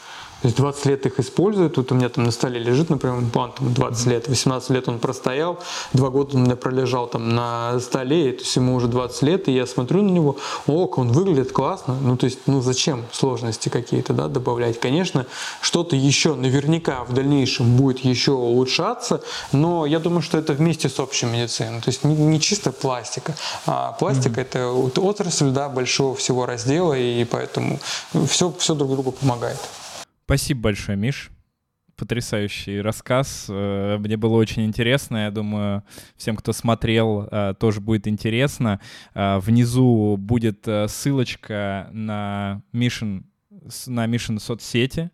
[0.45, 1.77] То есть 20 лет их используют.
[1.77, 5.59] Тут у меня там на столе лежит, например, имплант 20 лет, 18 лет он простоял,
[5.95, 9.49] 2 года он у меня пролежал там на столе, то есть ему уже 20 лет,
[9.49, 11.97] и я смотрю на него, ок, он выглядит классно.
[11.99, 14.79] Ну, то есть, ну, зачем сложности какие-то, да, добавлять?
[14.79, 15.25] Конечно,
[15.63, 19.23] что-то еще наверняка в дальнейшем будет еще улучшаться,
[19.53, 21.81] но я думаю, что это вместе с общей медициной.
[21.81, 23.35] То есть не, не чисто пластика,
[23.65, 24.91] а пластика mm-hmm.
[24.93, 27.81] это отрасль, да, большого всего раздела, и поэтому
[28.29, 29.59] все, все друг другу помогает.
[30.25, 31.31] Спасибо большое, Миш.
[31.97, 33.47] Потрясающий рассказ.
[33.49, 35.25] Э, мне было очень интересно.
[35.25, 35.85] Я думаю,
[36.17, 38.81] всем, кто смотрел, э, тоже будет интересно.
[39.15, 43.27] Э, внизу будет ссылочка на Мишин
[43.87, 45.11] на Мишин соцсети.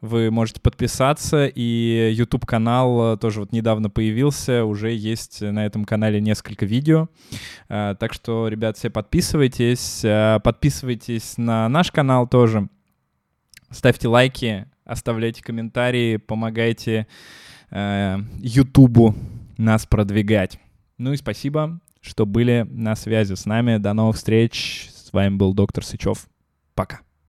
[0.00, 6.66] Вы можете подписаться, и YouTube-канал тоже вот недавно появился, уже есть на этом канале несколько
[6.66, 7.08] видео.
[7.68, 10.04] Так что, ребят, все подписывайтесь.
[10.42, 12.68] Подписывайтесь на наш канал тоже.
[13.74, 17.08] Ставьте лайки, оставляйте комментарии, помогайте
[17.70, 19.16] э, Ютубу
[19.58, 20.60] нас продвигать.
[20.96, 23.78] Ну и спасибо, что были на связи с нами.
[23.78, 24.90] До новых встреч.
[24.94, 26.28] С вами был доктор Сычев.
[26.74, 27.00] Пока.